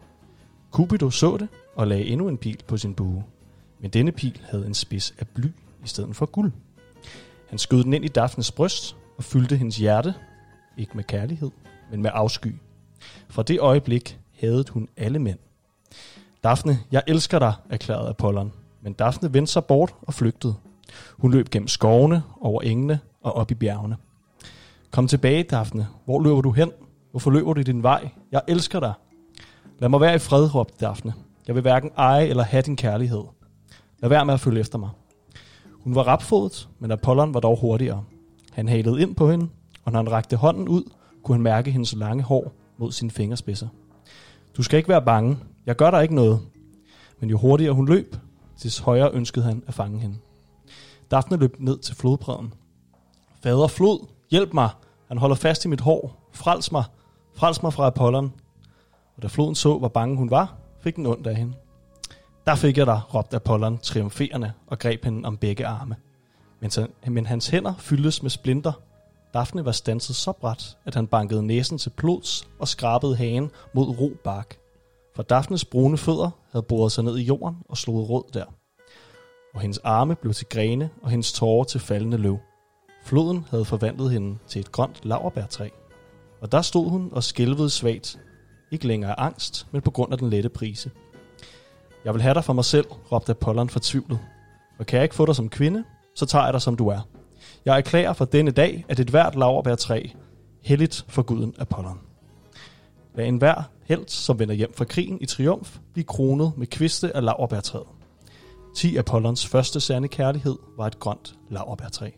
Cupido 0.71 1.09
så 1.09 1.37
det 1.37 1.47
og 1.75 1.87
lagde 1.87 2.05
endnu 2.05 2.27
en 2.27 2.37
pil 2.37 2.63
på 2.67 2.77
sin 2.77 2.93
bue. 2.93 3.23
Men 3.79 3.91
denne 3.91 4.11
pil 4.11 4.41
havde 4.43 4.65
en 4.65 4.73
spids 4.73 5.13
af 5.19 5.27
bly 5.27 5.45
i 5.83 5.87
stedet 5.87 6.15
for 6.15 6.25
guld. 6.25 6.51
Han 7.49 7.59
skød 7.59 7.83
den 7.83 7.93
ind 7.93 8.05
i 8.05 8.07
Daphnes 8.07 8.51
bryst 8.51 8.95
og 9.17 9.23
fyldte 9.23 9.57
hendes 9.57 9.77
hjerte, 9.77 10.13
ikke 10.77 10.91
med 10.95 11.03
kærlighed, 11.03 11.51
men 11.91 12.01
med 12.01 12.11
afsky. 12.13 12.55
Fra 13.29 13.43
det 13.43 13.59
øjeblik 13.59 14.19
havde 14.39 14.65
hun 14.69 14.87
alle 14.97 15.19
mænd. 15.19 15.39
Daphne, 16.43 16.79
jeg 16.91 17.03
elsker 17.07 17.39
dig, 17.39 17.53
erklærede 17.69 18.09
Apollon. 18.09 18.53
Men 18.81 18.93
Daphne 18.93 19.33
vendte 19.33 19.51
sig 19.51 19.65
bort 19.65 19.95
og 20.01 20.13
flygtede. 20.13 20.55
Hun 21.17 21.31
løb 21.31 21.49
gennem 21.49 21.67
skovene, 21.67 22.23
over 22.41 22.61
engene 22.61 22.99
og 23.21 23.33
op 23.33 23.51
i 23.51 23.53
bjergene. 23.53 23.97
Kom 24.91 25.07
tilbage, 25.07 25.43
Daphne. 25.43 25.87
Hvor 26.05 26.21
løber 26.21 26.41
du 26.41 26.51
hen? 26.51 26.71
Hvorfor 27.11 27.31
løber 27.31 27.53
du 27.53 27.61
din 27.61 27.83
vej? 27.83 28.09
Jeg 28.31 28.41
elsker 28.47 28.79
dig. 28.79 28.93
Lad 29.79 29.89
mig 29.89 30.01
være 30.01 30.15
i 30.15 30.19
fred, 30.19 30.55
råbte 30.55 30.85
Daphne. 30.85 31.13
Jeg 31.47 31.55
vil 31.55 31.61
hverken 31.61 31.91
eje 31.97 32.27
eller 32.27 32.43
have 32.43 32.61
din 32.61 32.75
kærlighed. 32.75 33.23
Lad 33.99 34.09
være 34.09 34.25
med 34.25 34.33
at 34.33 34.39
følge 34.39 34.59
efter 34.59 34.77
mig. 34.77 34.89
Hun 35.83 35.95
var 35.95 36.03
rapfodet, 36.03 36.69
men 36.79 36.91
Apollon 36.91 37.33
var 37.33 37.39
dog 37.39 37.57
hurtigere. 37.59 38.03
Han 38.51 38.67
halede 38.67 39.01
ind 39.01 39.15
på 39.15 39.31
hende, 39.31 39.49
og 39.83 39.91
når 39.91 39.99
han 39.99 40.11
rakte 40.11 40.35
hånden 40.37 40.67
ud, 40.67 40.83
kunne 41.23 41.35
han 41.35 41.41
mærke 41.41 41.71
hendes 41.71 41.93
lange 41.93 42.23
hår 42.23 42.53
mod 42.77 42.91
sine 42.91 43.11
fingerspidser. 43.11 43.67
Du 44.57 44.63
skal 44.63 44.77
ikke 44.77 44.89
være 44.89 45.01
bange. 45.01 45.37
Jeg 45.65 45.75
gør 45.75 45.91
dig 45.91 46.01
ikke 46.01 46.15
noget. 46.15 46.39
Men 47.19 47.29
jo 47.29 47.37
hurtigere 47.37 47.73
hun 47.73 47.87
løb, 47.87 48.15
des 48.63 48.77
højere 48.77 49.11
ønskede 49.11 49.45
han 49.45 49.63
at 49.67 49.73
fange 49.73 49.99
hende. 49.99 50.15
Daphne 51.11 51.37
løb 51.37 51.55
ned 51.59 51.77
til 51.77 51.95
flodbredden. 51.95 52.53
Fader 53.43 53.67
flod, 53.67 54.07
hjælp 54.31 54.53
mig. 54.53 54.69
Han 55.07 55.17
holder 55.17 55.35
fast 55.35 55.65
i 55.65 55.67
mit 55.67 55.81
hår. 55.81 56.29
Frels 56.33 56.71
mig. 56.71 56.83
Frels 57.35 57.63
mig 57.63 57.73
fra 57.73 57.87
Apollon. 57.87 58.33
Og 59.15 59.21
da 59.23 59.27
floden 59.27 59.55
så, 59.55 59.77
hvor 59.77 59.87
bange 59.87 60.17
hun 60.17 60.29
var, 60.29 60.55
fik 60.83 60.95
den 60.95 61.05
ondt 61.05 61.27
af 61.27 61.35
hende. 61.35 61.53
Der 62.45 62.55
fik 62.55 62.77
jeg 62.77 62.85
dig, 62.85 63.01
råbte 63.13 63.35
Apollon 63.35 63.77
triumferende 63.77 64.51
og 64.67 64.79
greb 64.79 65.03
hende 65.03 65.27
om 65.27 65.37
begge 65.37 65.67
arme. 65.67 65.95
Men, 66.59 66.71
så, 66.71 66.87
men 67.07 67.25
hans 67.25 67.47
hænder 67.47 67.73
fyldtes 67.77 68.21
med 68.21 68.29
splinter. 68.29 68.71
Daphne 69.33 69.65
var 69.65 69.71
stanset 69.71 70.15
så 70.15 70.31
bræt, 70.31 70.77
at 70.85 70.95
han 70.95 71.07
bankede 71.07 71.43
næsen 71.43 71.77
til 71.77 71.89
blods 71.89 72.47
og 72.59 72.67
skrabede 72.67 73.15
hagen 73.15 73.51
mod 73.73 73.87
ro 73.99 74.11
bark. 74.23 74.57
For 75.15 75.23
Daphnes 75.23 75.65
brune 75.65 75.97
fødder 75.97 76.29
havde 76.51 76.63
boret 76.63 76.91
sig 76.91 77.03
ned 77.03 77.17
i 77.17 77.23
jorden 77.23 77.57
og 77.69 77.77
slået 77.77 78.09
rød 78.09 78.23
der. 78.33 78.45
Og 79.53 79.61
hendes 79.61 79.77
arme 79.77 80.15
blev 80.15 80.33
til 80.33 80.47
grene 80.49 80.89
og 81.01 81.09
hendes 81.09 81.33
tårer 81.33 81.63
til 81.63 81.79
faldende 81.79 82.17
løv. 82.17 82.39
Floden 83.03 83.45
havde 83.49 83.65
forvandlet 83.65 84.11
hende 84.11 84.37
til 84.47 84.59
et 84.59 84.71
grønt 84.71 84.99
laverbærtræ. 85.03 85.69
Og 86.41 86.51
der 86.51 86.61
stod 86.61 86.89
hun 86.89 87.09
og 87.11 87.23
skælvede 87.23 87.69
svagt. 87.69 88.19
Ikke 88.71 88.87
længere 88.87 89.19
af 89.19 89.25
angst, 89.25 89.67
men 89.71 89.81
på 89.81 89.91
grund 89.91 90.11
af 90.11 90.17
den 90.17 90.29
lette 90.29 90.49
prise. 90.49 90.91
Jeg 92.05 92.13
vil 92.13 92.21
have 92.21 92.33
dig 92.33 92.43
for 92.43 92.53
mig 92.53 92.65
selv, 92.65 92.85
råbte 93.11 93.31
Apollon 93.31 93.69
fortvivlet. 93.69 94.19
Og 94.79 94.85
kan 94.85 94.97
jeg 94.97 95.03
ikke 95.03 95.15
få 95.15 95.25
dig 95.25 95.35
som 95.35 95.49
kvinde, 95.49 95.83
så 96.15 96.25
tager 96.25 96.45
jeg 96.45 96.53
dig 96.53 96.61
som 96.61 96.75
du 96.75 96.87
er. 96.87 96.99
Jeg 97.65 97.77
erklærer 97.77 98.13
for 98.13 98.25
denne 98.25 98.51
dag, 98.51 98.85
at 98.89 98.99
et 98.99 99.09
hvert 99.09 99.35
laverbærtræ 99.35 100.07
helligt 100.61 101.05
for 101.07 101.21
guden 101.21 101.53
Apollon. 101.59 101.99
Lad 103.15 103.25
enhver 103.27 103.63
helt, 103.83 104.11
som 104.11 104.39
vender 104.39 104.55
hjem 104.55 104.73
fra 104.73 104.85
krigen 104.85 105.17
i 105.21 105.25
triumf, 105.25 105.77
blive 105.93 106.05
kronet 106.05 106.53
med 106.57 106.67
kviste 106.67 107.15
af 107.15 107.23
laverbærtræet. 107.23 107.87
Ti 108.75 108.97
Apollons 108.97 109.47
første 109.47 109.79
sande 109.79 110.07
kærlighed 110.07 110.55
var 110.77 110.87
et 110.87 110.99
grønt 110.99 111.35
laverbærtræ. 111.49 112.09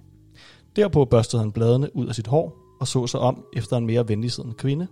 Derpå 0.75 1.05
børstede 1.05 1.41
han 1.41 1.51
bladene 1.51 1.95
ud 1.95 2.07
af 2.07 2.15
sit 2.15 2.27
hår 2.27 2.57
og 2.79 2.87
så 2.87 3.07
sig 3.07 3.19
om 3.19 3.45
efter 3.53 3.77
en 3.77 3.85
mere 3.85 4.07
venligsiddende 4.07 4.55
kvinde, 4.55 4.87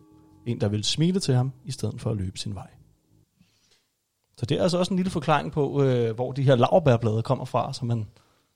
en 0.46 0.62
der 0.62 0.68
ville 0.68 0.84
smile 0.84 1.20
til 1.20 1.36
ham, 1.36 1.52
i 1.66 1.72
stedet 1.72 2.02
for 2.02 2.12
at 2.12 2.18
løbe 2.18 2.38
sin 2.38 2.56
vej. 2.56 2.68
Så 4.38 4.46
det 4.46 4.58
er 4.58 4.64
altså 4.64 4.78
også 4.78 4.94
en 4.94 4.98
lille 4.98 5.12
forklaring 5.12 5.52
på, 5.52 5.84
øh, 5.84 6.16
hvor 6.16 6.32
de 6.32 6.44
her 6.44 6.56
laverbærblade 6.56 7.24
kommer 7.24 7.46
fra, 7.46 7.74
så 7.74 7.86
man 7.86 8.08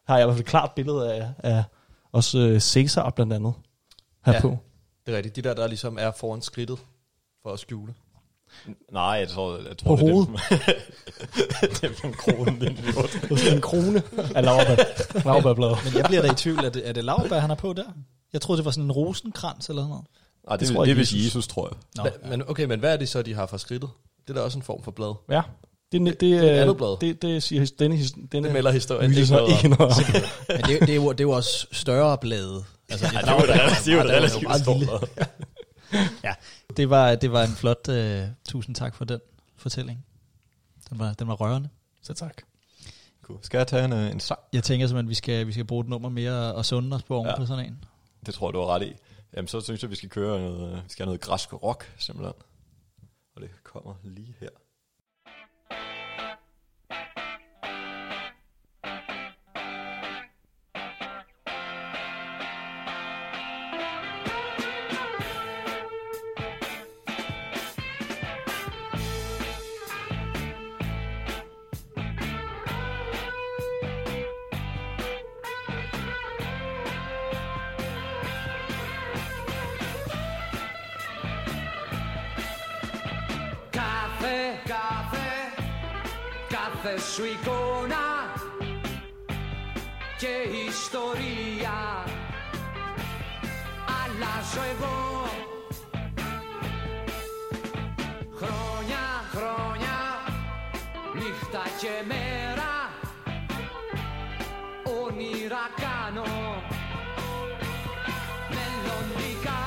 har 0.08 0.18
jeg 0.18 0.24
i 0.24 0.26
hvert 0.26 0.36
fald 0.36 0.46
et 0.46 0.50
klart 0.50 0.72
billede 0.76 1.14
af, 1.14 1.34
af 1.40 1.64
også 2.12 2.40
øh, 2.40 2.60
Cæsar 2.60 3.10
blandt 3.10 3.34
andet 3.34 3.54
herpå. 4.26 4.50
Ja. 4.50 4.58
Det 5.06 5.14
er 5.14 5.18
rigtigt. 5.18 5.36
De 5.36 5.42
der, 5.42 5.54
der 5.54 5.68
ligesom 5.68 5.98
er 6.00 6.12
foran 6.12 6.42
skridtet 6.42 6.86
for 7.44 7.50
at 7.50 7.60
skjule. 7.60 7.94
Nej, 8.92 9.04
jeg 9.04 9.28
tror, 9.30 9.58
jeg 9.68 9.78
tror 9.78 9.96
På 9.96 10.02
det 10.02 10.10
er 10.10 10.14
hovedet? 10.14 10.30
dem, 10.30 10.60
det 11.70 11.84
er 11.84 12.08
en 12.08 12.14
krone, 12.14 12.52
den 12.62 12.78
idiot. 12.88 13.12
Det 13.30 13.48
er 13.48 13.56
en 13.56 13.62
krone 13.62 14.04
af 14.36 14.44
laurbær, 14.46 14.76
laurbærblade. 15.26 15.76
Men 15.86 15.94
jeg 15.96 16.06
bliver 16.08 16.22
da 16.22 16.32
i 16.32 16.36
tvivl, 16.36 16.66
er 16.66 16.70
det, 16.70 16.88
er 16.90 16.94
det 16.94 17.04
lavbær, 17.04 17.40
han 17.40 17.52
er 17.52 17.56
på 17.56 17.74
der? 17.74 17.84
Jeg 18.34 18.42
troede, 18.42 18.58
det 18.58 18.66
var 18.66 18.72
sådan 18.72 18.84
en 18.84 18.92
rosenkrans 18.92 19.70
eller 19.70 19.88
noget. 19.88 20.04
Nej, 20.50 20.58
det, 20.58 20.68
tror 20.68 20.74
det, 20.86 20.88
jeg, 20.90 20.96
det 20.96 21.02
er 21.02 21.02
Jesus. 21.02 21.14
vist 21.16 21.26
Jesus, 21.26 21.48
tror 21.48 21.68
jeg. 21.72 22.04
Nå, 22.04 22.10
Hva, 22.24 22.30
men 22.38 22.50
okay, 22.50 22.66
men 22.66 22.80
hvad 22.80 22.94
er 22.94 22.98
det 22.98 23.10
så, 23.10 23.22
de 23.22 23.34
har 23.34 23.46
fra 23.46 23.58
skridtet? 23.58 23.90
Det 24.28 24.30
er 24.30 24.34
da 24.34 24.42
også 24.46 24.58
en 24.58 24.64
form 24.64 24.84
for 24.84 24.92
blad. 24.92 25.14
Ja, 25.30 25.42
det, 25.92 26.02
det, 26.02 26.22
det, 26.22 26.34
er 26.34 26.42
et 26.42 26.50
andet 26.50 26.78
blad. 26.78 26.98
det, 27.02 27.22
det 27.22 27.44
siger 27.44 27.62
his- 27.66 27.76
denne, 27.80 27.96
his- 27.96 28.28
denne 28.32 28.48
Det 28.48 28.54
melder 28.54 28.72
historien 28.72 29.14
ikke 29.14 29.32
noget 29.32 29.46
om. 29.46 29.52
ikke 29.52 29.70
noget 29.78 29.92
om. 29.94 30.04
Men 30.50 30.58
det, 30.62 30.80
det, 30.82 30.90
er 30.90 30.96
jo, 30.96 31.12
det 31.12 31.20
er 31.20 31.24
jo 31.24 31.32
også 31.32 31.68
større 31.72 32.18
blade. 32.18 32.64
Altså, 32.90 33.06
Ja, 33.14 33.20
det 33.20 33.28
var 33.28 33.38
et, 33.38 33.48
det 33.86 33.92
er 33.94 33.96
jo 33.98 34.00
et 34.04 34.10
relativt 34.10 34.56
stort 34.62 34.78
blad. 34.80 35.26
Ja, 36.24 36.34
det 36.78 36.90
var, 36.90 37.16
det 37.16 37.32
var 37.32 37.44
en 37.44 37.52
flot... 37.56 37.88
Uh, 37.90 37.96
tusind 38.46 38.76
tak 38.76 38.96
for 38.96 39.06
den 39.06 39.20
fortælling. 39.58 40.06
Den 40.90 41.00
var, 41.00 41.14
den 41.14 41.28
var 41.28 41.34
rørende. 41.34 41.70
Så 42.02 42.14
tak. 42.14 42.42
Cool. 43.22 43.40
Skal 43.42 43.58
jeg 43.58 43.68
tage 43.68 43.86
en, 43.86 43.94
øh, 43.94 44.12
en 44.12 44.20
sang? 44.20 44.40
Jeg 44.54 44.64
tænker 44.64 44.88
simpelthen, 44.88 45.06
at 45.06 45.10
vi 45.10 45.16
skal, 45.16 45.48
vi 45.48 45.52
skal 45.52 45.66
bruge 45.66 45.82
et 45.84 45.90
nummer 45.90 46.10
mere 46.10 46.54
og 46.54 46.66
sunde 46.66 46.96
os 46.96 47.04
på 47.04 47.16
oven 47.16 47.28
Ja. 47.28 47.38
på 47.38 47.46
sådan 47.46 47.66
en. 47.66 47.84
Det 48.26 48.34
tror 48.34 48.48
jeg, 48.50 48.54
du 48.54 48.60
har 48.60 48.68
ret 48.68 48.84
i. 48.84 48.94
Jamen, 49.36 49.48
så 49.48 49.62
synes 49.62 49.82
jeg, 49.84 49.90
vi 49.90 49.96
skal 49.96 50.10
køre 50.10 50.40
noget, 50.40 50.72
øh, 50.72 50.84
vi 50.84 50.90
skal 50.90 51.04
have 51.04 51.08
noget 51.08 51.22
græsk 51.22 51.54
rock, 51.64 51.94
simpelthen. 51.98 52.34
Og 53.36 53.42
det 53.42 53.50
kommer 53.64 53.94
lige 54.04 54.36
her. 54.40 54.50
Σου 87.00 87.24
εικόνα 87.24 88.34
και 90.20 90.34
ιστορία. 90.68 92.04
Αλλάζω 94.00 94.62
εγώ. 94.74 95.30
Χρόνια, 98.36 99.06
χρόνια, 99.34 99.98
νύχτα 101.14 101.64
και 101.82 102.04
μέρα 102.08 102.74
όνειρα 105.04 105.66
κάνω 105.76 106.24
μελλοντικά. 108.56 109.64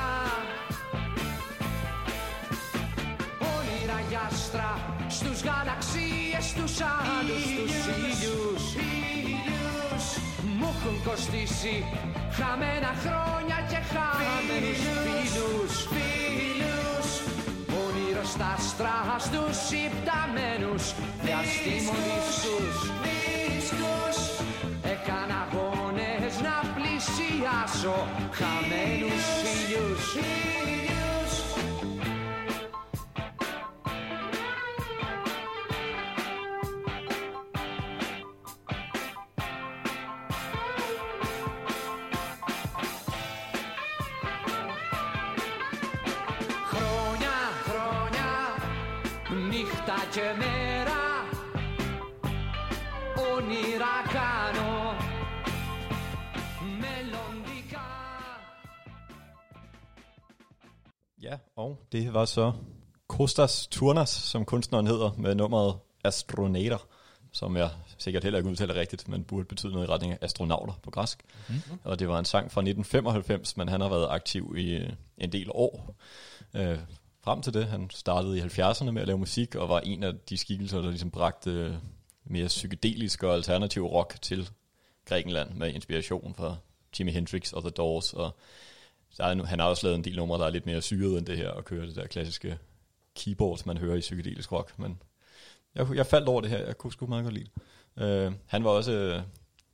Όνειρα 3.39 3.99
για 4.09 4.21
άστρα 4.31 4.71
στους 5.09 5.41
γαλαξίες, 5.41 6.45
στους 6.45 6.81
άλλους, 6.81 7.18
κοστίσει. 11.07 11.75
Χαμένα 12.37 12.91
χρόνια 13.03 13.57
και 13.69 13.79
χαμένους 13.91 14.79
φίλους 15.93 17.09
Όνειρος 17.83 18.29
στα 18.35 18.47
άστρα 18.57 18.97
στους 19.25 19.59
υπταμένους. 19.85 20.83
Διαστημονίσους 21.25 22.75
Έκανα 24.93 25.37
αγώνες 25.45 26.33
να 26.47 26.55
πλησιάσω. 26.75 27.97
Χαμένους 28.39 29.25
ήλιους 29.53 30.05
Ja, 61.29 61.37
og 61.55 61.85
det 61.91 62.13
var 62.13 62.25
så 62.25 62.53
Kostas 63.07 63.67
Turnas, 63.67 64.09
som 64.09 64.45
kunstneren 64.45 64.87
hedder, 64.87 65.11
med 65.17 65.35
nummeret 65.35 65.75
Astronater, 66.03 66.87
som 67.31 67.57
jeg 67.57 67.69
sikkert 67.97 68.23
heller 68.23 68.39
ikke 68.39 68.49
udtaler 68.49 68.75
rigtigt, 68.75 69.07
men 69.07 69.23
burde 69.23 69.45
betyde 69.45 69.71
noget 69.71 69.87
i 69.87 69.91
retning 69.91 70.13
af 70.13 70.17
astronauter 70.21 70.73
på 70.83 70.91
græsk. 70.91 71.23
Mm. 71.49 71.55
Og 71.83 71.99
det 71.99 72.07
var 72.07 72.19
en 72.19 72.25
sang 72.25 72.51
fra 72.51 72.61
1995, 72.61 73.57
men 73.57 73.67
han 73.67 73.81
har 73.81 73.89
været 73.89 74.07
aktiv 74.09 74.55
i 74.57 74.79
en 75.17 75.31
del 75.31 75.47
år. 75.49 75.95
Øh, 76.53 76.79
frem 77.23 77.41
til 77.41 77.53
det, 77.53 77.65
han 77.65 77.89
startede 77.89 78.37
i 78.37 78.41
70'erne 78.41 78.91
med 78.91 79.01
at 79.01 79.07
lave 79.07 79.19
musik, 79.19 79.55
og 79.55 79.69
var 79.69 79.79
en 79.79 80.03
af 80.03 80.13
de 80.29 80.37
skikkelser, 80.37 80.81
der 80.81 80.89
ligesom 80.89 81.11
bragte 81.11 81.79
mere 82.23 82.47
psykedelisk 82.47 83.23
og 83.23 83.33
alternativ 83.33 83.85
rock 83.85 84.21
til 84.21 84.49
Grækenland 85.05 85.53
med 85.53 85.73
inspiration 85.73 86.35
fra 86.35 86.55
Jimi 86.99 87.11
Hendrix 87.11 87.53
og 87.53 87.61
The 87.61 87.69
Doors. 87.69 88.13
Og 88.13 88.35
så 89.11 89.23
er, 89.23 89.45
han 89.45 89.59
har 89.59 89.67
også 89.67 89.87
lavet 89.87 89.97
en 89.97 90.03
del 90.03 90.15
numre, 90.15 90.39
der 90.39 90.45
er 90.45 90.49
lidt 90.49 90.65
mere 90.65 90.81
syret 90.81 91.17
end 91.17 91.25
det 91.25 91.37
her, 91.37 91.49
og 91.49 91.65
kører 91.65 91.85
det 91.85 91.95
der 91.95 92.07
klassiske 92.07 92.57
keyboard, 93.15 93.65
man 93.65 93.77
hører 93.77 93.95
i 93.95 93.99
psykedelisk 93.99 94.51
rock. 94.51 94.79
Men 94.79 95.01
jeg, 95.75 95.87
jeg 95.95 96.05
faldt 96.05 96.27
over 96.27 96.41
det 96.41 96.49
her, 96.49 96.65
jeg 96.65 96.77
kunne 96.77 96.93
sgu 96.93 97.05
meget 97.05 97.23
godt 97.23 97.33
lide 97.33 97.49
det. 97.95 98.27
uh, 98.27 98.33
Han 98.45 98.63
var 98.63 98.69
også 98.69 99.15
uh, 99.17 99.23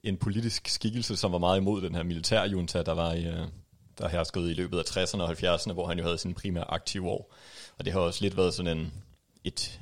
en 0.03 0.17
politisk 0.17 0.67
skikkelse, 0.67 1.17
som 1.17 1.31
var 1.31 1.37
meget 1.37 1.57
imod 1.57 1.81
den 1.81 1.95
her 1.95 2.03
militærjunta, 2.03 2.83
der 2.83 2.93
var 2.93 3.13
i, 3.13 3.27
uh, 3.27 3.47
der 3.97 4.07
herskede 4.07 4.51
i 4.51 4.53
løbet 4.53 4.79
af 4.79 4.83
60'erne 4.83 5.21
og 5.21 5.31
70'erne, 5.31 5.73
hvor 5.73 5.87
han 5.87 5.97
jo 5.97 6.03
havde 6.03 6.17
sin 6.17 6.33
primære 6.33 6.71
aktive 6.71 7.09
år. 7.09 7.33
Og 7.77 7.85
det 7.85 7.93
har 7.93 7.99
også 7.99 8.23
lidt 8.23 8.37
været 8.37 8.53
sådan 8.53 8.77
en, 8.77 8.93
et, 9.43 9.79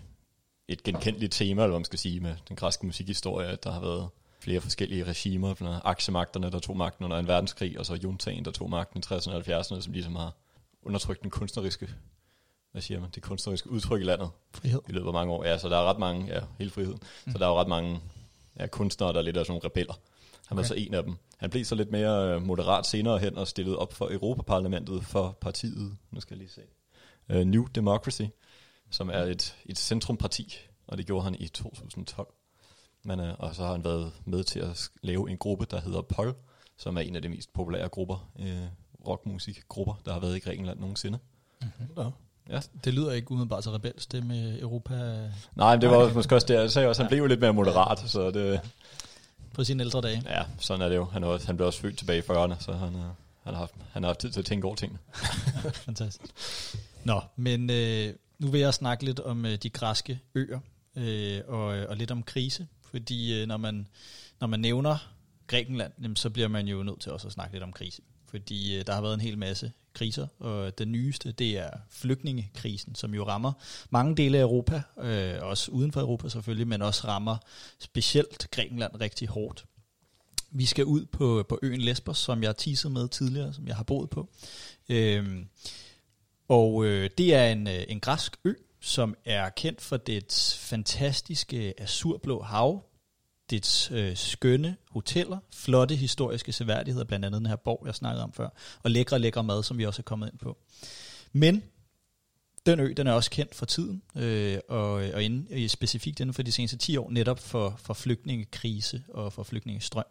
et 0.67 0.83
genkendeligt 0.83 1.33
tema, 1.33 1.61
eller 1.61 1.71
hvad 1.71 1.79
man 1.79 1.85
skal 1.85 1.99
sige, 1.99 2.19
med 2.19 2.35
den 2.47 2.55
græske 2.55 2.85
musikhistorie, 2.85 3.47
at 3.47 3.63
der 3.63 3.71
har 3.71 3.81
været 3.81 4.09
flere 4.43 4.61
forskellige 4.61 5.03
regimer, 5.03 5.53
blandt 5.53 5.81
aksemagterne, 5.83 6.51
der 6.51 6.59
tog 6.59 6.77
magten 6.77 7.05
under 7.05 7.17
en 7.17 7.27
verdenskrig, 7.27 7.79
og 7.79 7.85
så 7.85 7.93
juntaen, 7.95 8.45
der 8.45 8.51
tog 8.51 8.69
magten 8.69 8.99
i 8.99 9.13
60'erne 9.13 9.31
og 9.31 9.59
70'erne, 9.59 9.81
som 9.81 9.93
ligesom 9.93 10.15
har 10.15 10.33
undertrykt 10.83 11.21
den 11.21 11.29
kunstneriske, 11.29 11.89
hvad 12.71 12.81
siger 12.81 12.99
man, 12.99 13.09
det 13.15 13.23
kunstneriske 13.23 13.69
udtryk 13.69 14.01
i 14.01 14.03
landet 14.03 14.29
Frihed. 14.53 14.81
i 14.89 14.91
løbet 14.91 15.07
af 15.07 15.13
mange 15.13 15.33
år. 15.33 15.45
Ja, 15.45 15.57
så 15.57 15.69
der 15.69 15.77
er 15.77 15.83
ret 15.83 15.99
mange, 15.99 16.33
ja, 16.33 16.39
hele 16.57 16.71
friheden. 16.71 16.99
Mm. 17.25 17.31
Så 17.31 17.37
der 17.37 17.45
er 17.45 17.49
jo 17.49 17.59
ret 17.59 17.67
mange 17.67 17.99
ja, 18.59 18.67
kunstnere, 18.67 19.13
der 19.13 19.19
er 19.19 19.23
lidt 19.23 19.37
af 19.37 19.45
sådan 19.45 19.51
nogle 19.51 19.65
rebeller. 19.65 19.93
Han 20.47 20.57
var 20.57 20.61
Okay. 20.63 20.67
så 20.67 20.73
en 20.73 20.93
af 20.93 21.03
dem. 21.03 21.15
Han 21.37 21.49
blev 21.49 21.65
så 21.65 21.75
lidt 21.75 21.91
mere 21.91 22.35
øh, 22.35 22.41
moderat 22.41 22.85
senere 22.85 23.19
hen 23.19 23.37
og 23.37 23.47
stillede 23.47 23.77
op 23.77 23.93
for 23.93 24.09
Europaparlamentet 24.11 25.03
for 25.03 25.37
partiet, 25.41 25.97
nu 26.11 26.19
skal 26.21 26.35
jeg 26.35 26.39
lige 26.39 26.49
se, 26.49 26.61
uh, 27.39 27.47
New 27.47 27.65
Democracy, 27.75 28.21
som 28.89 29.09
er 29.09 29.23
et, 29.23 29.55
et 29.65 29.77
centrumparti, 29.77 30.57
og 30.87 30.97
det 30.97 31.05
gjorde 31.05 31.23
han 31.23 31.35
i 31.39 31.47
2012. 31.47 32.27
Men, 33.03 33.19
uh, 33.19 33.27
og 33.37 33.55
så 33.55 33.63
har 33.63 33.71
han 33.71 33.83
været 33.83 34.11
med 34.25 34.43
til 34.43 34.59
at 34.59 34.89
lave 35.01 35.29
en 35.29 35.37
gruppe, 35.37 35.65
der 35.71 35.81
hedder 35.81 36.01
Pol, 36.01 36.35
som 36.77 36.97
er 36.97 37.01
en 37.01 37.15
af 37.15 37.21
de 37.21 37.29
mest 37.29 37.53
populære 37.53 37.89
grupper, 37.89 38.29
uh, 38.35 39.07
rockmusikgrupper, 39.07 40.01
der 40.05 40.13
har 40.13 40.19
været 40.19 40.35
i 40.35 40.39
Grækenland 40.39 40.79
nogensinde. 40.79 41.19
Nå. 41.95 42.11
Ja. 42.49 42.59
Det 42.83 42.93
lyder 42.93 43.11
ikke 43.11 43.31
umiddelbart 43.31 43.63
så 43.63 43.71
rebelsk, 43.71 44.11
det 44.11 44.25
med 44.25 44.61
Europa 44.61 44.93
Nej, 45.55 45.75
men 45.75 45.81
det 45.81 45.89
var 45.89 45.95
også, 45.95 46.15
måske 46.15 46.35
også 46.35 46.47
det, 46.47 46.53
jeg 46.53 46.71
sagde 46.71 46.87
også, 46.87 47.01
han 47.01 47.09
blev 47.09 47.19
jo 47.19 47.25
lidt 47.25 47.39
mere 47.39 47.53
moderat, 47.53 47.99
så 47.99 48.31
det, 48.31 48.61
på 49.53 49.63
sine 49.63 49.83
ældre 49.83 50.01
dage. 50.01 50.23
Ja, 50.25 50.43
sådan 50.59 50.81
er 50.81 50.89
det 50.89 50.95
jo. 50.95 51.05
Han, 51.05 51.23
også, 51.23 51.45
han 51.45 51.55
blev 51.57 51.67
også 51.67 51.79
født 51.79 51.97
tilbage 51.97 52.19
i 52.19 52.21
40'erne, 52.21 52.63
så 52.63 52.73
han, 52.73 52.95
er, 52.95 53.15
han, 53.43 53.53
har 53.53 53.55
haft, 53.55 53.75
han 53.91 54.03
har 54.03 54.09
haft 54.09 54.19
tid 54.19 54.31
til 54.31 54.39
at 54.39 54.45
tænke 54.45 54.67
over 54.67 54.75
tingene. 54.75 54.99
Fantastisk. 55.85 56.21
Nå, 57.03 57.21
men 57.35 57.69
øh, 57.69 58.13
nu 58.39 58.47
vil 58.47 58.61
jeg 58.61 58.73
snakke 58.73 59.05
lidt 59.05 59.19
om 59.19 59.45
øh, 59.45 59.55
de 59.55 59.69
græske 59.69 60.19
øer, 60.35 60.59
øh, 60.95 61.41
og, 61.47 61.65
og 61.65 61.97
lidt 61.97 62.11
om 62.11 62.23
krise, 62.23 62.67
fordi 62.93 63.41
øh, 63.41 63.47
når, 63.47 63.57
man, 63.57 63.87
når 64.39 64.47
man 64.47 64.59
nævner 64.59 65.13
Grækenland, 65.47 66.15
så 66.15 66.29
bliver 66.29 66.47
man 66.47 66.67
jo 66.67 66.83
nødt 66.83 67.01
til 67.01 67.11
også 67.11 67.27
at 67.27 67.33
snakke 67.33 67.53
lidt 67.53 67.63
om 67.63 67.73
krise. 67.73 68.01
Fordi 68.29 68.77
øh, 68.77 68.85
der 68.87 68.93
har 68.93 69.01
været 69.01 69.13
en 69.13 69.21
hel 69.21 69.37
masse 69.37 69.71
kriser, 69.93 70.27
og 70.39 70.77
den 70.77 70.91
nyeste, 70.91 71.31
det 71.31 71.57
er 71.57 71.69
flygtningekrisen, 71.89 72.95
som 72.95 73.13
jo 73.13 73.27
rammer 73.27 73.53
mange 73.89 74.15
dele 74.15 74.37
af 74.37 74.41
Europa, 74.41 74.81
øh, 74.99 75.35
også 75.41 75.71
uden 75.71 75.91
for 75.91 76.01
Europa 76.01 76.29
selvfølgelig, 76.29 76.67
men 76.67 76.81
også 76.81 77.07
rammer 77.07 77.37
specielt 77.79 78.47
Grækenland 78.51 79.01
rigtig 79.01 79.27
hårdt. 79.27 79.65
Vi 80.51 80.65
skal 80.65 80.85
ud 80.85 81.05
på, 81.05 81.45
på 81.49 81.59
øen 81.63 81.81
Lesbos, 81.81 82.17
som 82.17 82.43
jeg 82.43 82.57
teasede 82.57 82.93
med 82.93 83.07
tidligere, 83.07 83.53
som 83.53 83.67
jeg 83.67 83.75
har 83.75 83.83
boet 83.83 84.09
på. 84.09 84.29
Øhm, 84.89 85.47
og 86.47 86.85
øh, 86.85 87.09
det 87.17 87.35
er 87.35 87.51
en, 87.51 87.67
øh, 87.67 87.83
en 87.87 87.99
græsk 87.99 88.37
ø, 88.45 88.53
som 88.83 89.15
er 89.25 89.49
kendt 89.49 89.81
for 89.81 89.97
dets 89.97 90.57
fantastiske 90.57 91.73
azurblå 91.77 92.41
hav, 92.41 92.83
dets 93.49 93.91
øh, 93.91 94.17
skønne 94.17 94.75
hoteller, 94.91 95.37
flotte 95.53 95.95
historiske 95.95 96.51
seværdigheder, 96.51 97.05
blandt 97.05 97.25
andet 97.25 97.39
den 97.39 97.45
her 97.45 97.55
borg, 97.55 97.83
jeg 97.85 97.95
snakkede 97.95 98.23
om 98.23 98.33
før, 98.33 98.49
og 98.83 98.91
lækre, 98.91 99.19
lækre 99.19 99.43
mad, 99.43 99.63
som 99.63 99.77
vi 99.77 99.85
også 99.85 100.01
er 100.01 100.03
kommet 100.03 100.29
ind 100.31 100.39
på. 100.39 100.57
Men 101.31 101.63
den 102.65 102.79
ø, 102.79 102.93
den 102.97 103.07
er 103.07 103.11
også 103.11 103.31
kendt 103.31 103.55
for 103.55 103.65
tiden, 103.65 104.01
øh, 104.15 104.57
og, 104.69 105.03
øh, 105.03 105.11
og 105.13 105.23
inden, 105.23 105.47
øh, 105.49 105.69
specifikt 105.69 106.19
inden 106.19 106.33
for 106.33 106.43
de 106.43 106.51
seneste 106.51 106.77
10 106.77 106.97
år, 106.97 107.09
netop 107.11 107.39
for, 107.39 107.75
for 107.83 107.93
flygtningekrise 107.93 109.03
og 109.09 109.33
for 109.33 109.43
flygtningestrøm. 109.43 110.05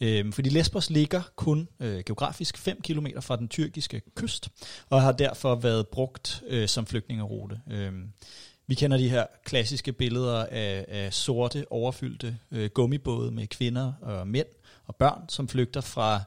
Øh, 0.00 0.32
fordi 0.32 0.48
Lesbos 0.48 0.90
ligger 0.90 1.22
kun 1.36 1.68
øh, 1.80 2.02
geografisk 2.06 2.58
5 2.58 2.80
km 2.82 3.06
fra 3.20 3.36
den 3.36 3.48
tyrkiske 3.48 4.02
kyst, 4.14 4.48
og 4.90 5.02
har 5.02 5.12
derfor 5.12 5.54
været 5.54 5.88
brugt 5.88 6.42
øh, 6.48 6.68
som 6.68 6.86
flygtningerute. 6.86 7.60
Øh, 7.70 7.92
vi 8.66 8.74
kender 8.74 8.96
de 8.96 9.08
her 9.08 9.26
klassiske 9.44 9.92
billeder 9.92 10.46
af, 10.46 10.84
af 10.88 11.12
sorte, 11.14 11.64
overfyldte 11.70 12.38
øh, 12.50 12.70
gummibåde 12.74 13.30
med 13.30 13.46
kvinder 13.46 13.92
og 14.00 14.28
mænd 14.28 14.46
og 14.86 14.96
børn, 14.96 15.28
som 15.28 15.48
flygter 15.48 15.80
fra 15.80 16.20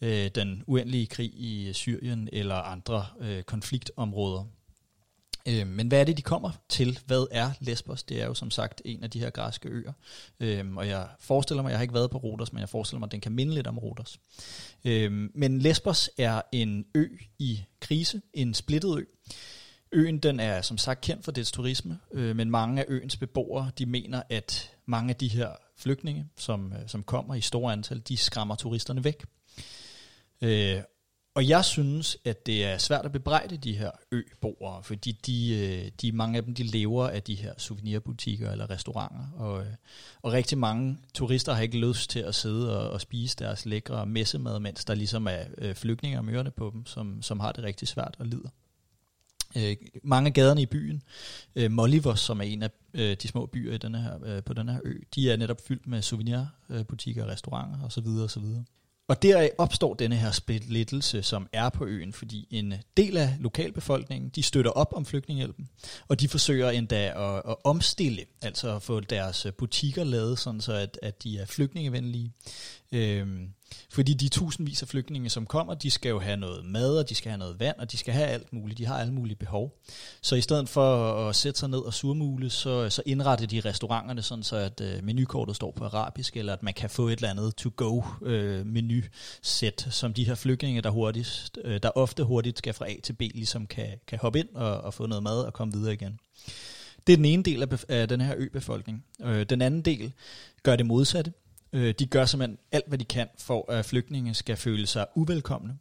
øh, 0.00 0.30
den 0.34 0.64
uendelige 0.66 1.06
krig 1.06 1.32
i 1.34 1.72
Syrien 1.72 2.28
eller 2.32 2.54
andre 2.54 3.06
øh, 3.20 3.42
konfliktområder. 3.42 4.44
Øh, 5.48 5.66
men 5.66 5.88
hvad 5.88 6.00
er 6.00 6.04
det, 6.04 6.16
de 6.16 6.22
kommer 6.22 6.50
til? 6.68 6.98
Hvad 7.06 7.26
er 7.30 7.50
Lesbos? 7.60 8.02
Det 8.02 8.22
er 8.22 8.26
jo 8.26 8.34
som 8.34 8.50
sagt 8.50 8.82
en 8.84 9.04
af 9.04 9.10
de 9.10 9.20
her 9.20 9.30
græske 9.30 9.68
øer. 9.68 9.92
Øh, 10.40 10.76
og 10.76 10.88
jeg 10.88 11.08
forestiller 11.20 11.62
mig, 11.62 11.70
jeg 11.70 11.78
har 11.78 11.82
ikke 11.82 11.94
været 11.94 12.10
på 12.10 12.18
Rodos, 12.18 12.52
men 12.52 12.60
jeg 12.60 12.68
forestiller 12.68 12.98
mig, 12.98 13.06
at 13.06 13.12
den 13.12 13.20
kan 13.20 13.32
minde 13.32 13.54
lidt 13.54 13.66
om 13.66 13.78
Rodos. 13.78 14.20
Øh, 14.84 15.28
men 15.34 15.58
Lesbos 15.58 16.10
er 16.18 16.42
en 16.52 16.84
ø 16.94 17.06
i 17.38 17.62
krise, 17.80 18.22
en 18.34 18.54
splittet 18.54 18.98
ø. 18.98 19.04
Øen 19.92 20.18
den 20.18 20.40
er 20.40 20.62
som 20.62 20.78
sagt 20.78 21.00
kendt 21.00 21.24
for 21.24 21.32
dets 21.32 21.52
turisme, 21.52 21.98
øh, 22.12 22.36
men 22.36 22.50
mange 22.50 22.80
af 22.82 22.84
øens 22.88 23.16
beboere 23.16 23.70
de 23.78 23.86
mener, 23.86 24.22
at 24.30 24.70
mange 24.86 25.10
af 25.10 25.16
de 25.16 25.28
her 25.28 25.50
flygtninge, 25.76 26.26
som, 26.36 26.72
øh, 26.72 26.78
som 26.88 27.02
kommer 27.02 27.34
i 27.34 27.40
store 27.40 27.72
antal, 27.72 28.00
de 28.00 28.16
skræmmer 28.16 28.54
turisterne 28.54 29.04
væk. 29.04 29.24
Øh, 30.42 30.80
og 31.40 31.48
jeg 31.48 31.64
synes, 31.64 32.18
at 32.24 32.46
det 32.46 32.64
er 32.64 32.78
svært 32.78 33.04
at 33.04 33.12
bebrejde 33.12 33.56
de 33.56 33.72
her 33.72 33.90
øboere, 34.12 34.82
fordi 34.82 35.12
de, 35.12 35.58
øh, 35.58 35.90
de, 36.00 36.12
mange 36.12 36.36
af 36.36 36.44
dem 36.44 36.54
de 36.54 36.62
lever 36.62 37.08
af 37.08 37.22
de 37.22 37.34
her 37.34 37.54
souvenirbutikker 37.58 38.52
eller 38.52 38.70
restauranter. 38.70 39.26
Og, 39.36 39.60
øh, 39.60 39.66
og 40.22 40.32
rigtig 40.32 40.58
mange 40.58 40.98
turister 41.14 41.52
har 41.52 41.62
ikke 41.62 41.78
lyst 41.78 42.10
til 42.10 42.18
at 42.18 42.34
sidde 42.34 42.80
og, 42.80 42.90
og 42.90 43.00
spise 43.00 43.36
deres 43.38 43.66
lækre 43.66 44.06
messemad, 44.06 44.60
mens 44.60 44.84
der 44.84 44.94
ligesom 44.94 45.26
er 45.26 45.38
øh, 45.58 45.74
flygtninge 45.74 46.18
og 46.18 46.24
mørne 46.24 46.50
på 46.50 46.70
dem, 46.74 46.86
som, 46.86 47.22
som 47.22 47.40
har 47.40 47.52
det 47.52 47.64
rigtig 47.64 47.88
svært 47.88 48.16
og 48.18 48.26
lider. 48.26 48.48
Øh, 49.56 49.76
mange 50.02 50.26
af 50.26 50.32
gaderne 50.32 50.62
i 50.62 50.66
byen, 50.66 51.02
øh, 51.56 52.16
som 52.16 52.40
er 52.40 52.44
en 52.44 52.62
af 52.62 52.70
øh, 52.94 53.16
de 53.22 53.28
små 53.28 53.46
byer 53.46 53.74
i 53.74 53.78
denne 53.78 54.02
her, 54.02 54.24
øh, 54.24 54.42
på 54.42 54.54
den 54.54 54.68
her 54.68 54.80
ø, 54.84 54.94
de 55.14 55.30
er 55.30 55.36
netop 55.36 55.60
fyldt 55.68 55.86
med 55.86 56.02
souvenirbutikker, 56.02 57.26
restauranter 57.26 57.84
osv. 57.84 58.06
osv. 58.06 58.44
Og 59.10 59.22
deraf 59.22 59.50
opstår 59.58 59.94
denne 59.94 60.16
her 60.16 60.30
splittelse, 60.30 61.22
som 61.22 61.48
er 61.52 61.68
på 61.68 61.84
øen, 61.84 62.12
fordi 62.12 62.46
en 62.50 62.74
del 62.96 63.16
af 63.16 63.36
lokalbefolkningen, 63.40 64.30
de 64.34 64.42
støtter 64.42 64.70
op 64.70 64.92
om 64.96 65.06
flygtningehjælpen, 65.06 65.68
og 66.08 66.20
de 66.20 66.28
forsøger 66.28 66.70
endda 66.70 67.12
at, 67.16 67.42
at 67.50 67.56
omstille, 67.64 68.24
altså 68.42 68.76
at 68.76 68.82
få 68.82 69.00
deres 69.00 69.46
butikker 69.58 70.04
lavet, 70.04 70.38
sådan 70.38 70.60
så 70.60 70.72
at, 70.72 70.98
at 71.02 71.22
de 71.22 71.38
er 71.38 71.46
flygtningevenlige. 71.46 72.32
Øhm, 72.92 73.48
fordi 73.90 74.14
de 74.14 74.28
tusindvis 74.28 74.82
af 74.82 74.88
flygtninge, 74.88 75.30
som 75.30 75.46
kommer, 75.46 75.74
de 75.74 75.90
skal 75.90 76.08
jo 76.08 76.18
have 76.18 76.36
noget 76.36 76.64
mad, 76.64 76.98
og 76.98 77.08
de 77.08 77.14
skal 77.14 77.30
have 77.30 77.38
noget 77.38 77.60
vand, 77.60 77.76
og 77.78 77.92
de 77.92 77.96
skal 77.96 78.14
have 78.14 78.26
alt 78.26 78.52
muligt. 78.52 78.78
De 78.78 78.86
har 78.86 78.98
alle 78.98 79.12
mulige 79.12 79.36
behov. 79.36 79.78
Så 80.22 80.36
i 80.36 80.40
stedet 80.40 80.68
for 80.68 81.14
at 81.28 81.36
sætte 81.36 81.60
sig 81.60 81.68
ned 81.68 81.78
og 81.78 81.94
surmule, 81.94 82.50
så, 82.50 82.90
så 82.90 83.02
indretter 83.06 83.46
de 83.46 83.60
restauranterne 83.60 84.22
sådan, 84.22 84.42
så 84.42 84.56
at 84.56 84.80
øh, 84.80 85.04
menukortet 85.04 85.56
står 85.56 85.70
på 85.70 85.84
arabisk, 85.84 86.36
eller 86.36 86.52
at 86.52 86.62
man 86.62 86.74
kan 86.74 86.90
få 86.90 87.08
et 87.08 87.12
eller 87.12 87.30
andet 87.30 87.54
to-go 87.56 88.02
øh, 88.22 88.66
som 89.90 90.14
de 90.14 90.24
her 90.24 90.34
flygtninge, 90.34 90.82
der, 90.82 90.90
hurtigst, 90.90 91.58
øh, 91.64 91.80
der 91.82 91.90
ofte 91.94 92.24
hurtigt 92.24 92.58
skal 92.58 92.74
fra 92.74 92.90
A 92.90 92.94
til 93.02 93.12
B, 93.12 93.20
ligesom 93.20 93.66
kan, 93.66 93.88
kan 94.06 94.18
hoppe 94.18 94.38
ind 94.38 94.48
og, 94.54 94.80
og 94.80 94.94
få 94.94 95.06
noget 95.06 95.22
mad 95.22 95.44
og 95.44 95.52
komme 95.52 95.72
videre 95.72 95.92
igen. 95.92 96.18
Det 97.06 97.12
er 97.12 97.16
den 97.16 97.24
ene 97.24 97.42
del 97.42 97.62
af, 97.62 97.66
bef- 97.72 97.84
af 97.88 98.08
den 98.08 98.20
her 98.20 98.34
øbefolkning. 98.36 99.04
Øh, 99.22 99.46
den 99.46 99.62
anden 99.62 99.82
del 99.82 100.12
gør 100.62 100.76
det 100.76 100.86
modsatte. 100.86 101.32
Øh, 101.72 101.94
de 101.98 102.06
gør 102.06 102.24
simpelthen 102.24 102.58
alt, 102.72 102.88
hvad 102.88 102.98
de 102.98 103.04
kan, 103.04 103.28
for 103.38 103.72
at 103.72 103.84
flygtninge 103.84 104.34
skal 104.34 104.56
føle 104.56 104.86
sig 104.86 105.06
uvelkomne. 105.14 105.78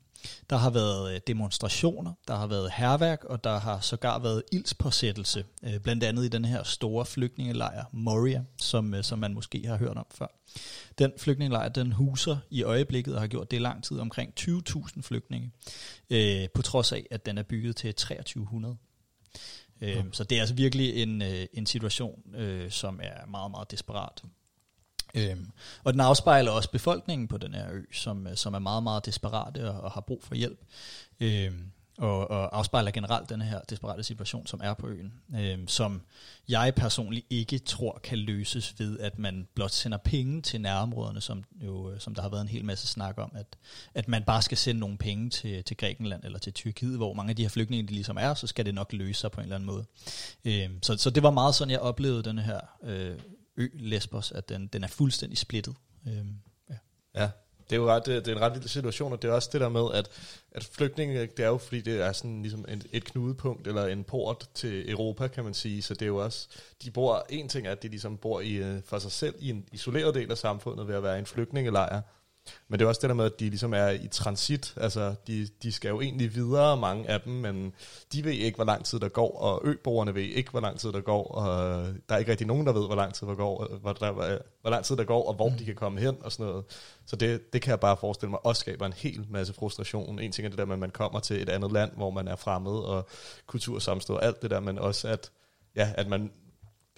Der 0.49 0.57
har 0.57 0.69
været 0.69 1.13
øh, 1.13 1.21
demonstrationer, 1.27 2.13
der 2.27 2.35
har 2.35 2.47
været 2.47 2.71
herværk, 2.71 3.23
og 3.23 3.43
der 3.43 3.59
har 3.59 3.79
sågar 3.79 4.19
været 4.19 4.43
ildspåsættelse, 4.51 5.45
øh, 5.63 5.79
blandt 5.79 6.03
andet 6.03 6.25
i 6.25 6.27
den 6.27 6.45
her 6.45 6.63
store 6.63 7.05
flygtningelejr 7.05 7.85
Moria, 7.91 8.43
som, 8.57 8.93
øh, 8.93 9.03
som 9.03 9.19
man 9.19 9.33
måske 9.33 9.67
har 9.67 9.77
hørt 9.77 9.97
om 9.97 10.05
før. 10.11 10.27
Den 10.97 11.11
flygtningelejr, 11.17 11.69
den 11.69 11.91
huser 11.91 12.37
i 12.49 12.63
øjeblikket 12.63 13.15
og 13.15 13.21
har 13.21 13.27
gjort 13.27 13.51
det 13.51 13.57
i 13.57 13.59
lang 13.59 13.83
tid 13.83 13.99
omkring 13.99 14.33
20.000 14.39 15.01
flygtninge, 15.01 15.51
øh, 16.09 16.47
på 16.53 16.61
trods 16.61 16.91
af, 16.91 17.05
at 17.11 17.25
den 17.25 17.37
er 17.37 17.43
bygget 17.43 17.75
til 17.75 17.95
2300. 17.95 18.77
Øh, 19.81 20.03
Så 20.11 20.23
det 20.23 20.35
er 20.35 20.39
altså 20.39 20.55
virkelig 20.55 20.95
en, 21.03 21.21
en 21.53 21.65
situation, 21.65 22.35
øh, 22.35 22.71
som 22.71 22.99
er 23.03 23.25
meget, 23.25 23.51
meget 23.51 23.71
desperat. 23.71 24.23
Øhm, 25.15 25.51
og 25.83 25.93
den 25.93 26.01
afspejler 26.01 26.51
også 26.51 26.71
befolkningen 26.71 27.27
på 27.27 27.37
den 27.37 27.53
her 27.53 27.71
ø, 27.71 27.81
som, 27.91 28.27
øh, 28.27 28.35
som 28.35 28.53
er 28.53 28.59
meget, 28.59 28.83
meget 28.83 29.05
desperate 29.05 29.71
og, 29.71 29.81
og 29.81 29.91
har 29.91 30.01
brug 30.01 30.23
for 30.23 30.35
hjælp. 30.35 30.59
Øhm, 31.19 31.71
og, 31.99 32.31
og 32.31 32.57
afspejler 32.57 32.91
generelt 32.91 33.29
den 33.29 33.41
her 33.41 33.59
desperate 33.69 34.03
situation, 34.03 34.47
som 34.47 34.61
er 34.63 34.73
på 34.73 34.87
øen, 34.87 35.13
øhm, 35.35 35.67
som 35.67 36.01
jeg 36.49 36.73
personligt 36.75 37.25
ikke 37.29 37.59
tror 37.59 37.99
kan 38.03 38.17
løses 38.17 38.79
ved, 38.79 38.99
at 38.99 39.19
man 39.19 39.47
blot 39.55 39.71
sender 39.71 39.97
penge 39.97 40.41
til 40.41 40.61
nærområderne, 40.61 41.21
som, 41.21 41.43
jo, 41.61 41.91
øh, 41.91 41.99
som 41.99 42.15
der 42.15 42.21
har 42.21 42.29
været 42.29 42.41
en 42.41 42.47
hel 42.47 42.65
masse 42.65 42.87
snak 42.87 43.17
om, 43.17 43.31
at, 43.35 43.57
at 43.93 44.07
man 44.07 44.23
bare 44.23 44.41
skal 44.41 44.57
sende 44.57 44.79
nogle 44.79 44.97
penge 44.97 45.29
til, 45.29 45.63
til 45.63 45.77
Grækenland 45.77 46.23
eller 46.23 46.39
til 46.39 46.53
Tyrkiet, 46.53 46.97
hvor 46.97 47.13
mange 47.13 47.29
af 47.29 47.35
de 47.35 47.41
her 47.41 47.49
flygtninge 47.49 47.87
de 47.87 47.93
ligesom 47.93 48.17
er, 48.19 48.33
så 48.33 48.47
skal 48.47 48.65
det 48.65 48.73
nok 48.75 48.93
løse 48.93 49.19
sig 49.19 49.31
på 49.31 49.41
en 49.41 49.45
eller 49.45 49.55
anden 49.55 49.67
måde. 49.67 49.85
Øhm, 50.45 50.83
så, 50.83 50.97
så 50.97 51.09
det 51.09 51.23
var 51.23 51.31
meget 51.31 51.55
sådan, 51.55 51.71
jeg 51.71 51.79
oplevede 51.79 52.23
den 52.23 52.37
her 52.37 52.59
øh, 52.83 53.19
ø, 53.59 53.67
Lesbos, 53.73 54.31
at 54.31 54.49
den, 54.49 54.67
den 54.67 54.83
er 54.83 54.87
fuldstændig 54.87 55.37
splittet. 55.37 55.75
Øhm, 56.07 56.35
ja. 56.69 56.75
Ja, 57.15 57.29
det 57.69 57.75
er 57.75 57.79
jo 57.79 57.89
ret, 57.89 58.05
det 58.05 58.27
er 58.27 58.31
en 58.31 58.41
ret 58.41 58.53
vild 58.53 58.67
situation, 58.67 59.13
og 59.13 59.21
det 59.21 59.27
er 59.27 59.33
også 59.33 59.49
det 59.53 59.61
der 59.61 59.69
med, 59.69 59.85
at, 59.93 60.09
at 60.51 60.63
flygtninge, 60.63 61.21
det 61.21 61.39
er 61.39 61.47
jo 61.47 61.57
fordi, 61.57 61.81
det 61.81 62.01
er 62.01 62.11
sådan 62.11 62.41
ligesom 62.41 62.65
et, 62.67 62.87
et 62.91 63.03
knudepunkt, 63.03 63.67
eller 63.67 63.85
en 63.85 64.03
port 64.03 64.49
til 64.53 64.91
Europa, 64.91 65.27
kan 65.27 65.43
man 65.43 65.53
sige, 65.53 65.81
så 65.81 65.93
det 65.93 66.01
er 66.01 66.07
jo 66.07 66.17
også, 66.17 66.47
de 66.83 66.91
bor, 66.91 67.25
en 67.29 67.49
ting 67.49 67.67
er, 67.67 67.71
at 67.71 67.83
de 67.83 67.87
ligesom 67.87 68.17
bor 68.17 68.41
i, 68.41 68.53
øh, 68.53 68.81
for 68.83 68.99
sig 68.99 69.11
selv 69.11 69.35
i 69.39 69.49
en 69.49 69.65
isoleret 69.71 70.15
del 70.15 70.31
af 70.31 70.37
samfundet 70.37 70.87
ved 70.87 70.95
at 70.95 71.03
være 71.03 71.15
i 71.15 71.19
en 71.19 71.25
flygtningelejr, 71.25 72.01
men 72.67 72.79
det 72.79 72.85
er 72.85 72.89
også 72.89 73.01
det 73.01 73.09
der 73.09 73.15
med, 73.15 73.25
at 73.25 73.39
de 73.39 73.49
ligesom 73.49 73.73
er 73.73 73.89
i 73.89 74.07
transit, 74.11 74.73
altså 74.77 75.15
de, 75.27 75.47
de 75.63 75.71
skal 75.71 75.89
jo 75.89 76.01
egentlig 76.01 76.35
videre, 76.35 76.77
mange 76.77 77.09
af 77.09 77.21
dem, 77.21 77.33
men 77.33 77.73
de 78.13 78.23
ved 78.23 78.31
ikke, 78.31 78.55
hvor 78.55 78.65
lang 78.65 78.85
tid 78.85 78.99
der 78.99 79.09
går, 79.09 79.39
og 79.39 79.61
øboerne 79.63 80.15
ved 80.15 80.23
ikke, 80.23 80.51
hvor 80.51 80.59
lang 80.59 80.79
tid 80.79 80.91
der 80.91 81.01
går, 81.01 81.23
og 81.23 81.85
der 82.09 82.15
er 82.15 82.19
ikke 82.19 82.31
rigtig 82.31 82.47
nogen, 82.47 82.67
der 82.67 82.73
ved, 82.73 82.85
hvor 82.85 82.95
lang 82.95 83.13
tid 83.13 83.27
der 83.27 83.35
går, 83.35 83.77
hvor, 83.81 83.93
der, 83.93 84.11
hvor 84.61 84.69
lang 84.69 84.85
tid 84.85 84.97
der 84.97 85.03
går, 85.03 85.27
og 85.27 85.33
hvor 85.33 85.49
de 85.49 85.65
kan 85.65 85.75
komme 85.75 85.99
hen, 85.99 86.17
og 86.21 86.31
sådan 86.31 86.45
noget. 86.45 86.65
Så 87.05 87.15
det, 87.15 87.53
det 87.53 87.61
kan 87.61 87.71
jeg 87.71 87.79
bare 87.79 87.97
forestille 87.97 88.29
mig 88.29 88.45
også 88.45 88.59
skaber 88.59 88.85
en 88.85 88.93
hel 88.93 89.25
masse 89.29 89.53
frustration. 89.53 90.19
En 90.19 90.31
ting 90.31 90.45
er 90.45 90.49
det 90.49 90.59
der 90.59 90.65
med, 90.65 90.73
at 90.73 90.79
man 90.79 90.91
kommer 90.91 91.19
til 91.19 91.41
et 91.41 91.49
andet 91.49 91.71
land, 91.71 91.91
hvor 91.95 92.09
man 92.09 92.27
er 92.27 92.35
fremmed, 92.35 92.71
og 92.71 93.07
kultursamstød 93.47 94.15
og 94.15 94.25
alt 94.25 94.41
det 94.41 94.51
der, 94.51 94.59
men 94.59 94.79
også 94.79 95.07
at, 95.07 95.31
ja, 95.75 95.93
at 95.97 96.07
man 96.07 96.31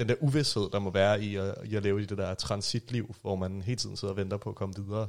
den 0.02 0.10
der 0.10 0.16
uvidshed, 0.20 0.70
der 0.72 0.80
må 0.80 0.90
være 0.90 1.24
i 1.24 1.36
at, 1.36 1.56
i 1.66 1.76
at 1.76 1.84
leve 1.84 2.02
i 2.02 2.06
det 2.06 2.18
der 2.18 2.34
transitliv, 2.34 3.16
hvor 3.22 3.36
man 3.36 3.62
hele 3.62 3.76
tiden 3.76 3.98
sidder 3.98 4.14
og 4.14 4.18
venter 4.18 4.38
på 4.38 4.50
at 4.50 4.56
komme 4.56 4.76
videre. 4.76 5.08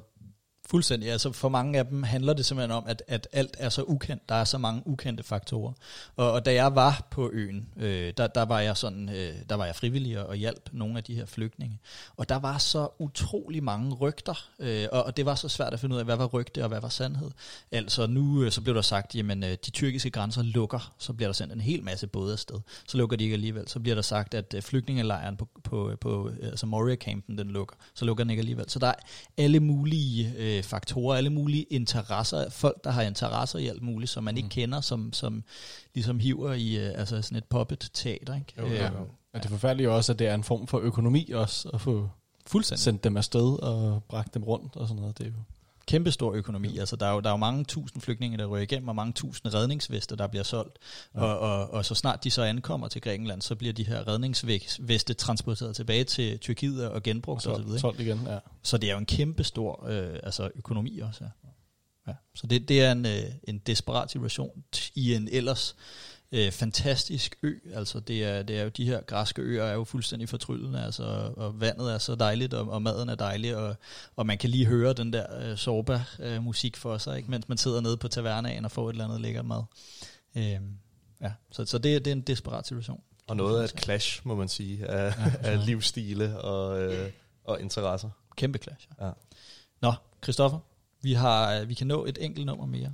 Fuldstændig. 0.73 1.11
Altså 1.11 1.33
for 1.33 1.49
mange 1.49 1.79
af 1.79 1.87
dem 1.87 2.03
handler 2.03 2.33
det 2.33 2.47
simpelthen 2.47 2.71
om, 2.77 2.85
at, 2.87 3.03
at 3.09 3.29
alt 3.33 3.57
er 3.59 3.69
så 3.69 3.83
ukendt. 3.83 4.29
Der 4.29 4.35
er 4.35 4.45
så 4.45 4.59
mange 4.59 4.83
ukendte 4.87 5.23
faktorer. 5.23 5.73
Og, 6.17 6.33
og 6.33 6.45
da 6.45 6.55
jeg 6.55 6.75
var 6.75 7.07
på 7.11 7.31
øen, 7.33 7.69
øh, 7.77 8.13
der, 8.17 8.27
der 8.27 8.43
var 8.43 8.61
jeg 8.61 8.77
sådan, 8.77 9.09
øh, 9.09 9.35
der 9.49 9.55
var 9.55 9.65
jeg 9.65 9.77
frivillig 9.77 10.27
og, 10.27 10.37
hjalp 10.37 10.69
nogle 10.73 10.99
af 10.99 11.05
de 11.05 11.15
her 11.15 11.27
flygtninge. 11.27 11.81
Og 12.17 12.29
der 12.29 12.39
var 12.39 12.59
så 12.59 12.89
utrolig 12.99 13.63
mange 13.63 13.95
rygter, 13.95 14.49
øh, 14.59 14.87
og, 14.93 15.05
og 15.05 15.17
det 15.17 15.27
var 15.27 15.35
så 15.35 15.49
svært 15.49 15.73
at 15.73 15.81
finde 15.81 15.95
ud 15.95 16.01
af, 16.01 16.05
hvad 16.05 16.17
var 16.17 16.27
rygte 16.27 16.63
og 16.63 16.69
hvad 16.69 16.81
var 16.81 16.89
sandhed. 16.89 17.31
Altså 17.73 18.07
nu 18.07 18.43
øh, 18.43 18.53
så 18.53 18.61
blev 18.61 18.75
der 18.75 18.83
sagt, 18.83 19.15
jamen 19.15 19.45
øh, 19.45 19.51
de 19.51 19.71
tyrkiske 19.71 20.11
grænser 20.11 20.43
lukker, 20.43 20.93
så 20.99 21.13
bliver 21.13 21.29
der 21.29 21.35
sendt 21.35 21.53
en 21.53 21.61
hel 21.61 21.83
masse 21.83 22.07
både 22.07 22.33
afsted. 22.33 22.61
Så 22.89 22.99
lukker 22.99 23.17
de 23.17 23.25
ikke 23.25 23.35
alligevel. 23.35 23.69
Så 23.69 23.81
bliver 23.81 23.95
der 23.95 24.03
sagt, 24.03 24.35
at 24.35 24.55
øh, 24.55 24.63
flygtningelejren 24.63 25.37
på, 25.37 25.49
på, 25.65 25.97
på 26.01 26.29
øh, 26.29 26.49
altså 26.49 26.67
Moria-campen, 26.67 27.39
den 27.39 27.51
lukker. 27.51 27.77
Så 27.95 28.05
lukker 28.05 28.25
den 28.25 28.31
ikke 28.31 28.41
alligevel. 28.41 28.71
Så 28.71 28.79
der 28.79 28.87
er 28.87 28.95
alle 29.37 29.61
mulige 29.61 30.35
øh, 30.39 30.62
faktorer, 30.63 31.17
alle 31.17 31.31
mulige 31.31 31.63
interesser, 31.63 32.51
folk, 32.51 32.85
der 32.85 32.91
har 32.91 33.03
interesser 33.03 33.59
i 33.59 33.67
alt 33.67 33.83
muligt, 33.83 34.11
som 34.11 34.25
man 34.25 34.37
ikke 34.37 34.49
kender, 34.49 34.81
som, 34.81 35.13
som 35.13 35.45
ligesom 35.95 36.19
hiver 36.19 36.53
i 36.53 36.77
øh, 36.77 36.93
altså 36.95 37.23
sådan 37.23 37.39
et 37.39 37.45
puppet-teater. 37.45 38.35
Ikke? 38.35 38.55
Jo, 38.59 38.67
ja. 38.67 38.91
Ja, 39.35 39.39
det 39.39 39.51
forfærdelige 39.51 39.91
også, 39.91 40.13
at 40.13 40.19
det 40.19 40.27
er 40.27 40.35
en 40.35 40.45
form 40.45 40.67
for 40.67 40.79
økonomi 40.79 41.31
også, 41.31 41.69
at 41.69 41.81
få 41.81 42.09
Fuldstændig. 42.47 42.83
sendt 42.83 43.05
dem 43.05 43.17
afsted 43.17 43.63
og 43.63 44.03
bragt 44.09 44.35
dem 44.35 44.43
rundt 44.45 44.77
og 44.77 44.89
sådan 44.89 45.01
noget. 45.01 45.19
Det 45.19 45.27
er 45.27 45.31
jo 45.31 45.37
kæmpestor 45.93 46.33
økonomi. 46.33 46.79
Altså, 46.79 46.97
der 46.97 47.07
er, 47.07 47.13
jo, 47.13 47.21
der 47.21 47.29
er 47.29 47.33
jo 47.33 47.37
mange 47.37 47.65
tusind 47.65 48.03
flygtninge, 48.03 48.39
der 48.39 48.47
ryger 48.47 48.63
igennem, 48.63 48.89
og 48.89 48.97
mange 48.97 49.13
tusind 49.13 49.55
redningsveste, 49.55 50.17
der 50.17 50.27
bliver 50.27 50.43
solgt. 50.43 50.79
Ja. 51.15 51.21
Og, 51.21 51.39
og, 51.39 51.71
og 51.71 51.85
så 51.85 51.95
snart 51.95 52.25
de 52.25 52.31
så 52.31 52.43
ankommer 52.43 52.89
til 52.89 53.03
Grækenland, 53.03 53.43
så 53.43 53.55
bliver 53.55 53.73
de 53.73 53.87
her 53.87 54.09
redningsveste 54.09 55.15
transporteret 55.15 55.77
tilbage 55.77 56.05
til 56.05 56.39
Tyrkiet 56.39 56.89
og 56.89 57.03
genbrugt 57.03 57.47
og 57.47 57.57
så 57.57 57.63
videre. 57.63 57.79
solgt 57.79 58.01
igen, 58.01 58.21
ja. 58.27 58.39
Så 58.63 58.79
det 58.79 58.89
er 58.89 58.93
jo 58.93 58.99
en 58.99 59.07
kæmpestor 59.07 59.87
øh, 59.89 60.19
altså 60.23 60.51
økonomi 60.55 60.99
også. 60.99 61.25
Ja. 61.25 61.31
Ja. 62.07 62.13
Så 62.35 62.47
det, 62.47 62.69
det 62.69 62.83
er 62.83 62.93
en, 62.93 63.07
øh, 63.07 63.23
en 63.49 63.59
desperat 63.59 64.11
situation 64.11 64.63
i 64.95 65.15
en 65.15 65.29
ellers 65.33 65.77
øh, 66.33 66.53
fantastisk 66.53 67.37
ø. 67.43 67.55
Altså 67.75 68.01
det 68.01 68.25
er, 68.25 68.43
det 68.43 68.59
er 68.59 68.63
jo 68.63 68.69
de 68.69 68.85
her 68.85 69.01
græske 69.01 69.43
øer 69.43 69.65
er 69.65 69.73
jo 69.73 69.85
fuldstændig 69.85 70.29
fortryllende, 70.29 70.85
altså, 70.85 71.33
og 71.37 71.61
vandet 71.61 71.95
er 71.95 71.99
så 71.99 72.15
dejligt, 72.15 72.55
og, 72.55 72.69
og 72.69 72.83
maden 72.83 73.09
er 73.09 73.15
dejlig, 73.15 73.57
og, 73.57 73.77
og 74.17 74.27
man 74.27 74.39
kan 74.39 74.51
lige 74.51 74.67
høre 74.67 74.93
den 74.93 75.13
der 75.13 75.51
øh, 75.51 75.57
sorba 75.57 76.05
øh, 76.19 76.43
musik 76.43 76.77
for 76.77 76.99
sig, 76.99 77.17
ikke? 77.17 77.31
mens 77.31 77.49
man 77.49 77.59
sidder 77.59 77.81
nede 77.81 77.97
på 77.97 78.09
tavernaen 78.09 78.65
og 78.65 78.71
får 78.71 78.89
et 78.89 78.93
eller 78.93 79.05
andet 79.05 79.21
lækkert 79.21 79.45
mad. 79.45 79.63
Øh, 80.37 80.61
ja. 81.21 81.33
Så, 81.51 81.65
så 81.65 81.79
det, 81.79 82.05
det 82.05 82.11
er 82.11 82.13
en 82.13 82.21
desperat 82.21 82.67
situation. 82.67 83.01
Og 83.27 83.37
noget 83.37 83.61
af 83.61 83.65
et 83.65 83.81
clash, 83.83 84.21
må 84.25 84.35
man 84.35 84.49
sige, 84.49 84.87
af, 84.87 85.15
ja, 85.19 85.51
af 85.51 85.67
livsstile 85.67 86.41
og, 86.41 86.83
øh, 86.83 87.11
og 87.45 87.61
interesser. 87.61 88.11
Kæmpe 88.37 88.59
clash. 88.59 88.89
Ja. 89.01 89.07
Ja. 89.07 89.13
Nå, 89.83 89.93
Christoffer, 90.23 90.59
vi, 91.03 91.13
har, 91.13 91.65
vi 91.65 91.75
kan 91.75 91.87
nå 91.87 92.05
et 92.05 92.19
enkelt 92.21 92.47
nummer 92.47 92.67
mere. 92.67 92.93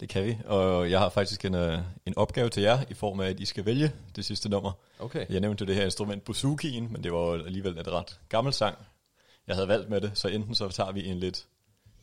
Det 0.00 0.08
kan 0.08 0.24
vi, 0.24 0.38
og 0.44 0.90
jeg 0.90 0.98
har 0.98 1.08
faktisk 1.08 1.44
en, 1.44 1.54
øh, 1.54 1.78
en 2.06 2.18
opgave 2.18 2.48
til 2.48 2.62
jer, 2.62 2.84
i 2.90 2.94
form 2.94 3.20
af, 3.20 3.28
at 3.28 3.40
I 3.40 3.44
skal 3.44 3.64
vælge 3.64 3.92
det 4.16 4.24
sidste 4.24 4.48
nummer. 4.48 4.72
Okay. 4.98 5.26
Jeg 5.30 5.40
nævnte 5.40 5.62
jo 5.62 5.66
det 5.66 5.74
her 5.74 5.84
instrument 5.84 6.30
bouzouki'en, 6.30 6.92
men 6.92 7.04
det 7.04 7.12
var 7.12 7.44
alligevel 7.44 7.78
et 7.78 7.88
ret 7.88 8.20
gammel 8.28 8.52
sang. 8.52 8.78
Jeg 9.46 9.54
havde 9.54 9.68
valgt 9.68 9.90
med 9.90 10.00
det, 10.00 10.10
så 10.14 10.28
enten 10.28 10.54
så 10.54 10.68
tager 10.68 10.92
vi 10.92 11.06
en 11.06 11.16
lidt, 11.16 11.46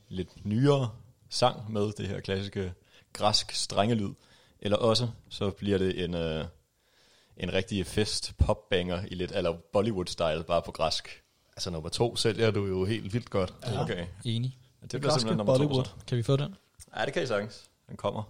lidt 0.07 0.45
nyere 0.45 0.89
sang 1.29 1.71
med 1.71 1.91
det 1.97 2.07
her 2.07 2.19
klassiske 2.19 2.73
græsk 3.13 3.51
strengelyd, 3.51 4.13
eller 4.61 4.77
også 4.77 5.07
så 5.29 5.49
bliver 5.49 5.77
det 5.77 6.03
en, 6.03 6.15
øh, 6.15 6.45
en 7.37 7.53
rigtig 7.53 7.85
fest 7.85 8.33
popbanger 8.37 9.05
i 9.05 9.15
lidt 9.15 9.31
eller 9.31 9.51
Bollywood-style, 9.51 10.43
bare 10.43 10.61
på 10.61 10.71
græsk. 10.71 11.23
Altså 11.55 11.69
nummer 11.69 11.89
to 11.89 12.15
sælger 12.15 12.51
du 12.51 12.65
jo 12.65 12.85
helt 12.85 13.13
vildt 13.13 13.29
godt. 13.29 13.53
Okay. 13.79 14.05
Enig. 14.25 14.57
Det, 14.81 14.91
det 14.91 15.01
bliver 15.01 15.13
simpelthen 15.13 15.37
nummer 15.37 15.57
to. 15.57 15.83
Så. 15.83 15.91
Kan 16.07 16.17
vi 16.17 16.23
få 16.23 16.35
den? 16.35 16.55
Ja, 16.97 17.05
det 17.05 17.13
kan 17.13 17.23
I 17.23 17.25
sagtens. 17.25 17.69
Den 17.93 17.97
kommer. 17.97 18.23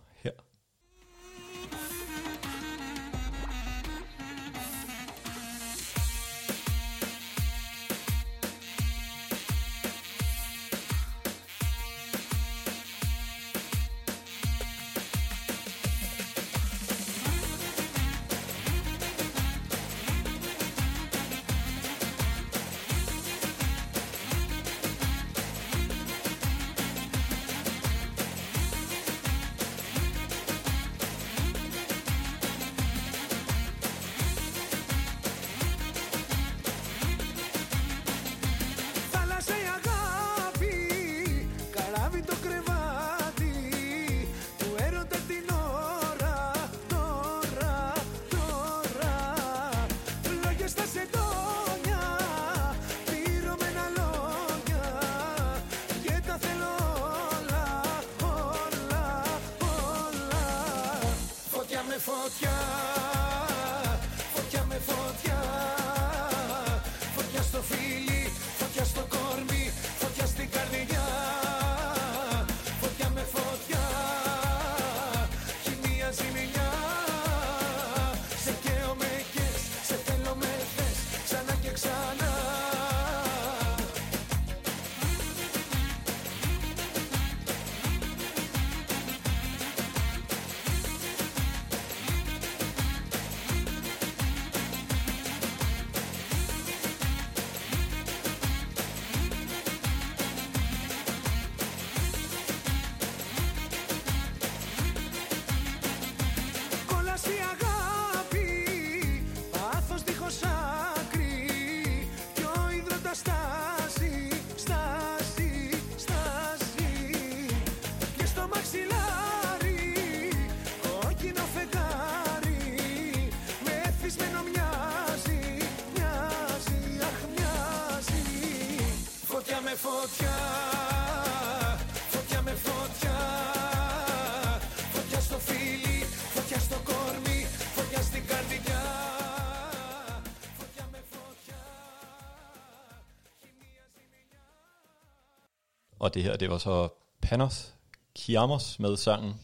Og 146.03 146.13
det 146.13 146.23
her, 146.23 146.37
det 146.37 146.49
var 146.49 146.57
så 146.57 146.89
Panos 147.21 147.73
Kiamos 148.15 148.79
med 148.79 148.97
sangen 148.97 149.35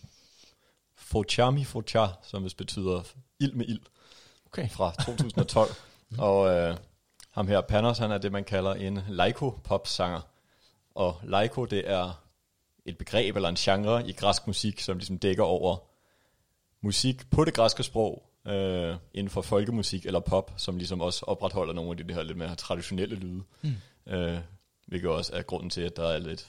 Fochami 0.95 1.63
Focha, 1.63 2.07
som 2.23 2.43
vist 2.43 2.57
betyder 2.57 3.03
ild 3.39 3.53
med 3.53 3.65
ild, 3.65 3.81
Okay. 4.45 4.69
fra 4.69 4.91
2012. 4.91 5.69
og 6.17 6.49
øh, 6.49 6.77
ham 7.31 7.47
her, 7.47 7.61
Panos, 7.61 7.97
han 7.97 8.11
er 8.11 8.17
det, 8.17 8.31
man 8.31 8.43
kalder 8.43 8.73
en 8.73 8.99
laiko-pop-sanger. 9.07 10.21
Og 10.95 11.19
laiko, 11.23 11.65
det 11.65 11.89
er 11.89 12.23
et 12.85 12.97
begreb 12.97 13.35
eller 13.35 13.49
en 13.49 13.55
genre 13.55 14.09
i 14.09 14.11
græsk 14.11 14.47
musik, 14.47 14.79
som 14.79 14.97
ligesom 14.97 15.17
dækker 15.17 15.43
over 15.43 15.77
musik 16.81 17.29
på 17.29 17.45
det 17.45 17.53
græske 17.53 17.83
sprog, 17.83 18.23
øh, 18.47 18.95
inden 19.13 19.29
for 19.29 19.41
folkemusik 19.41 20.05
eller 20.05 20.19
pop, 20.19 20.53
som 20.57 20.77
ligesom 20.77 21.01
også 21.01 21.25
opretholder 21.25 21.73
nogle 21.73 21.91
af 21.91 21.97
de, 21.97 22.03
de 22.03 22.13
her 22.13 22.23
lidt 22.23 22.37
mere 22.37 22.55
traditionelle 22.55 23.15
lyde. 23.15 23.43
Mm. 23.61 23.75
Øh, 24.07 24.39
hvilket 24.89 25.09
også 25.09 25.33
er 25.33 25.41
grunden 25.41 25.69
til, 25.69 25.81
at 25.81 25.95
der 25.95 26.07
er 26.07 26.19
lidt 26.19 26.47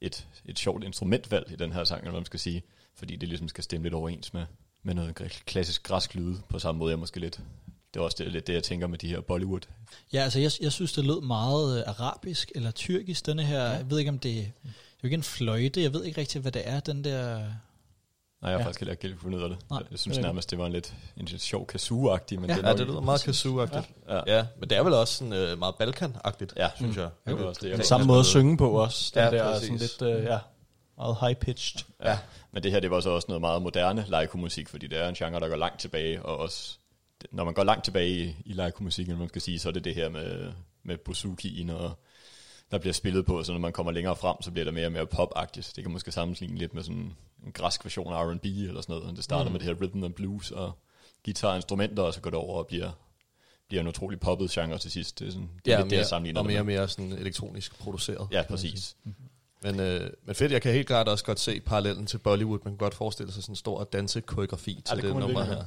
et, 0.00 0.26
et 0.44 0.58
sjovt 0.58 0.84
instrumentvalg 0.84 1.52
i 1.52 1.56
den 1.56 1.72
her 1.72 1.84
sang, 1.84 2.00
eller 2.00 2.10
hvad 2.10 2.20
man 2.20 2.26
skal 2.26 2.40
sige, 2.40 2.62
fordi 2.94 3.16
det 3.16 3.28
ligesom 3.28 3.48
skal 3.48 3.64
stemme 3.64 3.84
lidt 3.84 3.94
overens 3.94 4.34
med, 4.34 4.46
med 4.82 4.94
noget 4.94 5.14
klassisk 5.46 5.82
græsk 5.82 6.14
lyde, 6.14 6.42
på 6.48 6.58
samme 6.58 6.78
måde 6.78 6.90
jeg 6.90 6.98
måske 6.98 7.20
lidt. 7.20 7.40
Det 7.94 8.00
er 8.00 8.04
også 8.04 8.16
det, 8.24 8.32
lidt 8.32 8.46
det, 8.46 8.52
jeg 8.52 8.62
tænker 8.62 8.86
med 8.86 8.98
de 8.98 9.08
her 9.08 9.20
Bollywood. 9.20 9.60
Ja, 10.12 10.20
altså 10.20 10.38
jeg, 10.38 10.50
jeg 10.60 10.72
synes, 10.72 10.92
det 10.92 11.04
lød 11.04 11.20
meget 11.20 11.78
øh, 11.78 11.84
arabisk 11.86 12.52
eller 12.54 12.70
tyrkisk, 12.70 13.26
denne 13.26 13.42
her, 13.42 13.62
jeg 13.62 13.90
ved 13.90 13.98
ikke 13.98 14.08
om 14.08 14.18
det, 14.18 14.34
det 14.34 14.70
er 14.72 15.02
jo 15.02 15.06
ikke 15.06 15.14
en 15.14 15.22
fløjte, 15.22 15.82
jeg 15.82 15.92
ved 15.92 16.04
ikke 16.04 16.20
rigtig, 16.20 16.40
hvad 16.40 16.52
det 16.52 16.62
er, 16.68 16.80
den 16.80 17.04
der, 17.04 17.46
Nej, 18.44 18.50
jeg 18.50 18.58
har 18.58 18.62
Ja. 18.62 18.66
faktisk 18.66 18.80
heller 18.80 18.92
ikke 18.92 19.02
helt 19.08 19.20
fundet 19.20 19.38
ud 19.38 19.42
af 19.42 19.48
det. 19.48 19.58
Nej. 19.70 19.82
Jeg, 19.90 19.98
synes 19.98 20.16
Det 20.16 20.24
er 20.24 20.28
nærmest, 20.28 20.50
det 20.50 20.58
var 20.58 20.66
en 20.66 20.72
lidt, 20.72 20.94
en 21.16 21.24
lidt 21.24 21.42
sjov 21.42 21.68
kazoo-agtig, 21.74 22.40
men 22.40 22.50
Ja. 22.50 22.56
det 22.56 22.64
er 22.64 22.68
Ja, 22.68 22.76
det 22.76 22.86
lyder 22.86 23.00
meget 23.00 23.28
kazoo-agtigt. 23.28 23.92
Ja. 24.08 24.14
Ja. 24.16 24.36
ja, 24.36 24.46
men 24.60 24.70
det 24.70 24.78
er 24.78 24.82
vel 24.82 24.92
også 24.94 25.14
sådan, 25.14 25.32
øh, 25.32 25.58
meget 25.58 25.74
Balkan-agtigt, 25.74 26.52
Ja. 26.56 26.70
synes 26.76 26.96
jeg. 26.96 27.08
Det 27.26 27.38
var 27.38 27.44
også 27.44 27.58
det, 27.62 27.68
jeg 27.68 27.72
Den 27.72 27.78
var- 27.78 27.84
samme 27.84 28.06
måde 28.06 28.20
at 28.20 28.26
synge 28.26 28.56
på 28.56 28.70
også. 28.70 29.12
Den 29.14 29.22
Ja, 29.24 29.30
der 29.30 29.52
præcis. 29.52 29.66
sådan 29.66 30.08
lidt, 30.10 30.18
øh, 30.20 30.24
ja, 30.24 30.38
meget 30.96 31.16
high-pitched. 31.16 31.84
Ja. 32.04 32.18
Men 32.52 32.62
det 32.62 32.70
her, 32.72 32.80
det 32.80 32.90
var 32.90 33.00
så 33.00 33.10
også 33.10 33.26
noget 33.28 33.40
meget 33.40 33.62
moderne 33.62 34.04
laiko-musik, 34.08 34.68
fordi 34.68 34.86
det 34.86 34.98
er 34.98 35.08
en 35.08 35.14
genre, 35.14 35.40
der 35.40 35.48
går 35.48 35.56
langt 35.56 35.80
tilbage, 35.80 36.22
og 36.22 36.36
også, 36.36 36.76
når 37.32 37.44
man 37.44 37.54
går 37.54 37.64
langt 37.64 37.84
tilbage 37.84 38.08
i, 38.08 38.36
i 38.46 38.52
laiko-musikken, 38.52 39.18
man 39.18 39.28
skal 39.28 39.42
sige, 39.42 39.58
så 39.58 39.68
er 39.68 39.72
det 39.72 39.84
det 39.84 39.94
her 39.94 40.08
med, 40.08 40.52
med 40.84 40.96
bouzouki'en, 41.08 41.72
og 41.72 41.98
der 42.70 42.78
bliver 42.78 42.92
spillet 42.94 43.26
på, 43.26 43.42
så 43.42 43.52
når 43.52 43.58
man 43.58 43.72
kommer 43.72 43.92
længere 43.92 44.16
frem, 44.16 44.36
så 44.42 44.50
bliver 44.50 44.64
det 44.64 44.74
mere 44.74 44.86
og 44.86 44.92
mere 44.92 45.06
pop-agtigt. 45.06 45.72
Det 45.76 45.84
kan 45.84 45.92
måske 45.92 46.12
sammenligne 46.12 46.58
lidt 46.58 46.74
med 46.74 46.82
sådan 46.82 47.14
en 47.46 47.52
græsk 47.52 47.84
version 47.84 48.12
af 48.12 48.24
R&B 48.24 48.44
eller 48.44 48.80
sådan 48.80 48.96
noget. 48.96 49.16
Det 49.16 49.24
starter 49.24 49.44
mm. 49.44 49.52
med 49.52 49.60
det 49.60 49.68
her 49.68 49.74
rhythm 49.82 50.04
and 50.04 50.14
blues, 50.14 50.50
og 50.50 50.72
guitar 51.24 51.48
og 51.48 51.56
instrumenter, 51.56 52.02
og 52.02 52.14
så 52.14 52.20
går 52.20 52.30
det 52.30 52.38
over 52.38 52.58
og 52.58 52.66
bliver, 52.66 52.90
bliver 53.68 53.80
en 53.80 53.88
utrolig 53.88 54.20
poppet 54.20 54.50
genre 54.50 54.78
til 54.78 54.90
sidst. 54.90 55.18
Det 55.18 55.26
er, 55.28 55.32
sådan, 55.32 55.50
det 55.64 55.72
er 55.72 55.76
Ja, 55.76 55.80
lidt 55.80 55.90
det, 55.90 55.96
jeg 55.96 55.98
mere, 56.00 56.08
sammenligner 56.08 56.40
og 56.40 56.46
mere 56.46 56.60
og 56.60 56.66
mere 56.66 56.88
sådan 56.88 57.12
elektronisk 57.12 57.78
produceret. 57.78 58.28
Ja, 58.32 58.42
præcis. 58.42 58.96
Men, 59.62 59.80
øh, 59.80 60.10
men 60.24 60.34
fedt, 60.34 60.52
jeg 60.52 60.62
kan 60.62 60.72
helt 60.72 60.86
klart 60.86 61.08
også 61.08 61.24
godt 61.24 61.40
se 61.40 61.60
parallellen 61.60 62.06
til 62.06 62.18
Bollywood. 62.18 62.58
Man 62.64 62.72
kan 62.72 62.78
godt 62.78 62.94
forestille 62.94 63.32
sig 63.32 63.42
sådan 63.42 63.52
en 63.52 63.56
stor 63.56 63.84
dansekoreografi 63.84 64.82
til 64.84 64.96
det 64.96 65.02
det, 65.02 65.02
det 65.02 65.20
nummer 65.20 65.40
virkelig. 65.40 65.66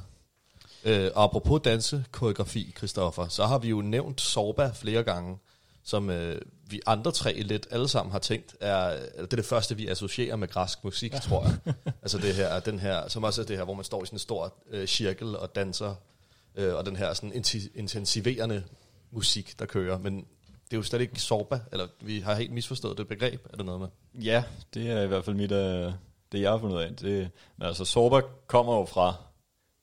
her. 0.84 1.04
Øh, 1.04 1.10
og 1.14 1.24
apropos 1.24 1.60
dansekoreografi, 1.64 2.74
Christoffer, 2.76 3.28
så 3.28 3.46
har 3.46 3.58
vi 3.58 3.68
jo 3.68 3.80
nævnt 3.80 4.20
Sorba 4.20 4.70
flere 4.74 5.02
gange, 5.02 5.38
som 5.82 6.10
øh, 6.10 6.40
vi 6.70 6.80
andre 6.86 7.12
tre 7.12 7.40
lidt 7.40 7.66
alle 7.70 7.88
sammen 7.88 8.12
har 8.12 8.18
tænkt, 8.18 8.56
er, 8.60 8.88
eller 8.88 9.08
det 9.14 9.32
er 9.32 9.36
det 9.36 9.44
første, 9.44 9.76
vi 9.76 9.88
associerer 9.88 10.36
med 10.36 10.48
græsk 10.48 10.84
musik, 10.84 11.12
ja. 11.12 11.18
tror 11.18 11.44
jeg. 11.44 11.74
altså 12.02 12.18
det 12.18 12.34
her, 12.34 12.60
den 12.60 12.78
her, 12.78 13.08
som 13.08 13.24
også 13.24 13.42
er 13.42 13.46
det 13.46 13.56
her, 13.56 13.64
hvor 13.64 13.74
man 13.74 13.84
står 13.84 14.02
i 14.02 14.06
sådan 14.06 14.14
en 14.14 14.20
stor 14.20 14.54
øh, 14.70 14.86
cirkel 14.86 15.36
og 15.36 15.54
danser, 15.54 15.94
øh, 16.54 16.74
og 16.74 16.86
den 16.86 16.96
her 16.96 17.14
sådan 17.14 17.44
intensiverende 17.74 18.64
musik, 19.10 19.58
der 19.58 19.66
kører. 19.66 19.98
Men 19.98 20.16
det 20.70 20.72
er 20.72 20.76
jo 20.76 20.82
slet 20.82 21.00
ikke 21.00 21.20
Sorba, 21.20 21.60
eller 21.72 21.86
vi 22.00 22.20
har 22.20 22.34
helt 22.34 22.52
misforstået 22.52 22.98
det 22.98 23.08
begreb, 23.08 23.46
er 23.52 23.56
det 23.56 23.66
noget 23.66 23.80
med? 23.80 23.88
Ja, 24.22 24.44
det 24.74 24.90
er 24.90 25.02
i 25.02 25.06
hvert 25.06 25.24
fald 25.24 25.36
mit, 25.36 25.52
øh, 25.52 25.92
det 26.32 26.40
jeg 26.40 26.50
har 26.50 26.58
fundet 26.58 26.76
ud 26.76 26.82
af. 26.82 26.96
Det, 26.96 27.30
men 27.56 27.66
altså, 27.66 27.84
Sorba 27.84 28.20
kommer 28.46 28.76
jo 28.76 28.84
fra 28.84 29.14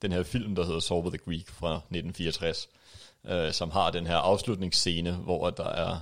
den 0.02 0.12
her 0.12 0.24
film, 0.24 0.56
der 0.56 0.66
hedder 0.66 0.80
Sorba 0.80 1.10
the 1.10 1.18
Greek 1.18 1.50
fra 1.50 1.76
1964, 1.76 2.70
øh, 3.28 3.54
som 3.54 3.72
har 3.72 3.92
den 3.92 4.08
her 4.08 4.18
afslutningsscene, 4.18 5.12
hvor 5.12 5.50
der 5.50 5.70
er 5.70 6.00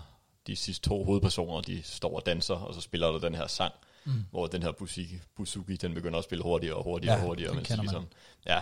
de 0.47 0.55
sidste 0.55 0.89
to 0.89 1.03
hovedpersoner, 1.03 1.61
de 1.61 1.83
står 1.83 2.15
og 2.15 2.25
danser, 2.25 2.55
og 2.55 2.73
så 2.73 2.81
spiller 2.81 3.11
der 3.11 3.19
den 3.19 3.35
her 3.35 3.47
sang, 3.47 3.73
mm. 4.05 4.11
hvor 4.31 4.47
den 4.47 4.63
her 4.63 4.71
buzuki, 4.71 5.19
buzuki, 5.35 5.75
den 5.75 5.93
begynder 5.93 6.17
at 6.19 6.23
spille 6.25 6.43
hurtigere 6.43 6.75
og 6.75 6.83
hurtigere 6.83 7.15
Ja, 7.15 7.21
og 7.21 7.27
hurtigere. 7.27 7.49
den 7.49 7.55
mens 7.57 7.67
kender 7.67 7.83
de 7.83 7.93
man. 7.93 8.61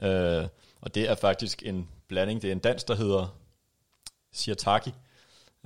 ja, 0.00 0.40
øh, 0.42 0.48
og 0.80 0.94
det 0.94 1.08
er 1.10 1.14
faktisk 1.14 1.62
en 1.66 1.88
blanding, 2.08 2.42
det 2.42 2.48
er 2.48 2.52
en 2.52 2.58
dans, 2.58 2.84
der 2.84 2.94
hedder 2.94 3.36
Shiataki, 4.32 4.92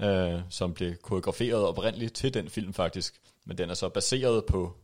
øh, 0.00 0.40
som 0.50 0.74
blev 0.74 0.96
koreograferet 0.96 1.64
oprindeligt 1.66 2.14
til 2.14 2.34
den 2.34 2.50
film 2.50 2.74
faktisk, 2.74 3.20
men 3.44 3.58
den 3.58 3.70
er 3.70 3.74
så 3.74 3.88
baseret 3.88 4.44
på 4.44 4.76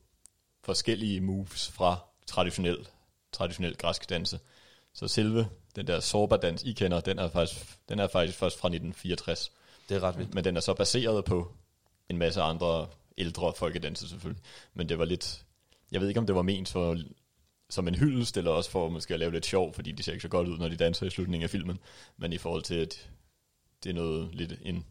forskellige 0.64 1.20
moves 1.20 1.68
fra 1.68 1.96
traditionel, 2.26 2.88
traditionel 3.32 3.76
græsk 3.76 4.08
danse. 4.08 4.38
Så 4.94 5.08
selve 5.08 5.48
den 5.76 5.86
der 5.86 6.00
sorba-dans, 6.00 6.62
I 6.62 6.72
kender, 6.72 7.00
den 7.00 7.18
er 7.18 7.28
faktisk, 7.28 7.78
den 7.88 7.98
er 7.98 8.08
faktisk 8.08 8.38
først 8.38 8.58
fra 8.58 8.68
1964, 8.68 9.52
Det 9.88 9.96
er 9.96 10.02
ret 10.02 10.18
vildt. 10.18 10.34
men 10.34 10.44
den 10.44 10.56
er 10.56 10.60
så 10.60 10.74
baseret 10.74 11.24
på 11.24 11.52
en 12.08 12.18
masse 12.18 12.40
andre 12.40 12.88
ældre 13.18 13.52
folkedanse 13.56 14.08
selvfølgelig. 14.08 14.42
Men 14.74 14.88
det 14.88 14.98
var 14.98 15.04
lidt, 15.04 15.44
jeg 15.92 16.00
ved 16.00 16.08
ikke 16.08 16.20
om 16.20 16.26
det 16.26 16.34
var 16.34 16.42
ment 16.42 16.68
for, 16.68 16.96
som 17.70 17.88
en 17.88 17.94
hyldest, 17.94 18.36
eller 18.36 18.50
også 18.50 18.70
for 18.70 18.88
måske 18.88 19.14
at 19.14 19.20
lave 19.20 19.32
lidt 19.32 19.46
sjov, 19.46 19.74
fordi 19.74 19.92
de 19.92 20.02
ser 20.02 20.12
ikke 20.12 20.22
så 20.22 20.28
godt 20.28 20.48
ud, 20.48 20.58
når 20.58 20.68
de 20.68 20.76
danser 20.76 21.06
i 21.06 21.10
slutningen 21.10 21.44
af 21.44 21.50
filmen. 21.50 21.78
Men 22.16 22.32
i 22.32 22.38
forhold 22.38 22.62
til, 22.62 22.74
at 22.74 23.10
det 23.84 23.90
er 23.90 23.94
noget 23.94 24.34
lidt 24.34 24.52
en, 24.62 24.84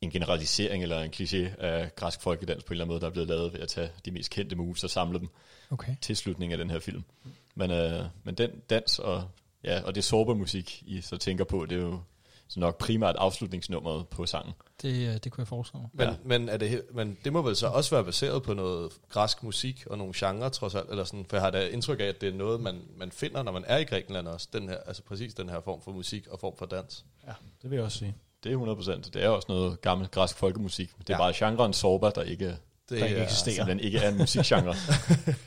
en 0.00 0.10
generalisering 0.10 0.82
eller 0.82 1.00
en 1.00 1.12
kliché 1.16 1.60
af 1.60 1.94
græsk 1.96 2.20
folkedans 2.20 2.64
på 2.64 2.68
en 2.68 2.74
eller 2.74 2.84
anden 2.84 2.92
måde, 2.92 3.00
der 3.00 3.06
er 3.06 3.10
blevet 3.10 3.28
lavet 3.28 3.52
ved 3.52 3.60
at 3.60 3.68
tage 3.68 3.90
de 4.04 4.10
mest 4.10 4.30
kendte 4.30 4.56
moves 4.56 4.84
og 4.84 4.90
samle 4.90 5.18
dem 5.18 5.28
okay. 5.70 5.94
til 6.00 6.16
slutningen 6.16 6.52
af 6.52 6.58
den 6.58 6.70
her 6.70 6.78
film. 6.78 7.04
Men, 7.54 7.70
øh, 7.70 8.04
men 8.24 8.34
den 8.34 8.50
dans 8.70 8.98
og, 8.98 9.30
ja, 9.64 9.82
og 9.84 9.94
det 9.94 10.04
sorbermusik, 10.04 10.82
I 10.86 11.00
så 11.00 11.16
tænker 11.16 11.44
på, 11.44 11.66
det 11.66 11.78
er 11.78 11.82
jo 11.82 12.00
så 12.48 12.60
nok 12.60 12.78
primært 12.78 13.16
afslutningsnummeret 13.16 14.08
på 14.08 14.26
sangen. 14.26 14.52
Det, 14.82 15.08
øh, 15.08 15.14
det 15.24 15.32
kunne 15.32 15.40
jeg 15.42 15.48
forestille 15.48 15.80
mig. 15.80 15.90
Men, 15.92 16.08
Ja. 16.08 16.14
men, 16.24 16.48
er 16.48 16.56
det, 16.56 16.82
men 16.94 17.18
det 17.24 17.32
må 17.32 17.42
vel 17.42 17.56
så 17.56 17.66
også 17.66 17.90
være 17.94 18.04
baseret 18.04 18.42
på 18.42 18.54
noget 18.54 18.92
græsk 19.08 19.42
musik 19.42 19.84
og 19.86 19.98
nogle 19.98 20.12
genrer 20.16 20.48
trods 20.48 20.74
alt, 20.74 20.90
eller 20.90 21.04
sådan, 21.04 21.24
for 21.28 21.36
jeg 21.36 21.42
har 21.44 21.50
da 21.50 21.68
indtryk 21.68 22.00
af, 22.00 22.04
at 22.04 22.20
det 22.20 22.28
er 22.28 22.32
noget, 22.32 22.60
man, 22.60 22.80
man 22.96 23.10
finder, 23.12 23.42
når 23.42 23.52
man 23.52 23.64
er 23.66 23.78
i 23.78 23.84
Grækenland 23.84 24.28
også, 24.28 24.48
den 24.52 24.68
her, 24.68 24.76
altså 24.86 25.02
præcis 25.02 25.34
den 25.34 25.48
her 25.48 25.60
form 25.60 25.80
for 25.82 25.92
musik 25.92 26.26
og 26.26 26.40
form 26.40 26.56
for 26.58 26.66
dans. 26.66 27.04
Ja, 27.26 27.32
det 27.62 27.70
vil 27.70 27.76
jeg 27.76 27.84
også 27.84 27.98
sige. 27.98 28.14
Det 28.44 28.52
er 28.52 28.56
100%. 29.04 29.10
Det 29.10 29.24
er 29.24 29.28
også 29.28 29.46
noget 29.48 29.80
gammel 29.80 30.08
græsk 30.08 30.36
folkemusik. 30.36 30.90
Det 30.98 31.10
er 31.10 31.14
Ja. 31.14 31.18
bare 31.18 31.32
genren 31.36 31.72
sorba, 31.72 32.10
der 32.10 32.22
ikke, 32.22 32.46
Det 32.46 32.58
Der 33.00 33.06
ikke 33.06 33.16
er 33.18 33.24
eksisterer. 33.24 33.54
simpelthen 33.54 33.80
ikke 33.86 33.98
er 33.98 34.08
en 34.10 34.18
musikgenre, 34.18 34.74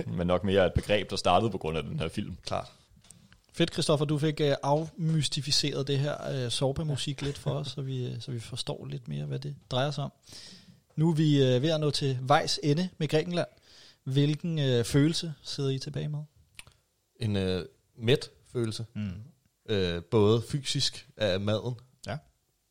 men 0.18 0.28
nok 0.28 0.44
mere 0.44 0.66
et 0.66 0.74
begreb, 0.74 1.10
der 1.10 1.16
startede 1.16 1.52
på 1.52 1.58
grund 1.58 1.78
af 1.78 1.84
den 1.84 2.00
her 2.00 2.08
film. 2.08 2.38
klart. 2.46 2.72
Fedt, 3.56 3.74
Christoffer, 3.74 4.06
du 4.06 4.18
fik 4.20 4.40
uh, 4.40 4.48
afmystificeret 4.64 5.88
det 5.88 6.00
her 6.00 6.46
uh, 6.46 6.52
sorba-musik 6.52 7.22
lidt 7.22 7.38
for 7.38 7.52
os, 7.52 7.68
så 7.68 7.82
vi, 7.82 8.06
øh, 8.06 8.22
så 8.22 8.32
vi 8.32 8.40
forstår 8.40 8.86
lidt 8.86 9.08
mere, 9.08 9.26
hvad 9.26 9.40
det 9.40 9.56
drejer 9.72 9.92
sig 9.92 10.04
om. 10.04 10.12
Nu 10.96 11.10
er 11.10 11.14
vi 11.16 11.40
ved 11.40 11.70
at 11.70 11.80
nå 11.80 11.92
til 11.92 12.20
vejs 12.22 12.60
ende 12.64 12.90
med 12.98 13.08
Grækenland. 13.08 13.48
Hvilken 14.04 14.60
uh, 14.80 14.86
følelse 14.86 15.34
sidder 15.44 15.70
I 15.70 15.80
tilbage 15.80 16.08
med? 16.10 16.20
En 17.20 17.36
øh, 17.36 17.66
mæt 17.98 18.30
følelse, 18.52 18.86
Mm. 18.94 19.12
øh, 19.70 20.04
både 20.04 20.42
fysisk 20.42 21.10
af 21.18 21.40
maden, 21.40 21.76
Ja. 22.08 22.18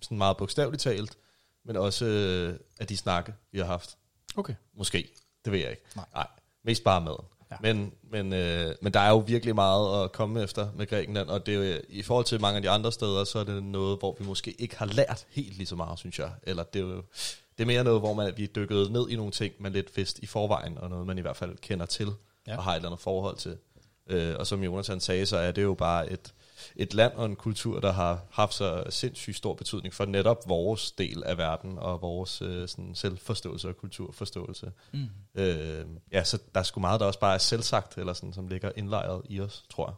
sådan 0.02 0.18
meget 0.18 0.36
bogstaveligt 0.36 0.82
talt, 0.82 1.16
men 1.64 1.76
også 1.76 2.04
øh, 2.04 2.58
af 2.80 2.86
de 2.86 2.96
snakke, 2.96 3.34
vi 3.52 3.58
har 3.58 3.66
haft. 3.66 3.96
Okay. 4.36 4.54
Måske, 4.76 5.08
det 5.44 5.52
ved 5.52 5.58
jeg 5.60 5.70
ikke. 5.70 5.82
Nej. 5.96 6.04
Nej 6.14 6.26
mest 6.64 6.84
bare 6.84 7.00
maden. 7.00 7.24
Ja. 7.50 7.56
Men, 7.60 7.92
men, 8.10 8.32
øh, 8.32 8.74
men 8.80 8.92
der 8.94 9.00
er 9.00 9.10
jo 9.10 9.18
virkelig 9.18 9.54
meget 9.54 10.04
at 10.04 10.12
komme 10.12 10.42
efter 10.42 10.68
med 10.76 10.86
Grækenland, 10.86 11.28
og 11.28 11.46
det 11.46 11.54
er 11.54 11.58
jo, 11.72 11.80
i 11.88 12.02
forhold 12.02 12.24
til 12.24 12.40
mange 12.40 12.56
af 12.56 12.62
de 12.62 12.70
andre 12.70 12.92
steder, 12.92 13.24
så 13.24 13.38
er 13.38 13.44
det 13.44 13.62
noget, 13.62 13.98
hvor 13.98 14.16
vi 14.18 14.24
måske 14.24 14.54
ikke 14.58 14.76
har 14.78 14.86
lært 14.86 15.26
helt 15.30 15.56
lige 15.56 15.66
så 15.66 15.76
meget, 15.76 15.98
synes 15.98 16.18
jeg. 16.18 16.30
Eller 16.42 16.62
det 16.62 16.80
er 16.80 16.86
jo 16.86 17.02
det 17.58 17.62
er 17.62 17.66
mere 17.66 17.84
noget, 17.84 18.00
hvor 18.00 18.14
man, 18.14 18.32
vi 18.36 18.44
er 18.44 18.48
dykket 18.48 18.90
ned 18.92 19.08
i 19.08 19.16
nogle 19.16 19.32
ting, 19.32 19.54
man 19.58 19.72
lidt 19.72 19.96
vidst 19.96 20.18
i 20.18 20.26
forvejen, 20.26 20.78
og 20.78 20.90
noget, 20.90 21.06
man 21.06 21.18
i 21.18 21.20
hvert 21.20 21.36
fald 21.36 21.56
kender 21.56 21.86
til, 21.86 22.08
Ja. 22.46 22.56
og 22.56 22.64
har 22.64 22.72
et 22.72 22.76
eller 22.76 22.88
andet 22.88 23.00
forhold 23.00 23.36
til. 23.36 23.56
Øh, 24.06 24.34
og 24.38 24.46
som 24.46 24.62
Jonathan 24.62 25.00
sagde, 25.00 25.26
så 25.26 25.36
er 25.36 25.52
det 25.52 25.62
jo 25.62 25.74
bare 25.74 26.12
et, 26.12 26.34
et 26.76 26.94
land 26.94 27.12
og 27.12 27.26
en 27.26 27.36
kultur, 27.36 27.80
der 27.80 27.92
har 27.92 28.22
haft 28.30 28.54
så 28.54 28.84
sindssygt 28.90 29.36
stor 29.36 29.54
betydning 29.54 29.94
for 29.94 30.04
netop 30.04 30.48
vores 30.48 30.92
del 30.92 31.22
af 31.24 31.38
verden, 31.38 31.78
og 31.78 32.02
vores 32.02 32.42
øh, 32.42 32.68
sådan 32.68 32.94
selvforståelse 32.94 33.68
og 33.68 33.76
kulturforståelse. 33.76 34.72
Mm. 34.92 35.08
Øh, 35.34 35.86
ja, 36.12 36.24
så 36.24 36.38
der 36.54 36.60
er 36.60 36.64
sgu 36.64 36.80
meget, 36.80 37.00
der 37.00 37.06
også 37.06 37.20
bare 37.20 37.34
er 37.34 37.38
selvsagt, 37.38 37.98
eller 37.98 38.12
sådan, 38.12 38.32
som 38.32 38.48
ligger 38.48 38.70
indlejret 38.76 39.22
i 39.28 39.40
os, 39.40 39.64
tror 39.70 39.86
jeg. 39.86 39.94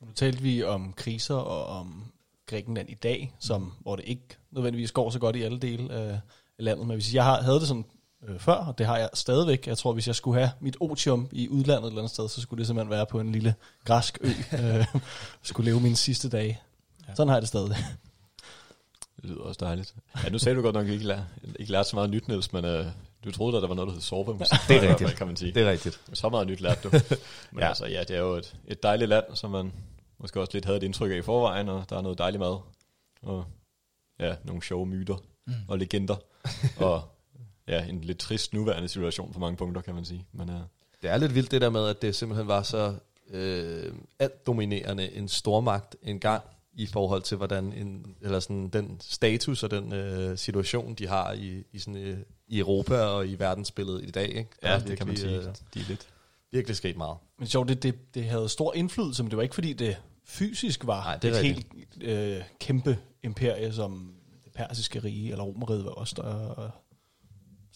Nu 0.00 0.12
talte 0.12 0.42
vi 0.42 0.62
om 0.62 0.92
kriser 0.92 1.34
og 1.34 1.66
om 1.66 2.12
Grækenland 2.46 2.90
i 2.90 2.94
dag, 2.94 3.34
som, 3.38 3.72
hvor 3.80 3.96
det 3.96 4.04
ikke 4.04 4.36
nødvendigvis 4.50 4.92
går 4.92 5.10
så 5.10 5.18
godt 5.18 5.36
i 5.36 5.42
alle 5.42 5.58
dele 5.58 5.92
af 5.92 6.20
af 6.58 6.64
landet. 6.64 6.86
Men 6.86 6.94
hvis 6.94 7.14
jeg 7.14 7.24
har, 7.24 7.42
havde 7.42 7.60
det 7.60 7.68
sådan 7.68 7.84
øh, 8.28 8.38
før, 8.38 8.54
og 8.54 8.78
det 8.78 8.86
har 8.86 8.98
jeg 8.98 9.10
stadigvæk. 9.14 9.66
Jeg 9.66 9.78
tror, 9.78 9.92
hvis 9.92 10.06
jeg 10.06 10.14
skulle 10.14 10.38
have 10.38 10.50
mit 10.60 10.76
otium 10.80 11.28
i 11.32 11.48
udlandet 11.48 11.84
et 11.84 11.88
eller 11.88 12.00
andet 12.02 12.12
sted, 12.12 12.28
så 12.28 12.40
skulle 12.40 12.58
det 12.58 12.66
simpelthen 12.66 12.90
være 12.90 13.06
på 13.06 13.20
en 13.20 13.32
lille 13.32 13.54
græsk 13.84 14.18
ø. 14.20 14.28
øh, 14.58 14.86
skulle 15.42 15.70
leve 15.70 15.80
mine 15.80 15.96
sidste 15.96 16.28
dage. 16.28 16.60
Ja. 17.08 17.14
Sådan 17.14 17.28
har 17.28 17.36
jeg 17.36 17.42
det 17.42 17.48
stadig. 17.48 17.76
Det 19.16 19.24
lyder 19.24 19.40
også 19.40 19.58
dejligt. 19.60 19.94
Ja, 20.24 20.28
nu 20.28 20.38
sagde 20.38 20.56
du 20.56 20.62
godt 20.62 20.74
nok, 20.74 20.86
at 20.86 20.92
ikke, 20.92 21.06
lær, 21.06 21.20
ikke 21.58 21.72
lærte 21.72 21.88
så 21.88 21.96
meget 21.96 22.10
nyt, 22.10 22.28
Niels, 22.28 22.52
men 22.52 22.64
øh, 22.64 22.86
Du 23.26 23.32
troede, 23.32 23.56
at 23.56 23.62
der 23.62 23.68
var 23.68 23.74
noget, 23.74 23.88
der 23.88 23.92
hed 23.94 24.02
sovemusik. 24.02 24.58
Det 24.68 24.76
er 24.76 24.80
rigtigt. 24.80 25.08
fald, 25.08 25.16
kan 25.16 25.26
man 25.26 25.36
sige. 25.36 25.52
Det 25.52 25.62
er 25.62 25.70
rigtigt. 25.70 26.00
Så 26.12 26.28
meget 26.28 26.46
nyt 26.46 26.60
lærte 26.60 26.80
du. 26.82 26.90
Men 27.52 27.58
Ja. 27.58 27.64
ja. 27.64 27.68
altså, 27.68 27.86
ja, 27.86 28.00
det 28.00 28.16
er 28.16 28.20
jo 28.20 28.34
et, 28.34 28.56
et 28.66 28.82
dejligt 28.82 29.08
land, 29.08 29.24
som 29.34 29.50
man 29.50 29.72
måske 30.18 30.40
også 30.40 30.50
lidt 30.52 30.64
havde 30.64 30.76
et 30.76 30.82
indtryk 30.82 31.10
af 31.12 31.16
i 31.16 31.22
forvejen, 31.22 31.68
og 31.68 31.84
der 31.90 31.96
er 31.96 32.02
noget 32.02 32.18
dejlig 32.18 32.40
mad. 32.40 32.58
Og 33.22 33.44
ja, 34.20 34.34
nogle 34.44 34.62
sjove 34.62 34.86
myter 34.86 35.16
mm. 35.46 35.52
og 35.68 35.78
legender. 35.78 36.16
og 36.76 37.02
ja, 37.68 37.84
en 37.84 38.00
lidt 38.00 38.18
trist 38.18 38.54
nuværende 38.54 38.88
situation 38.88 39.32
på 39.32 39.38
mange 39.38 39.56
punkter, 39.56 39.82
kan 39.82 39.94
man 39.94 40.04
sige. 40.04 40.26
Men 40.32 40.48
uh, 40.50 40.56
Det 41.02 41.10
er 41.10 41.16
lidt 41.16 41.34
vildt 41.34 41.50
det 41.50 41.60
der 41.60 41.70
med, 41.70 41.88
at 41.88 42.02
det 42.02 42.14
simpelthen 42.14 42.48
var 42.48 42.62
så 42.62 42.94
øh, 43.30 43.92
alt 44.18 44.46
dominerende 44.46 45.12
en 45.12 45.28
stormagt 45.28 45.96
engang 46.02 46.42
i 46.74 46.86
forhold 46.86 47.22
til 47.22 47.36
hvordan 47.36 47.72
en, 47.72 48.14
eller 48.22 48.40
sådan 48.40 48.68
den 48.68 48.96
status 49.00 49.62
og 49.62 49.70
den 49.70 49.92
øh, 49.92 50.38
situation 50.38 50.94
de 50.94 51.06
har 51.06 51.32
i, 51.32 51.64
i, 51.72 51.78
sådan, 51.78 51.96
øh, 51.96 52.18
i 52.48 52.58
Europa 52.58 52.98
og 53.00 53.26
i 53.28 53.38
verdensbilledet 53.38 54.02
i 54.04 54.10
dag. 54.10 54.28
Ikke? 54.28 54.50
Der 54.62 54.68
ja, 54.70 54.74
er 54.74 54.78
det 54.78 54.98
kan 54.98 55.06
man 55.06 55.16
sige. 55.16 55.36
øh, 55.36 55.44
De 55.74 55.80
er 55.80 55.84
lidt 55.88 56.08
virkelig 56.52 56.76
sket 56.76 56.96
meget. 56.96 57.16
Men 57.38 57.48
sjovt, 57.48 57.68
det, 57.68 57.82
det, 57.82 58.14
det 58.14 58.24
havde 58.24 58.48
stor 58.48 58.74
indflydelse, 58.74 59.22
men 59.22 59.30
det 59.30 59.36
var 59.36 59.42
ikke 59.42 59.54
fordi 59.54 59.72
det 59.72 59.96
fysisk 60.24 60.86
var 60.86 61.04
Nej, 61.04 61.16
det 61.16 61.30
et 61.30 61.36
rigtigt. 61.36 61.72
helt 62.00 62.08
øh, 62.38 62.42
kæmpe 62.60 62.98
imperie, 63.22 63.72
som 63.72 64.14
det 64.44 64.52
persiske 64.52 64.98
rige 65.04 65.30
eller 65.30 65.44
romeriet 65.44 65.84
var 65.84 65.90
også 65.90 66.14
der. 66.16 66.70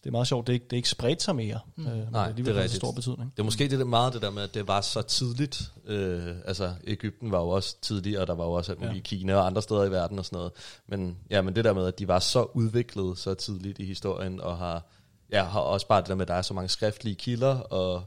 Det 0.05 0.07
er 0.07 0.11
meget 0.11 0.27
sjovt, 0.27 0.47
det 0.47 0.53
er 0.53 0.55
ikke, 0.55 0.65
det 0.65 0.73
er 0.73 0.77
ikke 0.77 0.89
spredt 0.89 1.23
sig 1.23 1.37
mere. 1.37 1.59
Mm. 1.77 1.87
Øh, 1.87 2.13
Nej, 2.13 2.27
alligevel 2.29 2.45
det 2.45 2.51
er 2.51 2.55
har 2.55 2.63
rigtigt. 2.63 2.77
stor 2.81 2.93
betydning. 2.93 3.31
Det 3.37 3.39
er 3.39 3.45
måske 3.45 3.69
det 3.69 3.79
der 3.79 3.85
meget 3.85 4.13
det 4.13 4.23
der 4.23 4.31
med, 4.31 4.43
at 4.43 4.55
det 4.55 4.69
var 4.69 4.81
så 4.81 5.03
tidligt. 5.03 5.73
Øh, 5.87 6.37
altså, 6.45 6.75
Ægypten 6.85 7.33
var 7.33 7.39
jo 7.41 7.49
også 7.49 7.77
tidlig, 7.83 8.21
og 8.21 8.27
der 8.27 8.35
var 8.35 8.45
jo 8.45 8.53
også 8.53 8.73
alt 8.73 8.81
muligt 8.81 8.95
Ja. 8.95 9.17
i 9.17 9.19
Kina 9.19 9.35
og 9.35 9.47
andre 9.47 9.63
steder 9.63 9.85
i 9.85 9.91
verden 9.91 10.19
og 10.19 10.25
sådan 10.25 10.37
noget. 10.37 10.53
Men, 10.89 11.17
ja, 11.31 11.43
men 11.43 11.57
det 11.57 11.65
der 11.65 11.73
med, 11.73 11.87
at 11.87 11.99
de 11.99 12.09
var 12.09 12.19
så 12.19 12.43
udviklet 12.55 13.19
så 13.19 13.35
tidligt 13.35 13.79
i 13.79 13.85
historien, 13.85 14.41
og 14.41 14.59
har, 14.59 14.87
ja, 15.33 15.45
har 15.45 15.61
også 15.61 15.87
bare 15.89 16.01
det 16.01 16.09
der 16.09 16.15
med, 16.15 16.23
at 16.23 16.29
der 16.29 16.35
er 16.35 16.43
så 16.43 16.55
mange 16.55 16.69
skriftlige 16.69 17.15
kilder, 17.17 17.59
og, 17.59 18.03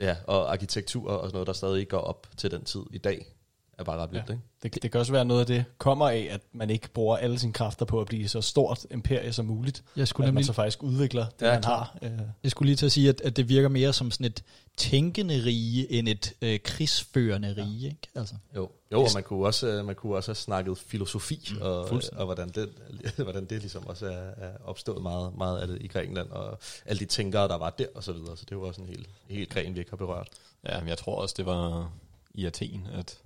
ja, 0.00 0.16
og 0.26 0.52
arkitektur 0.52 1.10
og 1.10 1.28
sådan 1.28 1.34
noget, 1.34 1.46
der 1.46 1.52
stadig 1.52 1.88
går 1.88 1.98
op 1.98 2.26
til 2.36 2.50
den 2.50 2.64
tid 2.64 2.82
i 2.90 2.98
dag, 2.98 3.33
er 3.78 3.84
bare 3.84 3.98
ret 3.98 4.12
vildt, 4.12 4.28
Ja. 4.28 4.32
ikke? 4.32 4.44
Det, 4.62 4.82
det 4.82 4.90
kan 4.90 5.00
også 5.00 5.12
være 5.12 5.24
noget 5.24 5.40
af 5.40 5.46
det 5.46 5.64
kommer 5.78 6.08
af, 6.08 6.28
at 6.30 6.40
man 6.52 6.70
ikke 6.70 6.88
bruger 6.88 7.16
alle 7.16 7.38
sine 7.38 7.52
kræfter 7.52 7.84
på 7.84 8.00
at 8.00 8.06
blive 8.06 8.28
så 8.28 8.40
stort 8.40 8.86
imperie 8.90 9.32
som 9.32 9.46
muligt. 9.46 9.82
Jeg 9.96 10.08
skulle, 10.08 10.24
At 10.24 10.28
man 10.28 10.34
nemlig, 10.34 10.46
så 10.46 10.52
faktisk 10.52 10.82
udvikler 10.82 11.26
det, 11.40 11.46
Ja, 11.46 11.52
man 11.52 11.64
har. 11.64 11.98
Øh, 12.02 12.10
jeg 12.42 12.50
skulle 12.50 12.66
lige 12.66 12.76
til 12.76 12.86
at 12.86 12.92
sige, 12.92 13.08
at, 13.08 13.20
at 13.20 13.36
det 13.36 13.48
virker 13.48 13.68
mere 13.68 13.92
som 13.92 14.10
sådan 14.10 14.26
et 14.26 14.42
tænkende 14.76 15.34
rige, 15.44 15.92
end 15.92 16.08
et 16.08 16.32
øh, 16.42 16.58
krigsførende 16.64 17.54
rige. 17.56 17.86
Ikke? 17.86 17.98
Altså. 18.14 18.34
Jo, 18.56 18.70
jo 18.92 19.00
og 19.00 19.08
man 19.14 19.22
kunne, 19.22 19.46
også, 19.46 19.66
øh, 19.66 19.84
man 19.86 19.94
kunne 19.94 20.16
også 20.16 20.28
have 20.28 20.34
snakket 20.36 20.78
filosofi, 20.78 21.48
mm, 21.54 21.62
og, 21.62 21.88
fuldstændig. 21.88 22.18
og 22.18 22.24
hvordan, 22.26 22.48
det, 22.48 22.68
hvordan 23.16 23.44
det 23.44 23.60
ligesom 23.60 23.86
også 23.86 24.06
er, 24.06 24.44
er 24.46 24.52
opstået 24.64 25.02
meget, 25.02 25.36
meget 25.38 25.58
af 25.58 25.66
det 25.68 25.78
i 25.82 25.86
Grækenland, 25.86 26.30
og 26.30 26.58
alle 26.86 27.00
de 27.00 27.04
tænkere, 27.04 27.48
der 27.48 27.58
var 27.58 27.70
der, 27.70 27.86
og 27.94 28.04
så 28.04 28.12
videre. 28.12 28.36
Så 28.36 28.44
det 28.48 28.56
var 28.56 28.62
også 28.66 28.80
en 28.80 28.86
helt, 28.88 29.08
helt 29.28 29.50
gren, 29.50 29.74
vi 29.74 29.78
ikke 29.78 29.90
har 29.90 29.96
berørt. 29.96 30.28
Ja, 30.68 30.80
men 30.80 30.88
jeg 30.88 30.98
tror 30.98 31.14
også, 31.22 31.34
det 31.38 31.46
var 31.46 31.92
i 32.34 32.44
Athen, 32.44 32.88
at, 32.92 33.18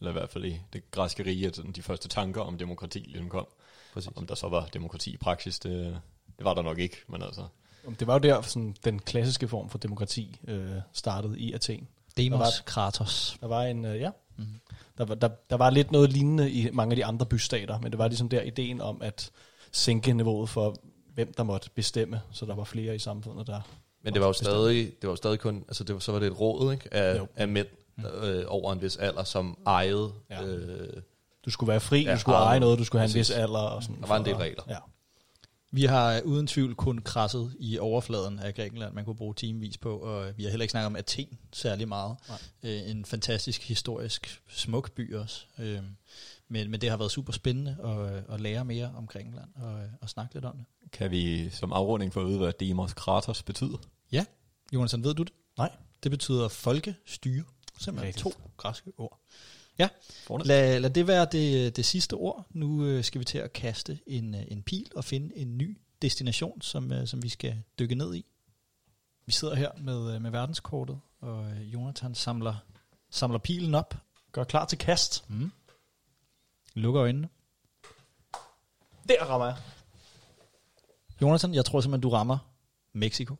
eller 0.00 0.10
i 0.10 0.12
hvert 0.12 0.30
fald 0.30 0.44
i 0.44 0.60
det 0.72 0.90
græske 0.90 1.24
rige, 1.24 1.46
at 1.46 1.56
sådan 1.56 1.72
de 1.72 1.82
første 1.82 2.08
tanker 2.08 2.40
om 2.40 2.58
demokrati 2.58 2.98
ligesom 2.98 3.28
kom. 3.28 3.46
Præcis. 3.94 4.10
Om 4.16 4.26
der 4.26 4.34
så 4.34 4.48
var 4.48 4.66
demokrati 4.66 5.10
i 5.10 5.16
praksis, 5.16 5.58
det, 5.58 6.00
det 6.38 6.44
var 6.44 6.54
der 6.54 6.62
nok 6.62 6.78
ikke, 6.78 6.96
men 7.08 7.22
altså, 7.22 7.44
det 7.98 8.06
var 8.06 8.12
jo 8.14 8.18
der, 8.18 8.42
sådan, 8.42 8.76
den 8.84 8.98
klassiske 8.98 9.48
form 9.48 9.70
for 9.70 9.78
demokrati 9.78 10.40
øh, 10.48 10.70
startede 10.92 11.38
i 11.38 11.52
Athen. 11.52 11.88
Der 12.16 12.22
Demos 12.22 12.38
var- 12.38 12.50
Kratos. 12.64 13.36
Der 13.40 13.46
var 13.46 13.62
en, 13.62 13.84
øh, 13.84 14.00
ja, 14.00 14.10
mm. 14.36 14.44
der, 14.98 15.04
var, 15.04 15.14
der, 15.14 15.28
der 15.50 15.56
var 15.56 15.70
lidt 15.70 15.92
noget 15.92 16.12
lignende 16.12 16.50
i 16.50 16.70
mange 16.72 16.92
af 16.92 16.96
de 16.96 17.04
andre 17.04 17.26
bystater, 17.26 17.78
men 17.80 17.92
det 17.92 17.98
var 17.98 18.08
ligesom 18.08 18.28
der 18.28 18.42
ideen 18.42 18.80
om 18.80 19.02
at 19.02 19.30
sænke 19.72 20.12
niveauet 20.12 20.48
for, 20.48 20.76
hvem 21.14 21.32
der 21.36 21.42
måtte 21.42 21.70
bestemme, 21.74 22.20
så 22.32 22.46
der 22.46 22.54
var 22.54 22.64
flere 22.64 22.94
i 22.94 22.98
samfundet, 22.98 23.46
der... 23.46 23.60
Men 24.02 24.12
det 24.14 24.20
var 24.20 24.26
jo 24.26 24.32
stadig, 24.32 24.86
det 24.86 25.02
var 25.02 25.12
jo 25.12 25.16
stadig 25.16 25.40
kun, 25.40 25.64
altså 25.68 25.84
det 25.84 25.94
var, 25.94 26.00
så 26.00 26.12
var 26.12 26.18
det 26.18 26.26
et 26.26 26.40
råd 26.40 26.72
ikke, 26.72 26.94
af, 26.94 27.18
Jo. 27.18 27.26
af 27.36 27.48
mænd 27.48 27.66
der, 27.66 27.74
øh, 28.22 28.44
over 28.48 28.72
en 28.72 28.82
vis 28.82 28.96
alder, 28.96 29.24
som 29.24 29.58
ejede. 29.66 30.12
Ja. 30.30 30.44
Øh, 30.46 31.02
Du 31.44 31.50
skulle 31.50 31.68
være 31.70 31.80
fri, 31.80 32.02
Ja, 32.04 32.14
du 32.14 32.20
skulle 32.20 32.38
eje 32.38 32.60
noget, 32.60 32.78
du 32.78 32.84
skulle 32.84 33.00
have 33.00 33.08
en 33.10 33.14
vis 33.14 33.30
alder. 33.30 33.58
Og 33.58 33.82
sådan, 33.82 34.00
Der 34.00 34.06
var 34.06 34.16
en 34.16 34.24
del 34.24 34.34
regler. 34.34 34.62
Ja. 34.68 34.76
Vi 35.72 35.84
har 35.84 36.20
uden 36.24 36.46
tvivl 36.46 36.74
kun 36.74 36.98
krasset 36.98 37.56
i 37.60 37.78
overfladen 37.78 38.38
af 38.38 38.54
Grækenland, 38.54 38.94
man 38.94 39.04
kunne 39.04 39.16
bruge 39.16 39.34
timevis 39.34 39.78
på, 39.78 39.98
og 39.98 40.36
vi 40.36 40.42
har 40.42 40.50
heller 40.50 40.62
ikke 40.62 40.70
snakket 40.70 40.86
om 40.86 40.96
Athen 40.96 41.38
særlig 41.52 41.88
meget. 41.88 42.16
Øh, 42.62 42.90
en 42.90 43.04
fantastisk, 43.04 43.68
historisk, 43.68 44.40
smuk 44.48 44.92
by 44.92 45.14
også. 45.14 45.44
Øh, 45.58 45.78
men, 46.48 46.70
men 46.70 46.80
det 46.80 46.90
har 46.90 46.96
været 46.96 47.10
super 47.10 47.32
spændende 47.32 47.76
at, 47.84 48.34
at 48.34 48.40
lære 48.40 48.64
mere 48.64 48.92
om 48.96 49.06
Grækenland 49.06 49.48
og, 49.54 49.80
og 50.00 50.08
snakke 50.08 50.34
lidt 50.34 50.44
om 50.44 50.56
det. 50.56 50.90
kan 50.92 51.10
vi 51.10 51.50
som 51.50 51.72
afrunding 51.72 52.12
få 52.12 52.20
at 52.20 52.26
vide, 52.26 52.38
hvad 52.38 52.52
Demos 52.60 52.92
Kratos 52.92 53.42
betyder? 53.42 53.78
Ja, 54.12 54.24
Jonathan, 54.72 55.04
ved 55.04 55.14
du 55.14 55.22
det? 55.22 55.32
Nej. 55.58 55.70
Det 56.02 56.10
betyder 56.10 56.48
folkestyre. 56.48 57.44
Simpelthen 57.80 58.06
Rigtigt. 58.08 58.22
to 58.34 58.50
græske 58.56 58.92
ord. 58.98 59.20
Ja, 59.78 59.88
Fornemt. 60.26 60.46
lad, 60.46 60.80
lad 60.80 60.90
det 60.90 61.06
være 61.06 61.26
det, 61.32 61.76
det 61.76 61.84
sidste 61.84 62.14
ord. 62.14 62.46
Nu 62.50 62.84
øh, 62.84 63.04
skal 63.04 63.18
vi 63.18 63.24
til 63.24 63.38
at 63.38 63.52
kaste 63.52 63.98
en, 64.06 64.34
øh, 64.34 64.42
en 64.48 64.62
pil 64.62 64.90
og 64.96 65.04
finde 65.04 65.36
en 65.36 65.58
ny 65.58 65.78
destination, 66.02 66.62
som, 66.62 66.92
øh, 66.92 67.06
som 67.06 67.22
vi 67.22 67.28
skal 67.28 67.62
dykke 67.78 67.94
ned 67.94 68.14
i. 68.14 68.26
Vi 69.26 69.32
sidder 69.32 69.54
her 69.54 69.70
med, 69.78 70.18
med 70.20 70.30
verdenskortet, 70.30 71.00
og 71.20 71.56
Jonathan 71.60 72.14
samler, 72.14 72.54
samler 73.10 73.38
pilen 73.38 73.74
op. 73.74 73.94
Gør 74.32 74.44
klar 74.44 74.64
til 74.64 74.78
kast. 74.78 75.30
Mm. 75.30 75.52
Lukker 76.74 77.02
øjnene. 77.02 77.28
Der 79.08 79.24
rammer 79.24 79.46
jeg. 79.46 79.56
Jonathan, 81.22 81.54
jeg 81.54 81.64
tror 81.64 81.80
simpelthen, 81.80 82.02
du 82.02 82.08
rammer 82.08 82.38
Mexico. 82.92 83.36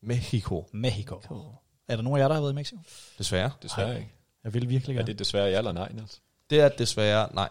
Mexico, 0.00 0.68
Mexico. 0.72 1.20
Er 1.88 1.96
der 1.96 2.02
nogen 2.02 2.18
af 2.18 2.22
jer, 2.22 2.28
der 2.28 2.34
har 2.34 2.40
været 2.42 2.52
i 2.52 2.54
Mexico? 2.54 2.78
desværre. 3.18 3.50
Desværre 3.62 3.96
ikke. 3.98 4.12
Jeg 4.44 4.54
vil 4.54 4.68
virkelig 4.68 4.94
Er 4.94 4.98
gerne. 4.98 5.06
det 5.06 5.18
desværre 5.18 5.46
ja 5.50 5.58
eller 5.58 5.72
nej, 5.72 5.92
Niels? 5.92 6.20
Det 6.50 6.60
er 6.60 6.68
desværre, 6.68 7.28
nej. 7.34 7.48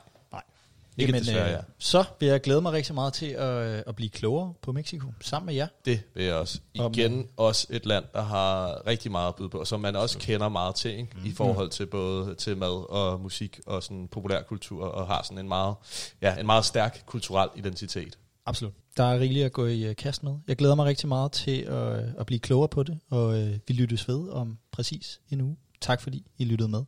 Ikke 0.99 1.11
Jamen, 1.11 1.21
desværre, 1.27 1.45
øh, 1.47 1.51
ja. 1.51 1.59
Så 1.77 2.03
vil 2.19 2.27
jeg 2.29 2.41
glæde 2.41 2.61
mig 2.61 2.71
rigtig 2.71 2.95
meget 2.95 3.13
til 3.13 3.25
at, 3.25 3.47
øh, 3.67 3.83
at 3.87 3.95
blive 3.95 4.09
klogere 4.09 4.53
på 4.61 4.71
Mexico, 4.71 5.07
sammen 5.21 5.45
med 5.45 5.53
jer. 5.55 5.67
Det 5.85 6.01
vil 6.15 6.23
jeg 6.25 6.35
også. 6.35 6.59
Om- 6.79 6.93
Igen 6.93 7.27
også 7.37 7.67
et 7.69 7.85
land, 7.85 8.05
der 8.13 8.21
har 8.21 8.87
rigtig 8.87 9.11
meget 9.11 9.27
at 9.27 9.35
byde 9.35 9.49
på, 9.49 9.59
og 9.59 9.67
som 9.67 9.79
man 9.79 9.95
også 9.95 10.17
kender 10.19 10.49
meget 10.49 10.75
til, 10.75 10.91
ikke? 10.91 11.15
i 11.25 11.31
forhold 11.31 11.69
til 11.69 11.85
både 11.85 12.35
til 12.35 12.57
mad 12.57 12.89
og 12.89 13.19
musik 13.21 13.59
og 13.65 13.83
sådan 13.83 14.07
populærkultur, 14.07 14.85
og 14.85 15.07
har 15.07 15.23
sådan 15.23 15.37
en 15.37 15.47
meget, 15.47 15.75
ja, 16.21 16.35
en 16.39 16.45
meget 16.45 16.65
stærk 16.65 17.03
kulturel 17.05 17.49
identitet. 17.55 18.17
Absolut. 18.47 18.73
Der 18.97 19.03
er 19.03 19.19
rigeligt 19.19 19.45
at 19.45 19.53
gå 19.53 19.65
i 19.65 19.83
øh, 19.83 19.95
kast 19.95 20.23
med. 20.23 20.33
Jeg 20.47 20.55
glæder 20.55 20.75
mig 20.75 20.85
rigtig 20.85 21.07
meget 21.07 21.31
til 21.31 21.61
at, 21.61 22.03
øh, 22.03 22.13
at 22.17 22.25
blive 22.25 22.39
klogere 22.39 22.67
på 22.67 22.83
det, 22.83 22.99
og 23.09 23.41
øh, 23.41 23.59
vi 23.67 23.73
lyttes 23.73 24.07
ved 24.07 24.29
om 24.29 24.57
præcis 24.71 25.21
en 25.29 25.41
uge. 25.41 25.57
Tak 25.81 26.01
fordi 26.01 26.25
I 26.37 26.45
lyttede 26.45 26.69
med. 26.69 26.83